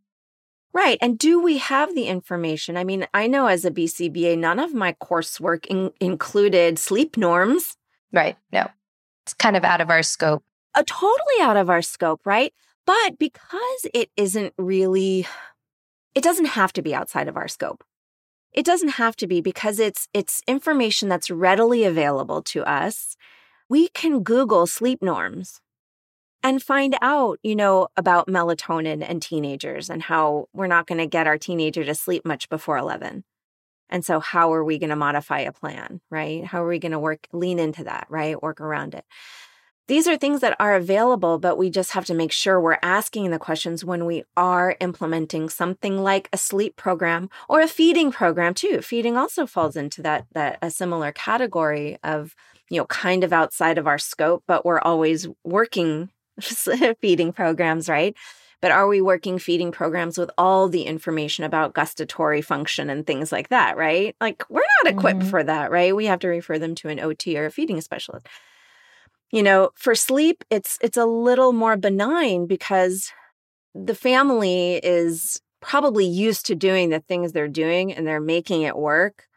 Right. 0.73 0.97
And 1.01 1.19
do 1.19 1.39
we 1.39 1.59
have 1.59 1.93
the 1.93 2.05
information? 2.05 2.77
I 2.77 2.83
mean, 2.83 3.05
I 3.13 3.27
know 3.27 3.45
as 3.45 3.63
a 3.63 3.69
BCBA, 3.69 4.39
none 4.39 4.57
of 4.57 4.73
my 4.73 4.93
coursework 4.93 5.67
in- 5.67 5.91
included 5.99 6.79
sleep 6.79 7.15
norms. 7.15 7.77
Right. 8.11 8.37
No, 8.51 8.67
it's 9.23 9.35
kind 9.35 9.55
of 9.55 9.63
out 9.63 9.81
of 9.81 9.91
our 9.91 10.01
scope. 10.01 10.43
Uh, 10.73 10.83
totally 10.87 11.41
out 11.41 11.57
of 11.57 11.69
our 11.69 11.83
scope, 11.83 12.21
right? 12.25 12.53
But 12.85 13.17
because 13.17 13.85
it 13.93 14.09
isn't 14.17 14.53
really, 14.57 15.25
it 16.15 16.23
doesn't 16.23 16.45
have 16.45 16.73
to 16.73 16.81
be 16.81 16.93
outside 16.93 17.27
of 17.27 17.37
our 17.37 17.47
scope. 17.47 17.83
It 18.51 18.65
doesn't 18.65 18.89
have 18.89 19.15
to 19.17 19.27
be 19.27 19.41
because 19.41 19.79
it's 19.79 20.07
it's 20.13 20.43
information 20.47 21.09
that's 21.09 21.31
readily 21.31 21.85
available 21.85 22.43
to 22.43 22.63
us. 22.63 23.15
We 23.67 23.87
can 23.89 24.21
Google 24.21 24.67
sleep 24.67 25.01
norms 25.01 25.59
and 26.43 26.61
find 26.61 26.95
out, 27.01 27.39
you 27.41 27.55
know, 27.55 27.87
about 27.95 28.27
melatonin 28.27 29.03
and 29.07 29.21
teenagers 29.21 29.89
and 29.89 30.03
how 30.03 30.47
we're 30.53 30.67
not 30.67 30.85
going 30.85 30.99
to 30.99 31.07
get 31.07 31.25
our 31.25 31.37
teenager 31.37 31.83
to 31.85 31.95
sleep 31.95 32.25
much 32.25 32.49
before 32.49 32.77
11. 32.77 33.23
And 33.89 34.05
so 34.05 34.19
how 34.19 34.53
are 34.53 34.63
we 34.63 34.77
going 34.77 34.89
to 34.89 34.95
modify 34.95 35.39
a 35.39 35.51
plan, 35.51 36.01
right? 36.11 36.43
How 36.43 36.63
are 36.63 36.67
we 36.67 36.79
going 36.79 36.91
to 36.91 36.99
work 36.99 37.27
lean 37.31 37.59
into 37.59 37.85
that, 37.85 38.07
right? 38.09 38.41
Work 38.41 38.59
around 38.59 38.93
it. 38.93 39.05
These 39.93 40.07
are 40.07 40.17
things 40.17 40.41
that 40.41 40.55
are 40.59 40.73
available, 40.73 41.37
but 41.37 41.55
we 41.55 41.69
just 41.69 41.91
have 41.91 42.03
to 42.05 42.15
make 42.15 42.31
sure 42.31 42.59
we're 42.59 42.79
asking 42.81 43.29
the 43.29 43.37
questions 43.37 43.85
when 43.85 44.07
we 44.07 44.23
are 44.35 44.75
implementing 44.79 45.49
something 45.49 46.01
like 46.01 46.29
a 46.33 46.37
sleep 46.39 46.75
program 46.75 47.29
or 47.47 47.61
a 47.61 47.67
feeding 47.67 48.11
program 48.11 48.55
too. 48.55 48.81
Feeding 48.81 49.17
also 49.17 49.45
falls 49.45 49.75
into 49.75 50.01
that 50.01 50.25
that 50.31 50.57
a 50.63 50.71
similar 50.71 51.11
category 51.11 51.99
of 52.03 52.33
you 52.71 52.79
know, 52.79 52.85
kind 52.87 53.23
of 53.23 53.31
outside 53.31 53.77
of 53.77 53.85
our 53.85 53.99
scope, 53.99 54.43
but 54.47 54.65
we're 54.65 54.79
always 54.79 55.27
working 55.43 56.09
feeding 56.99 57.31
programs, 57.31 57.87
right? 57.87 58.15
But 58.63 58.71
are 58.71 58.87
we 58.87 58.99
working 58.99 59.37
feeding 59.37 59.71
programs 59.71 60.17
with 60.17 60.31
all 60.39 60.69
the 60.69 60.87
information 60.87 61.45
about 61.45 61.75
gustatory 61.75 62.41
function 62.41 62.89
and 62.89 63.05
things 63.05 63.31
like 63.31 63.49
that, 63.49 63.77
right? 63.77 64.15
Like 64.19 64.43
we're 64.49 64.63
not 64.83 64.91
equipped 64.91 65.19
mm-hmm. 65.19 65.29
for 65.29 65.43
that, 65.43 65.69
right? 65.69 65.95
We 65.95 66.07
have 66.07 66.21
to 66.21 66.29
refer 66.29 66.57
them 66.57 66.73
to 66.75 66.89
an 66.89 66.99
OT 66.99 67.37
or 67.37 67.45
a 67.45 67.51
feeding 67.51 67.79
specialist. 67.79 68.25
You 69.33 69.43
know, 69.43 69.71
for 69.75 69.95
sleep, 69.95 70.43
it's 70.49 70.77
it's 70.81 70.97
a 70.97 71.05
little 71.05 71.51
more 71.51 71.75
benign 71.75 72.45
because 72.45 73.11
the 73.73 73.95
family 73.95 74.75
is 74.75 75.41
probably 75.59 76.05
used 76.05 76.45
to 76.45 76.55
doing 76.55 76.89
the 76.89 76.99
things 76.99 77.31
they're 77.31 77.47
doing 77.47 77.91
and 77.91 78.05
they're 78.05 78.21
making 78.21 78.61
it 78.61 78.77
work 78.77 79.27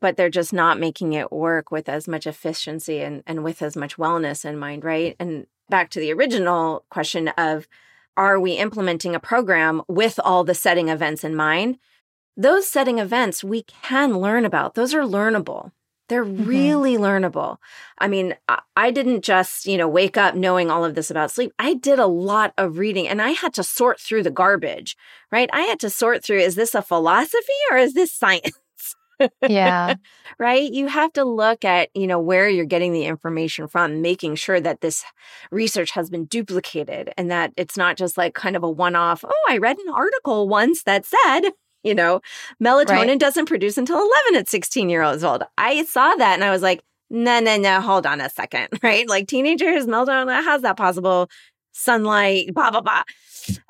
but 0.00 0.16
they're 0.16 0.30
just 0.30 0.52
not 0.52 0.78
making 0.78 1.12
it 1.12 1.32
work 1.32 1.70
with 1.70 1.88
as 1.88 2.08
much 2.08 2.26
efficiency 2.26 3.00
and, 3.00 3.22
and 3.26 3.44
with 3.44 3.62
as 3.62 3.76
much 3.76 3.96
wellness 3.96 4.44
in 4.44 4.58
mind, 4.58 4.84
right? 4.84 5.16
And 5.18 5.46
back 5.68 5.90
to 5.90 6.00
the 6.00 6.12
original 6.12 6.84
question 6.90 7.28
of 7.28 7.66
are 8.16 8.38
we 8.38 8.52
implementing 8.52 9.14
a 9.14 9.20
program 9.20 9.82
with 9.88 10.20
all 10.22 10.44
the 10.44 10.54
setting 10.54 10.88
events 10.88 11.24
in 11.24 11.34
mind? 11.34 11.78
Those 12.36 12.68
setting 12.68 12.98
events 12.98 13.44
we 13.44 13.62
can 13.62 14.18
learn 14.18 14.44
about. 14.44 14.74
Those 14.74 14.94
are 14.94 15.02
learnable. 15.02 15.72
They're 16.08 16.24
mm-hmm. 16.24 16.44
really 16.44 16.96
learnable. 16.96 17.56
I 17.98 18.08
mean, 18.08 18.34
I 18.76 18.90
didn't 18.90 19.24
just, 19.24 19.66
you 19.66 19.78
know, 19.78 19.88
wake 19.88 20.16
up 20.16 20.34
knowing 20.34 20.70
all 20.70 20.84
of 20.84 20.94
this 20.94 21.10
about 21.10 21.30
sleep. 21.30 21.52
I 21.58 21.74
did 21.74 21.98
a 21.98 22.06
lot 22.06 22.52
of 22.58 22.78
reading 22.78 23.08
and 23.08 23.22
I 23.22 23.30
had 23.30 23.54
to 23.54 23.62
sort 23.62 24.00
through 24.00 24.22
the 24.22 24.30
garbage, 24.30 24.96
right? 25.32 25.48
I 25.52 25.62
had 25.62 25.80
to 25.80 25.90
sort 25.90 26.22
through 26.22 26.40
is 26.40 26.56
this 26.56 26.74
a 26.74 26.82
philosophy 26.82 27.52
or 27.70 27.78
is 27.78 27.94
this 27.94 28.12
science? 28.24 28.52
Yeah. 29.48 29.94
right? 30.38 30.70
You 30.70 30.88
have 30.88 31.12
to 31.14 31.24
look 31.24 31.64
at, 31.64 31.88
you 31.94 32.06
know, 32.06 32.18
where 32.18 32.48
you're 32.48 32.64
getting 32.64 32.92
the 32.92 33.04
information 33.04 33.68
from, 33.68 34.02
making 34.02 34.34
sure 34.34 34.60
that 34.60 34.80
this 34.80 35.04
research 35.50 35.92
has 35.92 36.10
been 36.10 36.26
duplicated 36.26 37.12
and 37.16 37.30
that 37.30 37.52
it's 37.56 37.76
not 37.76 37.96
just 37.96 38.18
like 38.18 38.34
kind 38.34 38.56
of 38.56 38.62
a 38.62 38.70
one-off, 38.70 39.24
oh, 39.24 39.46
I 39.48 39.58
read 39.58 39.78
an 39.78 39.92
article 39.92 40.48
once 40.48 40.82
that 40.82 41.06
said, 41.06 41.50
you 41.84 41.94
know, 41.94 42.20
melatonin 42.62 43.08
right. 43.08 43.20
doesn't 43.20 43.46
produce 43.46 43.78
until 43.78 43.98
11 43.98 44.36
at 44.36 44.48
16 44.48 44.88
years 44.88 45.22
old. 45.22 45.44
I 45.56 45.84
saw 45.84 46.14
that 46.16 46.34
and 46.34 46.42
I 46.42 46.50
was 46.50 46.62
like, 46.62 46.82
no, 47.10 47.38
no, 47.38 47.56
no, 47.56 47.80
hold 47.80 48.06
on 48.06 48.20
a 48.20 48.30
second, 48.30 48.68
right? 48.82 49.08
Like 49.08 49.28
teenagers, 49.28 49.86
melatonin, 49.86 50.42
how's 50.42 50.62
that 50.62 50.76
possible? 50.76 51.28
Sunlight, 51.72 52.54
blah, 52.54 52.70
blah, 52.70 52.80
blah. 52.80 53.02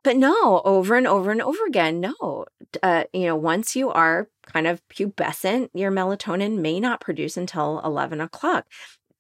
But 0.05 0.17
no, 0.17 0.63
over 0.65 0.95
and 0.95 1.07
over 1.07 1.31
and 1.31 1.43
over 1.43 1.65
again, 1.67 2.01
no. 2.01 2.45
Uh, 2.83 3.05
you 3.13 3.27
know, 3.27 3.37
once 3.37 3.75
you 3.75 3.91
are 3.91 4.29
kind 4.47 4.67
of 4.67 4.81
pubescent, 4.89 5.71
your 5.75 5.91
melatonin 5.91 6.59
may 6.59 6.79
not 6.79 7.01
produce 7.01 7.37
until 7.37 7.81
11 7.85 8.21
o'clock. 8.21 8.67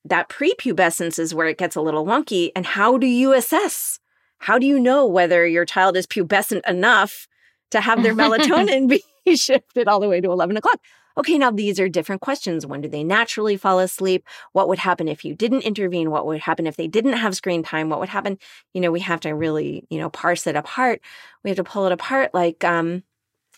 That 0.05 0.28
prepubescence 0.28 1.18
is 1.18 1.34
where 1.34 1.47
it 1.47 1.59
gets 1.59 1.76
a 1.76 1.80
little 1.80 2.05
wonky. 2.05 2.51
And 2.55 2.66
how 2.66 2.99
do 2.99 3.07
you 3.07 3.32
assess? 3.32 3.99
How 4.38 4.59
do 4.59 4.66
you 4.66 4.78
know 4.78 5.07
whether 5.07 5.47
your 5.47 5.64
child 5.64 5.97
is 5.97 6.07
pubescent 6.07 6.68
enough 6.68 7.26
to 7.75 7.81
have 7.81 8.03
their 8.03 8.14
melatonin 8.16 8.89
be 8.89 9.03
shifted 9.37 9.87
all 9.87 10.01
the 10.01 10.09
way 10.09 10.20
to 10.20 10.31
11 10.31 10.57
o'clock? 10.57 10.81
Okay, 11.16 11.39
now 11.39 11.53
these 11.53 11.79
are 11.79 11.89
different 11.89 12.22
questions. 12.22 12.66
When 12.66 12.81
do 12.81 12.89
they 12.89 13.05
naturally 13.05 13.57
fall 13.57 13.79
asleep? 13.79 14.27
What 14.53 14.68
would 14.68 14.81
happen 14.81 15.07
if 15.07 15.25
you 15.25 15.35
didn't 15.35 15.62
intervene? 15.62 16.11
What 16.11 16.27
would 16.27 16.41
happen 16.41 16.66
if 16.66 16.77
they 16.77 16.89
didn't 16.89 17.12
have 17.12 17.37
screen 17.37 17.62
time? 17.62 17.89
What 17.89 18.01
would 18.01 18.09
happen? 18.09 18.39
You 18.72 18.81
know, 18.81 18.91
we 18.91 19.01
have 19.01 19.20
to 19.20 19.31
really, 19.31 19.85
you 19.91 19.99
know, 19.99 20.11
parse 20.11 20.47
it 20.49 20.57
apart. 20.57 21.01
We 21.45 21.51
have 21.51 21.57
to 21.57 21.64
pull 21.64 21.87
it 21.87 21.93
apart 21.93 22.35
like 22.35 22.64
um, 22.64 23.05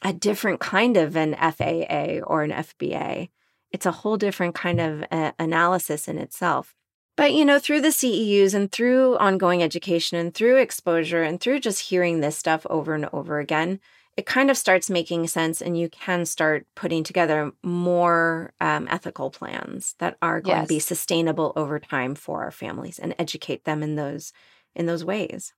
a 0.02 0.12
different 0.12 0.60
kind 0.60 0.98
of 0.98 1.16
an 1.16 1.34
FAA 1.34 2.20
or 2.26 2.42
an 2.42 2.50
FBA. 2.50 3.30
It's 3.70 3.86
a 3.86 3.92
whole 3.92 4.18
different 4.18 4.54
kind 4.54 4.80
of 4.80 5.04
uh, 5.10 5.32
analysis 5.38 6.08
in 6.08 6.18
itself. 6.18 6.74
But, 7.16 7.32
you 7.32 7.46
know, 7.46 7.58
through 7.58 7.80
the 7.80 7.88
CEUs 7.88 8.52
and 8.52 8.70
through 8.70 9.16
ongoing 9.16 9.62
education 9.62 10.18
and 10.18 10.34
through 10.34 10.56
exposure 10.56 11.22
and 11.22 11.40
through 11.40 11.60
just 11.60 11.88
hearing 11.88 12.20
this 12.20 12.36
stuff 12.36 12.66
over 12.68 12.94
and 12.94 13.08
over 13.14 13.38
again, 13.38 13.80
it 14.16 14.24
kind 14.24 14.50
of 14.50 14.56
starts 14.56 14.88
making 14.88 15.26
sense 15.26 15.60
and 15.60 15.78
you 15.78 15.90
can 15.90 16.24
start 16.24 16.66
putting 16.74 17.04
together 17.04 17.52
more 17.62 18.52
um, 18.60 18.88
ethical 18.90 19.30
plans 19.30 19.94
that 19.98 20.16
are 20.22 20.40
going 20.40 20.58
yes. 20.58 20.66
to 20.66 20.74
be 20.74 20.78
sustainable 20.78 21.52
over 21.54 21.78
time 21.78 22.14
for 22.14 22.42
our 22.42 22.50
families 22.50 22.98
and 22.98 23.14
educate 23.18 23.64
them 23.64 23.82
in 23.82 23.96
those 23.96 24.32
in 24.74 24.86
those 24.86 25.04
ways 25.04 25.52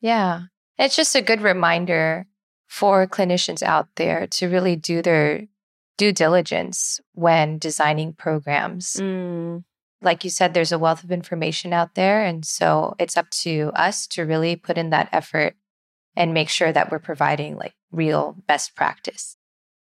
yeah 0.00 0.42
it's 0.78 0.96
just 0.96 1.14
a 1.14 1.22
good 1.22 1.40
reminder 1.40 2.26
for 2.68 3.06
clinicians 3.06 3.62
out 3.62 3.88
there 3.96 4.26
to 4.26 4.48
really 4.48 4.76
do 4.76 5.02
their 5.02 5.46
due 5.96 6.12
diligence 6.12 7.00
when 7.12 7.58
designing 7.58 8.12
programs 8.12 8.94
mm. 8.94 9.62
like 10.02 10.22
you 10.22 10.30
said 10.30 10.54
there's 10.54 10.72
a 10.72 10.78
wealth 10.78 11.02
of 11.02 11.10
information 11.10 11.72
out 11.72 11.94
there 11.94 12.22
and 12.22 12.44
so 12.44 12.94
it's 12.98 13.16
up 13.16 13.28
to 13.30 13.72
us 13.74 14.06
to 14.06 14.22
really 14.22 14.54
put 14.54 14.78
in 14.78 14.90
that 14.90 15.08
effort 15.12 15.56
and 16.14 16.34
make 16.34 16.48
sure 16.48 16.72
that 16.72 16.90
we're 16.90 16.98
providing 16.98 17.56
like 17.56 17.74
real 17.90 18.36
best 18.46 18.74
practice. 18.74 19.36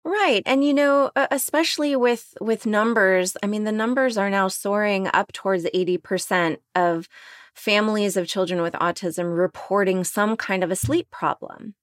Right. 0.06 0.42
And 0.46 0.64
you 0.64 0.74
know, 0.74 1.12
especially 1.16 1.96
with 1.96 2.34
with 2.40 2.66
numbers, 2.66 3.36
I 3.44 3.48
mean 3.48 3.66
the 3.66 3.72
numbers 3.72 4.18
are 4.18 4.30
now 4.30 4.48
soaring 4.48 5.10
up 5.14 5.34
towards 5.34 5.66
80% 5.66 6.58
of 6.74 7.10
families 7.54 8.16
of 8.16 8.28
children 8.28 8.62
with 8.62 8.74
autism 8.74 9.38
reporting 9.38 10.04
some 10.04 10.38
kind 10.38 10.64
of 10.64 10.72
a 10.72 10.76
sleep 10.76 11.10
problem. 11.12 11.76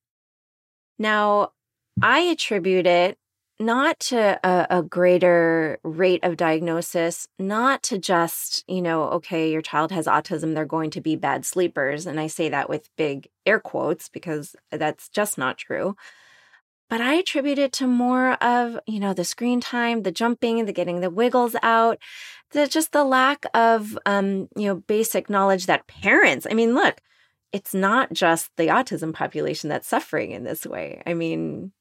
Now, 0.99 1.53
I 2.03 2.21
attribute 2.21 2.87
it 2.87 3.19
not 3.59 3.99
to 3.99 4.39
a, 4.45 4.67
a, 4.79 4.83
greater 4.83 5.79
rate 5.83 6.23
of 6.23 6.37
diagnosis, 6.37 7.27
not 7.39 7.83
to 7.85 7.99
just, 7.99 8.65
you 8.69 8.83
know, 8.83 9.05
okay, 9.05 9.51
your 9.51 9.63
child 9.63 9.91
has 9.93 10.07
autism, 10.07 10.55
they're 10.55 10.67
going 10.67 10.91
to 10.91 11.01
be 11.01 11.17
bad 11.17 11.47
sleepers. 11.47 12.07
And 12.07 12.21
I 12.21 12.27
say 12.27 12.51
that 12.51 12.69
with 12.69 12.91
big 12.97 13.29
air 13.47 13.59
quotes 13.59 14.09
because 14.09 14.55
that's 14.71 15.09
just 15.09 15.39
not 15.39 15.57
true. 15.57 15.97
But 16.89 17.01
I 17.01 17.15
attribute 17.15 17.59
it 17.59 17.73
to 17.75 17.87
more 17.87 18.35
of, 18.35 18.79
you 18.87 19.01
know, 19.01 19.13
the 19.13 19.25
screen 19.25 19.61
time, 19.61 20.03
the 20.03 20.13
jumping, 20.13 20.65
the 20.67 20.73
getting 20.73 21.01
the 21.01 21.11
wiggles 21.11 21.57
out, 21.63 21.99
the 22.53 22.67
just 22.69 22.93
the 22.93 23.05
lack 23.05 23.45
of, 23.55 23.99
um, 24.07 24.49
you 24.55 24.67
know, 24.67 24.77
basic 24.77 25.29
knowledge 25.29 25.67
that 25.67 25.89
parents, 25.89 26.47
I 26.49 26.55
mean, 26.55 26.75
look, 26.75 27.01
it's 27.53 27.75
not 27.75 28.13
just 28.13 28.51
the 28.57 28.69
autism 28.69 29.13
population 29.15 29.69
that's 29.69 29.89
suffering 29.89 30.31
in 30.33 30.45
this 30.45 30.67
way. 30.67 31.03
I 31.07 31.15
mean, 31.15 31.73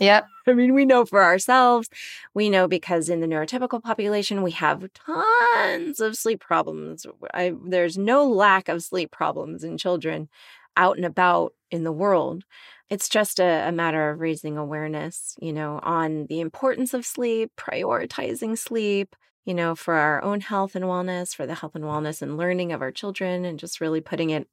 Yep. 0.00 0.26
I 0.46 0.52
mean, 0.52 0.74
we 0.74 0.84
know 0.84 1.04
for 1.04 1.22
ourselves. 1.22 1.88
We 2.34 2.50
know 2.50 2.68
because 2.68 3.08
in 3.08 3.20
the 3.20 3.26
neurotypical 3.26 3.82
population, 3.82 4.42
we 4.42 4.50
have 4.52 4.86
tons 4.92 6.00
of 6.00 6.16
sleep 6.16 6.40
problems. 6.40 7.06
I, 7.32 7.54
there's 7.64 7.96
no 7.96 8.24
lack 8.28 8.68
of 8.68 8.82
sleep 8.82 9.10
problems 9.10 9.64
in 9.64 9.78
children 9.78 10.28
out 10.76 10.96
and 10.96 11.06
about 11.06 11.54
in 11.70 11.84
the 11.84 11.92
world. 11.92 12.44
It's 12.90 13.08
just 13.08 13.40
a, 13.40 13.66
a 13.68 13.72
matter 13.72 14.10
of 14.10 14.20
raising 14.20 14.58
awareness, 14.58 15.36
you 15.40 15.52
know, 15.52 15.80
on 15.82 16.26
the 16.26 16.40
importance 16.40 16.92
of 16.92 17.06
sleep, 17.06 17.52
prioritizing 17.56 18.58
sleep, 18.58 19.16
you 19.46 19.54
know, 19.54 19.74
for 19.74 19.94
our 19.94 20.22
own 20.22 20.40
health 20.40 20.74
and 20.74 20.84
wellness, 20.84 21.34
for 21.34 21.46
the 21.46 21.54
health 21.54 21.74
and 21.74 21.84
wellness 21.84 22.20
and 22.20 22.36
learning 22.36 22.72
of 22.72 22.82
our 22.82 22.92
children, 22.92 23.44
and 23.44 23.58
just 23.58 23.80
really 23.80 24.00
putting 24.00 24.30
it 24.30 24.48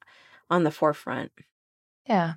on 0.50 0.64
the 0.64 0.72
forefront. 0.72 1.32
Yeah. 2.08 2.36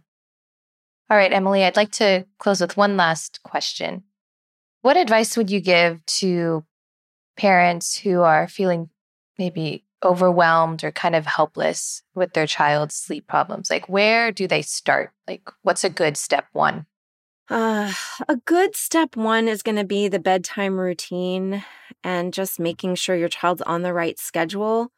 All 1.11 1.17
right, 1.17 1.33
Emily, 1.33 1.65
I'd 1.65 1.77
like 1.77 1.93
to 1.93 2.27
close 2.39 2.61
with 2.61 2.77
one 2.77 2.97
last 2.97 3.43
question. 3.43 4.05
What 4.83 4.97
advice 4.97 5.37
would 5.37 5.51
you 5.51 5.61
give 5.61 6.05
to 6.07 6.65
parents 7.37 7.97
who 7.97 8.23
are 8.23 8.49
feeling 8.49 8.89
maybe 9.39 9.85
overwhelmed 10.03 10.83
or 10.83 10.93
kind 10.93 11.15
of 11.15 11.27
helpless 11.27 12.03
with 12.15 12.33
their 12.33 12.47
child's 12.47 12.95
sleep 12.95 13.27
problems? 13.27 13.71
Like, 13.71 13.89
where 13.89 14.33
do 14.33 14.47
they 14.47 14.63
start? 14.63 15.13
Like, 15.29 15.43
what's 15.63 15.85
a 15.85 15.91
good 15.91 16.17
step 16.17 16.47
one? 16.53 16.87
Uh, 17.51 17.93
a 18.27 18.37
good 18.37 18.75
step 18.75 19.17
one 19.17 19.49
is 19.49 19.63
going 19.63 19.77
to 19.77 19.85
be 19.85 20.09
the 20.09 20.19
bedtime 20.19 20.81
routine 20.81 21.65
and 22.03 22.33
just 22.33 22.59
making 22.59 22.95
sure 22.95 23.17
your 23.17 23.29
child's 23.29 23.63
on 23.63 23.83
the 23.83 23.93
right 23.93 24.19
schedule 24.19 24.91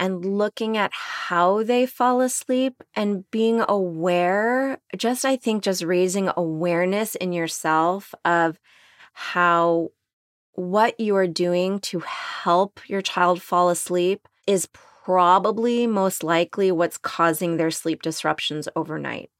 and 0.00 0.24
looking 0.24 0.78
at 0.78 0.90
how 0.94 1.62
they 1.62 1.84
fall 1.84 2.22
asleep 2.22 2.82
and 2.96 3.30
being 3.30 3.62
aware, 3.68 4.78
just 4.96 5.26
I 5.26 5.36
think 5.36 5.62
just 5.62 5.82
raising 5.82 6.30
awareness 6.36 7.14
in 7.14 7.32
yourself 7.34 8.14
of 8.24 8.58
how 9.12 9.90
what 10.54 10.98
you 10.98 11.14
are 11.16 11.26
doing 11.26 11.78
to 11.80 12.00
help 12.00 12.80
your 12.88 13.02
child 13.02 13.42
fall 13.42 13.68
asleep 13.68 14.26
is 14.46 14.68
probably 15.04 15.86
most 15.86 16.24
likely 16.24 16.72
what's 16.72 16.98
causing 16.98 17.56
their 17.56 17.70
sleep 17.70 18.00
disruptions 18.00 18.68
overnight. 18.74 19.30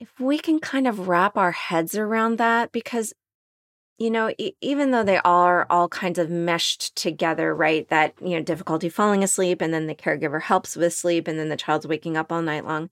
If 0.00 0.20
we 0.20 0.38
can 0.38 0.58
kind 0.58 0.86
of 0.86 1.08
wrap 1.08 1.38
our 1.38 1.52
heads 1.52 1.96
around 1.96 2.36
that, 2.38 2.72
because 2.72 3.14
you 3.98 4.10
know, 4.10 4.32
e- 4.38 4.56
even 4.60 4.90
though 4.90 5.04
they 5.04 5.18
are 5.18 5.66
all 5.70 5.88
kinds 5.88 6.18
of 6.18 6.30
meshed 6.30 6.94
together, 6.96 7.54
right? 7.54 7.88
That, 7.88 8.14
you 8.20 8.30
know, 8.30 8.42
difficulty 8.42 8.88
falling 8.88 9.22
asleep 9.22 9.60
and 9.60 9.72
then 9.72 9.86
the 9.86 9.94
caregiver 9.94 10.42
helps 10.42 10.76
with 10.76 10.92
sleep 10.92 11.28
and 11.28 11.38
then 11.38 11.48
the 11.48 11.56
child's 11.56 11.86
waking 11.86 12.16
up 12.16 12.32
all 12.32 12.42
night 12.42 12.64
long. 12.64 12.90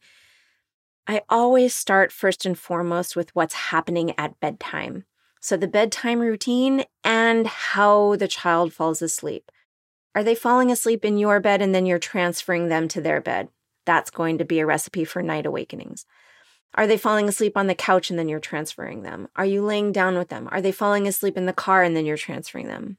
I 1.06 1.22
always 1.28 1.74
start 1.74 2.12
first 2.12 2.46
and 2.46 2.58
foremost 2.58 3.16
with 3.16 3.34
what's 3.34 3.54
happening 3.54 4.16
at 4.18 4.38
bedtime. 4.38 5.04
So 5.40 5.56
the 5.56 5.66
bedtime 5.66 6.20
routine 6.20 6.84
and 7.02 7.46
how 7.46 8.16
the 8.16 8.28
child 8.28 8.72
falls 8.72 9.02
asleep. 9.02 9.50
Are 10.14 10.22
they 10.22 10.34
falling 10.34 10.70
asleep 10.70 11.04
in 11.04 11.18
your 11.18 11.40
bed 11.40 11.62
and 11.62 11.74
then 11.74 11.86
you're 11.86 11.98
transferring 11.98 12.68
them 12.68 12.88
to 12.88 13.00
their 13.00 13.20
bed? 13.20 13.48
That's 13.86 14.10
going 14.10 14.38
to 14.38 14.44
be 14.44 14.60
a 14.60 14.66
recipe 14.66 15.04
for 15.04 15.22
night 15.22 15.46
awakenings. 15.46 16.04
Are 16.74 16.86
they 16.86 16.96
falling 16.96 17.28
asleep 17.28 17.56
on 17.56 17.66
the 17.66 17.74
couch 17.74 18.10
and 18.10 18.18
then 18.18 18.28
you're 18.28 18.38
transferring 18.38 19.02
them? 19.02 19.28
Are 19.34 19.44
you 19.44 19.62
laying 19.62 19.92
down 19.92 20.16
with 20.16 20.28
them? 20.28 20.48
Are 20.52 20.60
they 20.60 20.72
falling 20.72 21.08
asleep 21.08 21.36
in 21.36 21.46
the 21.46 21.52
car 21.52 21.82
and 21.82 21.96
then 21.96 22.06
you're 22.06 22.16
transferring 22.16 22.68
them? 22.68 22.98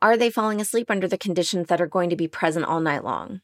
Are 0.00 0.16
they 0.16 0.30
falling 0.30 0.60
asleep 0.60 0.90
under 0.90 1.08
the 1.08 1.18
conditions 1.18 1.68
that 1.68 1.80
are 1.80 1.86
going 1.86 2.10
to 2.10 2.16
be 2.16 2.28
present 2.28 2.64
all 2.66 2.80
night 2.80 3.04
long? 3.04 3.40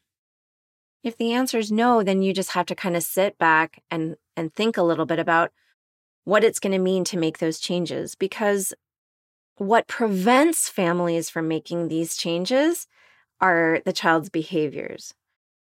If 1.03 1.17
the 1.17 1.33
answer 1.33 1.57
is 1.57 1.71
no, 1.71 2.01
then 2.01 2.21
you 2.21 2.33
just 2.33 2.51
have 2.51 2.65
to 2.67 2.75
kind 2.75 2.95
of 2.95 3.03
sit 3.03 3.37
back 3.37 3.83
and, 3.91 4.15
and 4.35 4.53
think 4.53 4.77
a 4.77 4.83
little 4.83 5.05
bit 5.05 5.19
about 5.19 5.51
what 6.23 6.43
it's 6.43 6.59
going 6.59 6.71
to 6.71 6.79
mean 6.79 7.03
to 7.05 7.17
make 7.17 7.39
those 7.39 7.59
changes. 7.59 8.15
Because 8.15 8.73
what 9.57 9.87
prevents 9.87 10.69
families 10.69 11.29
from 11.29 11.47
making 11.47 11.87
these 11.87 12.15
changes 12.15 12.87
are 13.41 13.81
the 13.85 13.93
child's 13.93 14.29
behaviors. 14.29 15.13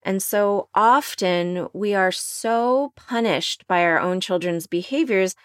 And 0.03 0.23
so 0.23 0.69
often 0.73 1.67
we 1.73 1.93
are 1.93 2.11
so 2.11 2.93
punished 2.95 3.65
by 3.67 3.83
our 3.83 3.99
own 3.99 4.21
children's 4.21 4.67
behaviors 4.67 5.35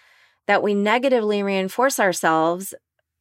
that 0.47 0.63
we 0.63 0.73
negatively 0.73 1.43
reinforce 1.43 1.99
ourselves. 1.99 2.73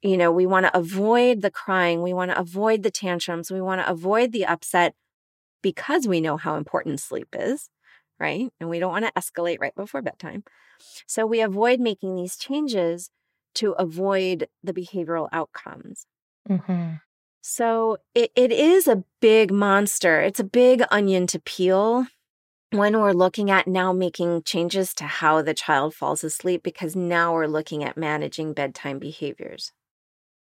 You 0.03 0.17
know, 0.17 0.31
we 0.31 0.47
want 0.47 0.67
to 0.67 0.77
avoid 0.77 1.43
the 1.43 1.51
crying, 1.51 2.03
we 2.03 2.13
want 2.13 2.31
to 2.31 2.39
avoid 2.39 2.83
the 2.83 2.91
tantrums, 2.91 3.51
we 3.51 3.61
want 3.61 3.81
to 3.81 3.91
avoid 3.91 4.33
the 4.33 4.45
upset 4.45 4.95
because 5.63 6.07
we 6.07 6.21
know 6.21 6.37
how 6.37 6.57
important 6.57 7.01
sleep 7.01 7.29
is, 7.33 7.71
right? 8.21 8.51
And 8.61 8.69
we 8.69 8.79
don't 8.79 8.93
want 8.93 9.07
to 9.07 9.13
escalate 9.13 9.61
right 9.61 9.75
before 9.75 10.03
bedtime. 10.03 10.45
So 11.07 11.27
we 11.27 11.41
avoid 11.41 11.81
making 11.81 12.17
these 12.17 12.37
changes 12.37 13.11
to 13.57 13.73
avoid 13.73 14.49
the 14.63 14.75
behavioral 14.75 15.29
outcomes. 15.33 16.07
Mm-hmm. 16.49 16.95
So 17.47 17.99
it, 18.15 18.33
it 18.35 18.51
is 18.53 18.89
a 18.89 19.05
big 19.21 19.53
monster. 19.53 20.23
It's 20.23 20.41
a 20.41 20.45
big 20.45 20.83
onion 20.91 21.27
to 21.27 21.39
peel 21.39 22.07
when 22.71 22.99
we're 22.99 23.13
looking 23.13 23.51
at 23.51 23.69
now 23.69 23.93
making 23.93 24.45
changes 24.45 24.95
to 24.95 25.05
how 25.05 25.43
the 25.43 25.53
child 25.53 25.95
falls 25.95 26.25
asleep, 26.25 26.63
because 26.63 26.97
now 26.97 27.35
we're 27.35 27.47
looking 27.47 27.85
at 27.85 27.99
managing 27.99 28.55
bedtime 28.55 28.99
behaviors 28.99 29.73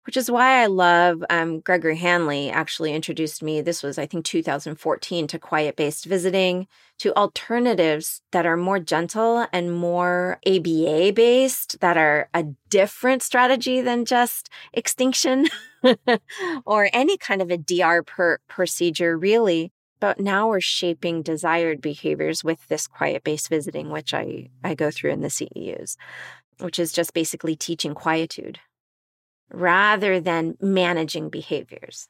which 0.05 0.17
is 0.17 0.29
why 0.29 0.61
I 0.61 0.65
love 0.65 1.23
um, 1.29 1.61
Gregory 1.61 1.95
Hanley 1.95 2.49
actually 2.49 2.93
introduced 2.93 3.41
me. 3.41 3.61
This 3.61 3.81
was, 3.81 3.97
I 3.97 4.05
think, 4.05 4.25
2014 4.25 5.27
to 5.27 5.39
quiet 5.39 5.75
based 5.75 6.05
visiting, 6.05 6.67
to 6.99 7.15
alternatives 7.15 8.21
that 8.31 8.45
are 8.45 8.57
more 8.57 8.79
gentle 8.79 9.47
and 9.53 9.73
more 9.73 10.39
ABA 10.45 11.13
based, 11.15 11.79
that 11.79 11.97
are 11.97 12.29
a 12.33 12.43
different 12.69 13.23
strategy 13.23 13.81
than 13.81 14.05
just 14.05 14.49
extinction 14.73 15.47
or 16.65 16.89
any 16.93 17.17
kind 17.17 17.41
of 17.41 17.51
a 17.51 17.57
DR 17.57 18.03
per- 18.03 18.39
procedure, 18.47 19.17
really. 19.17 19.71
But 19.99 20.19
now 20.19 20.49
we're 20.49 20.59
shaping 20.59 21.21
desired 21.21 21.81
behaviors 21.81 22.43
with 22.43 22.67
this 22.67 22.87
quiet 22.87 23.23
based 23.23 23.49
visiting, 23.49 23.89
which 23.89 24.13
I, 24.13 24.49
I 24.63 24.75
go 24.75 24.91
through 24.91 25.11
in 25.11 25.21
the 25.21 25.29
CEUs, 25.29 25.95
which 26.59 26.77
is 26.77 26.91
just 26.91 27.13
basically 27.13 27.55
teaching 27.55 27.93
quietude 27.93 28.59
rather 29.53 30.19
than 30.19 30.57
managing 30.59 31.29
behaviors. 31.29 32.09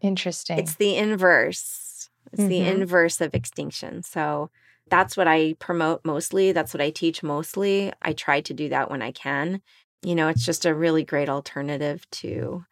Interesting. 0.00 0.58
It's 0.58 0.74
the 0.74 0.96
inverse. 0.96 2.08
It's 2.32 2.42
mm-hmm. 2.42 2.48
the 2.50 2.60
inverse 2.60 3.20
of 3.20 3.34
extinction. 3.34 4.02
So 4.02 4.50
that's 4.88 5.16
what 5.16 5.26
I 5.26 5.54
promote 5.58 6.04
mostly. 6.04 6.52
That's 6.52 6.72
what 6.72 6.80
I 6.80 6.90
teach 6.90 7.22
mostly. 7.22 7.92
I 8.02 8.12
try 8.12 8.40
to 8.42 8.54
do 8.54 8.68
that 8.68 8.90
when 8.90 9.02
I 9.02 9.12
can. 9.12 9.60
You 10.02 10.14
know, 10.14 10.28
it's 10.28 10.44
just 10.44 10.64
a 10.64 10.74
really 10.74 11.04
great 11.04 11.28
alternative 11.28 12.08
to 12.12 12.64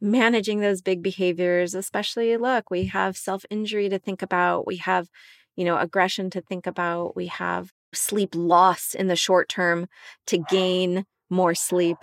managing 0.00 0.60
those 0.60 0.82
big 0.82 1.02
behaviors, 1.02 1.74
especially 1.74 2.36
look, 2.36 2.70
we 2.70 2.86
have 2.86 3.16
self 3.16 3.44
injury 3.50 3.88
to 3.88 3.98
think 3.98 4.20
about. 4.20 4.66
We 4.66 4.78
have, 4.78 5.08
you 5.56 5.64
know, 5.64 5.78
aggression 5.78 6.28
to 6.30 6.40
think 6.40 6.66
about. 6.66 7.14
We 7.14 7.28
have 7.28 7.72
sleep 7.94 8.34
loss 8.34 8.94
in 8.94 9.06
the 9.06 9.16
short 9.16 9.48
term 9.48 9.86
to 10.26 10.38
gain 10.38 11.04
more 11.30 11.54
sleep 11.54 11.98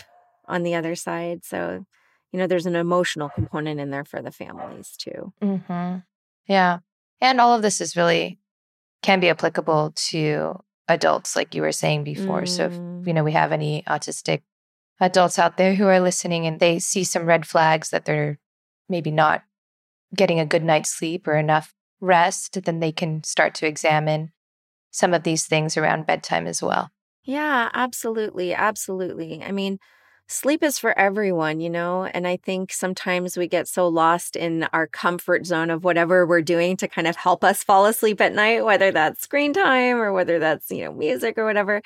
on 0.48 0.64
the 0.64 0.76
other 0.76 0.96
side. 0.96 1.44
So, 1.44 1.86
you 2.32 2.40
know, 2.40 2.48
there's 2.48 2.66
an 2.66 2.76
emotional 2.76 3.30
component 3.30 3.80
in 3.80 3.92
there 3.92 4.06
for 4.06 4.22
the 4.22 4.32
families 4.32 4.96
too. 4.98 5.34
Mm-hmm. 5.42 5.98
Yeah. 6.48 6.80
And 7.22 7.42
all 7.42 7.54
of 7.54 7.62
this 7.62 7.82
is 7.82 7.98
really 7.98 8.40
can 9.02 9.20
be 9.20 9.30
applicable 9.30 9.94
to 9.96 10.60
adults, 10.88 11.36
like 11.36 11.54
you 11.54 11.62
were 11.62 11.72
saying 11.72 12.04
before. 12.04 12.44
Mm. 12.44 12.48
So, 12.48 12.66
if, 12.66 12.74
mm. 12.74 13.06
you 13.06 13.14
know, 13.14 13.24
we 13.24 13.34
have 13.34 13.52
any 13.52 13.84
autistic 13.88 14.42
adults 15.00 15.40
out 15.40 15.58
there 15.58 15.76
who 15.76 15.88
are 15.88 16.00
listening 16.00 16.46
and 16.46 16.60
they 16.60 16.80
see 16.80 17.04
some 17.04 17.26
red 17.26 17.46
flags 17.46 17.90
that 17.90 18.06
they're 18.06 18.40
maybe 18.88 19.12
not 19.12 19.44
getting 20.16 20.40
a 20.40 20.46
good 20.46 20.64
night's 20.64 20.90
sleep 20.90 21.28
or 21.28 21.38
enough 21.38 21.74
rest, 22.02 22.64
then 22.64 22.80
they 22.80 22.92
can 22.92 23.24
start 23.24 23.54
to 23.56 23.68
examine 23.68 24.32
some 24.92 25.14
of 25.14 25.24
these 25.24 25.46
things 25.46 25.78
around 25.78 26.08
bedtime 26.08 26.48
as 26.48 26.62
well. 26.62 26.90
Yeah, 27.24 27.70
absolutely. 27.74 28.54
Absolutely. 28.54 29.44
I 29.44 29.52
mean, 29.52 29.78
sleep 30.28 30.64
is 30.64 30.80
for 30.80 30.98
everyone, 30.98 31.60
you 31.60 31.70
know? 31.70 32.06
And 32.06 32.28
I 32.28 32.38
think 32.38 32.72
sometimes 32.72 33.38
we 33.38 33.48
get 33.48 33.68
so 33.68 33.88
lost 33.88 34.36
in 34.36 34.64
our 34.74 34.88
comfort 34.88 35.46
zone 35.46 35.70
of 35.70 35.84
whatever 35.84 36.26
we're 36.26 36.42
doing 36.42 36.78
to 36.78 36.88
kind 36.88 37.08
of 37.08 37.16
help 37.16 37.44
us 37.44 37.64
fall 37.64 37.86
asleep 37.86 38.22
at 38.22 38.34
night, 38.34 38.66
whether 38.66 38.92
that's 38.92 39.22
screen 39.22 39.54
time 39.54 39.98
or 39.98 40.12
whether 40.12 40.40
that's, 40.40 40.72
you 40.72 40.86
know, 40.86 40.94
music 40.94 41.38
or 41.38 41.46
whatever. 41.46 41.82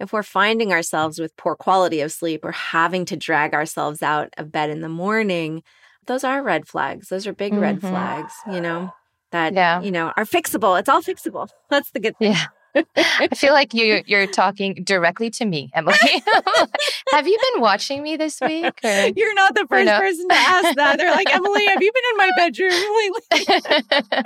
If 0.00 0.12
we're 0.12 0.22
finding 0.22 0.72
ourselves 0.72 1.18
with 1.18 1.36
poor 1.36 1.54
quality 1.54 2.00
of 2.00 2.12
sleep 2.12 2.44
or 2.44 2.52
having 2.52 3.04
to 3.06 3.16
drag 3.16 3.54
ourselves 3.54 4.02
out 4.02 4.34
of 4.36 4.50
bed 4.50 4.70
in 4.70 4.80
the 4.80 4.88
morning, 4.88 5.62
those 6.06 6.24
are 6.24 6.42
red 6.42 6.66
flags. 6.66 7.08
Those 7.08 7.26
are 7.26 7.32
big 7.32 7.52
mm-hmm. 7.52 7.62
red 7.62 7.80
flags, 7.80 8.34
you 8.50 8.60
know, 8.60 8.92
that, 9.30 9.54
yeah. 9.54 9.80
you 9.80 9.90
know, 9.90 10.12
are 10.16 10.24
fixable. 10.24 10.78
It's 10.78 10.88
all 10.88 11.02
fixable. 11.02 11.48
That's 11.70 11.90
the 11.92 12.00
good 12.00 12.18
thing. 12.18 12.32
Yeah. 12.32 12.46
I 12.96 13.28
feel 13.34 13.52
like 13.52 13.74
you 13.74 14.02
you're 14.06 14.26
talking 14.26 14.74
directly 14.84 15.30
to 15.30 15.44
me, 15.44 15.70
Emily. 15.74 15.96
have 17.12 17.26
you 17.26 17.38
been 17.52 17.62
watching 17.62 18.02
me 18.02 18.16
this 18.16 18.40
week? 18.40 18.78
Or, 18.82 19.06
you're 19.16 19.34
not 19.34 19.54
the 19.54 19.66
first 19.68 19.86
no? 19.86 19.98
person 19.98 20.28
to 20.28 20.34
ask 20.34 20.76
that. 20.76 20.98
They're 20.98 21.12
like, 21.12 21.32
Emily, 21.32 21.66
have 21.66 21.82
you 21.82 21.92
been 21.92 22.02
in 22.10 22.16
my 22.16 22.30
bedroom 22.36 22.70
lately? 22.98 24.24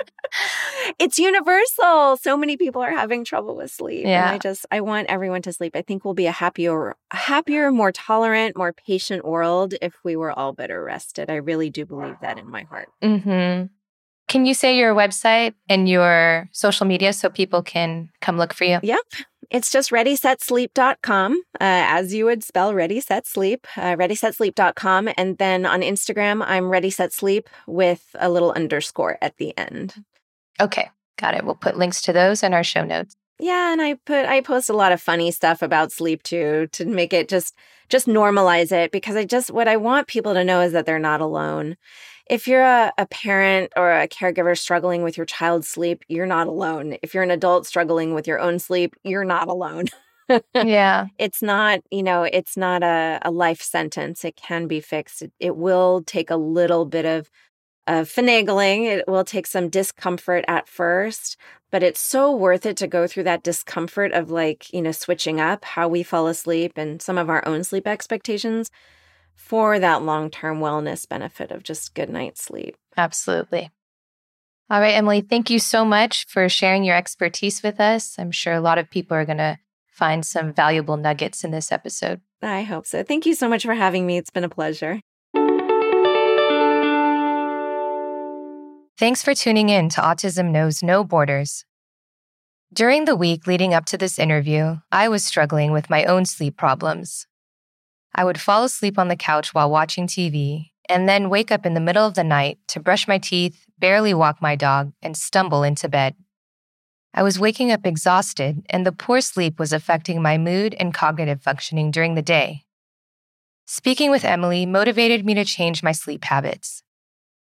it's 0.99 1.19
universal. 1.19 2.17
So 2.17 2.35
many 2.37 2.57
people 2.57 2.81
are 2.81 2.91
having 2.91 3.23
trouble 3.23 3.55
with 3.55 3.71
sleep. 3.71 4.05
Yeah. 4.05 4.25
And 4.25 4.35
I 4.35 4.37
just 4.37 4.65
I 4.71 4.81
want 4.81 5.07
everyone 5.09 5.41
to 5.43 5.53
sleep. 5.53 5.75
I 5.75 5.81
think 5.81 6.03
we'll 6.03 6.13
be 6.13 6.27
a 6.27 6.31
happier, 6.31 6.95
happier, 7.11 7.71
more 7.71 7.91
tolerant, 7.91 8.57
more 8.57 8.73
patient 8.73 9.25
world 9.25 9.75
if 9.81 9.95
we 10.03 10.15
were 10.15 10.31
all 10.31 10.53
better 10.53 10.83
rested. 10.83 11.29
I 11.29 11.35
really 11.35 11.69
do 11.69 11.85
believe 11.85 12.17
that 12.21 12.39
in 12.39 12.49
my 12.49 12.63
heart. 12.63 12.89
Mm-hmm. 13.03 13.67
Can 14.29 14.45
you 14.45 14.53
say 14.53 14.77
your 14.77 14.93
website 14.93 15.55
and 15.67 15.89
your 15.89 16.47
social 16.51 16.85
media 16.85 17.13
so 17.13 17.29
people 17.29 17.63
can 17.63 18.11
come 18.21 18.37
look 18.37 18.53
for 18.53 18.63
you? 18.63 18.79
Yep. 18.83 18.99
It's 19.49 19.71
just 19.71 19.89
readysetsleep.com, 19.89 21.33
uh, 21.55 21.57
as 21.59 22.13
you 22.13 22.25
would 22.25 22.43
spell 22.43 22.75
ready, 22.75 23.01
set, 23.01 23.25
sleep, 23.25 23.65
uh, 23.75 23.95
readysetsleep.com. 23.95 25.09
And 25.17 25.39
then 25.39 25.65
on 25.65 25.81
Instagram, 25.81 26.43
I'm 26.45 26.69
ready, 26.69 26.91
set, 26.91 27.11
sleep 27.11 27.49
with 27.65 28.15
a 28.19 28.29
little 28.29 28.51
underscore 28.51 29.17
at 29.19 29.37
the 29.37 29.57
end. 29.57 29.95
Okay. 30.61 30.91
Got 31.17 31.33
it. 31.33 31.43
We'll 31.43 31.55
put 31.55 31.77
links 31.77 32.03
to 32.03 32.13
those 32.13 32.43
in 32.43 32.53
our 32.53 32.63
show 32.63 32.85
notes. 32.85 33.15
Yeah, 33.41 33.71
and 33.71 33.81
I 33.81 33.95
put 34.05 34.25
I 34.25 34.41
post 34.41 34.69
a 34.69 34.73
lot 34.73 34.91
of 34.91 35.01
funny 35.01 35.31
stuff 35.31 35.61
about 35.61 35.93
sleep 35.93 36.23
too 36.23 36.67
to 36.73 36.85
make 36.85 37.13
it 37.13 37.29
just 37.29 37.55
just 37.87 38.05
normalize 38.05 38.71
it 38.71 38.91
because 38.91 39.15
I 39.15 39.23
just 39.23 39.49
what 39.49 39.67
I 39.67 39.77
want 39.77 40.07
people 40.07 40.33
to 40.33 40.43
know 40.43 40.59
is 40.59 40.73
that 40.73 40.85
they're 40.85 40.99
not 40.99 41.21
alone 41.21 41.77
if 42.29 42.47
you're 42.47 42.63
a, 42.63 42.93
a, 42.97 43.07
parent 43.07 43.73
or 43.75 43.91
a 43.91 44.07
caregiver 44.07 44.57
struggling 44.57 45.03
with 45.03 45.17
your 45.17 45.25
child's 45.25 45.67
sleep, 45.67 46.05
you're 46.07 46.27
not 46.27 46.47
alone. 46.47 46.97
If 47.01 47.13
you're 47.13 47.23
an 47.23 47.31
adult 47.31 47.65
struggling 47.65 48.13
with 48.13 48.27
your 48.27 48.39
own 48.39 48.59
sleep, 48.59 48.95
you're 49.03 49.25
not 49.25 49.47
alone. 49.47 49.85
yeah. 50.53 51.07
It's 51.17 51.41
not, 51.41 51.79
you 51.89 52.03
know, 52.03 52.23
it's 52.23 52.55
not 52.55 52.83
a, 52.83 53.19
a 53.23 53.31
life 53.31 53.61
sentence. 53.63 54.23
It 54.23 54.35
can 54.35 54.67
be 54.67 54.79
fixed. 54.79 55.23
It, 55.23 55.31
it 55.39 55.57
will 55.57 56.03
take 56.05 56.29
a 56.29 56.35
little 56.35 56.85
bit 56.85 57.05
of, 57.05 57.31
of 57.87 58.07
finagling. 58.07 58.85
It 58.85 59.07
will 59.07 59.25
take 59.25 59.47
some 59.47 59.67
discomfort 59.67 60.45
at 60.47 60.67
first, 60.67 61.35
but 61.71 61.81
it's 61.81 61.99
so 61.99 62.31
worth 62.31 62.67
it 62.67 62.77
to 62.77 62.87
go 62.87 63.07
through 63.07 63.23
that 63.23 63.41
discomfort 63.41 64.11
of 64.11 64.29
like, 64.29 64.71
you 64.71 64.83
know, 64.83 64.91
switching 64.91 65.41
up 65.41 65.65
how 65.65 65.87
we 65.87 66.03
fall 66.03 66.27
asleep 66.27 66.73
and 66.75 67.01
some 67.01 67.17
of 67.17 67.27
our 67.27 67.45
own 67.47 67.63
sleep 67.63 67.87
expectations 67.87 68.69
for 69.39 69.79
that 69.79 70.03
long 70.03 70.29
term 70.29 70.59
wellness 70.59 71.07
benefit 71.07 71.49
of 71.49 71.63
just 71.63 71.95
good 71.95 72.09
night's 72.09 72.43
sleep. 72.43 72.75
Absolutely. 72.97 73.71
All 74.69 74.81
right, 74.81 74.93
Emily, 74.93 75.21
thank 75.21 75.49
you 75.49 75.57
so 75.57 75.83
much 75.83 76.27
for 76.27 76.47
sharing 76.49 76.83
your 76.83 76.95
expertise 76.95 77.63
with 77.63 77.79
us. 77.79 78.19
I'm 78.19 78.31
sure 78.31 78.53
a 78.53 78.61
lot 78.61 78.77
of 78.77 78.91
people 78.91 79.17
are 79.17 79.25
going 79.25 79.39
to 79.39 79.57
find 79.87 80.23
some 80.23 80.53
valuable 80.53 80.97
nuggets 80.97 81.43
in 81.43 81.51
this 81.51 81.71
episode. 81.71 82.21
I 82.41 82.61
hope 82.61 82.85
so. 82.85 83.01
Thank 83.01 83.25
you 83.25 83.33
so 83.33 83.49
much 83.49 83.63
for 83.63 83.73
having 83.73 84.05
me. 84.05 84.17
It's 84.17 84.29
been 84.29 84.43
a 84.43 84.49
pleasure. 84.49 84.99
Thanks 88.99 89.23
for 89.23 89.33
tuning 89.33 89.69
in 89.69 89.89
to 89.89 90.01
Autism 90.01 90.51
Knows 90.51 90.83
No 90.83 91.03
Borders. 91.03 91.65
During 92.71 93.05
the 93.05 93.15
week 93.15 93.47
leading 93.47 93.73
up 93.73 93.85
to 93.85 93.97
this 93.97 94.19
interview, 94.19 94.75
I 94.91 95.07
was 95.07 95.25
struggling 95.25 95.71
with 95.71 95.89
my 95.89 96.03
own 96.03 96.25
sleep 96.25 96.57
problems. 96.57 97.25
I 98.15 98.23
would 98.23 98.39
fall 98.39 98.63
asleep 98.63 98.97
on 98.97 99.07
the 99.07 99.15
couch 99.15 99.53
while 99.53 99.69
watching 99.69 100.07
TV, 100.07 100.71
and 100.87 101.07
then 101.07 101.29
wake 101.29 101.51
up 101.51 101.65
in 101.65 101.75
the 101.75 101.79
middle 101.79 102.05
of 102.05 102.15
the 102.15 102.23
night 102.23 102.57
to 102.69 102.79
brush 102.79 103.07
my 103.07 103.17
teeth, 103.17 103.65
barely 103.77 104.13
walk 104.13 104.41
my 104.41 104.55
dog, 104.55 104.91
and 105.01 105.15
stumble 105.15 105.63
into 105.63 105.87
bed. 105.87 106.15
I 107.13 107.23
was 107.23 107.39
waking 107.39 107.71
up 107.71 107.85
exhausted, 107.85 108.65
and 108.69 108.85
the 108.85 108.91
poor 108.91 109.21
sleep 109.21 109.59
was 109.59 109.73
affecting 109.73 110.21
my 110.21 110.37
mood 110.37 110.75
and 110.79 110.93
cognitive 110.93 111.41
functioning 111.41 111.91
during 111.91 112.15
the 112.15 112.21
day. 112.21 112.65
Speaking 113.65 114.09
with 114.09 114.25
Emily 114.25 114.65
motivated 114.65 115.25
me 115.25 115.33
to 115.35 115.45
change 115.45 115.83
my 115.83 115.91
sleep 115.91 116.23
habits. 116.25 116.83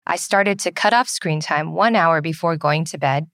I 0.05 0.15
started 0.15 0.59
to 0.59 0.71
cut 0.71 0.93
off 0.93 1.09
screen 1.09 1.41
time 1.41 1.73
one 1.73 1.95
hour 1.95 2.21
before 2.21 2.55
going 2.55 2.85
to 2.85 2.97
bed. 2.97 3.27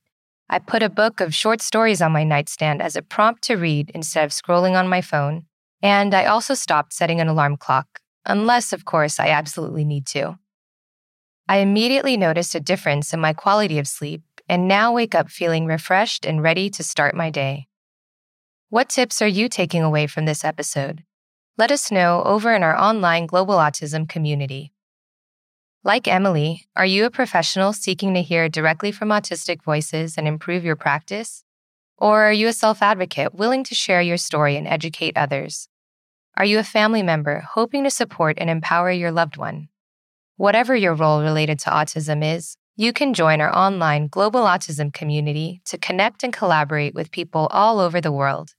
I 0.49 0.59
put 0.59 0.83
a 0.83 0.89
book 0.89 1.21
of 1.21 1.33
short 1.33 1.61
stories 1.61 2.01
on 2.01 2.11
my 2.11 2.23
nightstand 2.23 2.81
as 2.81 2.95
a 2.95 3.01
prompt 3.01 3.43
to 3.43 3.55
read 3.55 3.91
instead 3.93 4.25
of 4.25 4.31
scrolling 4.31 4.77
on 4.77 4.87
my 4.89 5.01
phone. 5.01 5.45
And 5.83 6.15
I 6.15 6.25
also 6.25 6.53
stopped 6.53 6.93
setting 6.93 7.19
an 7.19 7.27
alarm 7.27 7.57
clock, 7.57 7.99
unless, 8.25 8.71
of 8.71 8.85
course, 8.85 9.19
I 9.19 9.27
absolutely 9.27 9.83
need 9.83 10.07
to. 10.07 10.39
I 11.49 11.57
immediately 11.57 12.15
noticed 12.15 12.55
a 12.55 12.61
difference 12.61 13.13
in 13.13 13.19
my 13.19 13.33
quality 13.33 13.77
of 13.79 13.87
sleep 13.87 14.23
and 14.47 14.65
now 14.65 14.93
wake 14.93 15.13
up 15.13 15.29
feeling 15.29 15.65
refreshed 15.65 16.25
and 16.25 16.41
ready 16.41 16.69
to 16.69 16.83
start 16.83 17.15
my 17.15 17.29
day. 17.29 17.67
What 18.69 18.87
tips 18.87 19.21
are 19.21 19.27
you 19.27 19.49
taking 19.49 19.83
away 19.83 20.07
from 20.07 20.23
this 20.23 20.45
episode? 20.45 21.03
Let 21.57 21.69
us 21.69 21.91
know 21.91 22.23
over 22.23 22.55
in 22.55 22.63
our 22.63 22.79
online 22.79 23.25
Global 23.25 23.55
Autism 23.55 24.07
community. 24.07 24.71
Like 25.83 26.07
Emily, 26.07 26.65
are 26.77 26.85
you 26.85 27.03
a 27.03 27.11
professional 27.11 27.73
seeking 27.73 28.13
to 28.13 28.21
hear 28.21 28.47
directly 28.47 28.93
from 28.93 29.09
autistic 29.09 29.61
voices 29.61 30.17
and 30.17 30.29
improve 30.29 30.63
your 30.63 30.77
practice? 30.77 31.43
Or 31.97 32.23
are 32.23 32.31
you 32.31 32.47
a 32.47 32.53
self 32.53 32.81
advocate 32.81 33.35
willing 33.35 33.65
to 33.65 33.75
share 33.75 34.01
your 34.01 34.17
story 34.17 34.55
and 34.55 34.65
educate 34.65 35.17
others? 35.17 35.67
Are 36.35 36.45
you 36.45 36.59
a 36.59 36.63
family 36.63 37.03
member 37.03 37.39
hoping 37.39 37.83
to 37.83 37.89
support 37.89 38.37
and 38.39 38.49
empower 38.49 38.91
your 38.91 39.11
loved 39.11 39.37
one? 39.37 39.69
Whatever 40.37 40.75
your 40.75 40.93
role 40.93 41.21
related 41.21 41.59
to 41.59 41.69
autism 41.69 42.35
is, 42.35 42.57
you 42.75 42.91
can 42.91 43.13
join 43.13 43.39
our 43.39 43.55
online 43.55 44.07
Global 44.07 44.41
Autism 44.41 44.91
community 44.91 45.61
to 45.65 45.77
connect 45.77 46.23
and 46.23 46.33
collaborate 46.33 46.95
with 46.95 47.11
people 47.11 47.47
all 47.51 47.79
over 47.79 48.01
the 48.01 48.11
world 48.11 48.55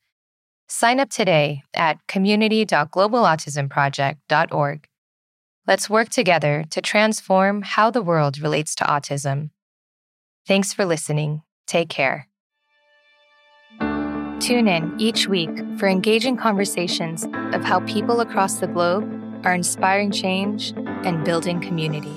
Sign 0.68 0.98
up 0.98 1.10
today 1.10 1.62
at 1.74 1.98
community.globalautismproject.org. 2.08 4.88
Let's 5.66 5.88
work 5.90 6.10
together 6.10 6.64
to 6.70 6.80
transform 6.80 7.62
how 7.62 7.90
the 7.90 8.02
world 8.02 8.40
relates 8.40 8.76
to 8.76 8.84
autism. 8.84 9.50
Thanks 10.46 10.72
for 10.72 10.84
listening. 10.84 11.42
Take 11.66 11.88
care. 11.88 12.28
Tune 14.45 14.68
in 14.68 14.95
each 15.01 15.26
week 15.26 15.49
for 15.78 15.88
engaging 15.88 16.36
conversations 16.36 17.26
of 17.55 17.64
how 17.64 17.80
people 17.86 18.20
across 18.20 18.57
the 18.57 18.66
globe 18.66 19.40
are 19.42 19.55
inspiring 19.55 20.11
change 20.11 20.74
and 20.76 21.24
building 21.24 21.62
community. 21.62 22.12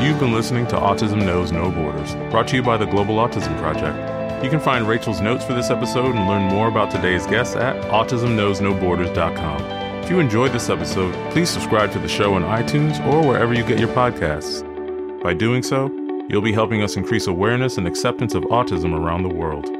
You've 0.00 0.18
been 0.18 0.32
listening 0.32 0.66
to 0.66 0.74
Autism 0.74 1.24
Knows 1.24 1.52
No 1.52 1.70
Borders, 1.70 2.16
brought 2.32 2.48
to 2.48 2.56
you 2.56 2.64
by 2.64 2.76
the 2.76 2.86
Global 2.86 3.18
Autism 3.18 3.56
Project. 3.60 4.42
You 4.42 4.50
can 4.50 4.58
find 4.58 4.88
Rachel's 4.88 5.20
notes 5.20 5.44
for 5.44 5.54
this 5.54 5.70
episode 5.70 6.16
and 6.16 6.26
learn 6.26 6.42
more 6.42 6.66
about 6.66 6.90
today's 6.90 7.24
guests 7.28 7.54
at 7.54 7.80
autismknowsnoborders.com. 7.84 9.62
If 10.02 10.10
you 10.10 10.18
enjoyed 10.18 10.50
this 10.50 10.70
episode, 10.70 11.14
please 11.30 11.50
subscribe 11.50 11.92
to 11.92 12.00
the 12.00 12.08
show 12.08 12.34
on 12.34 12.42
iTunes 12.42 12.98
or 13.06 13.24
wherever 13.24 13.54
you 13.54 13.62
get 13.62 13.78
your 13.78 13.94
podcasts. 13.94 14.64
By 15.22 15.34
doing 15.34 15.62
so, 15.62 15.88
you'll 16.28 16.42
be 16.42 16.52
helping 16.52 16.82
us 16.82 16.96
increase 16.96 17.28
awareness 17.28 17.78
and 17.78 17.86
acceptance 17.86 18.34
of 18.34 18.42
autism 18.46 18.92
around 18.92 19.22
the 19.22 19.32
world. 19.32 19.79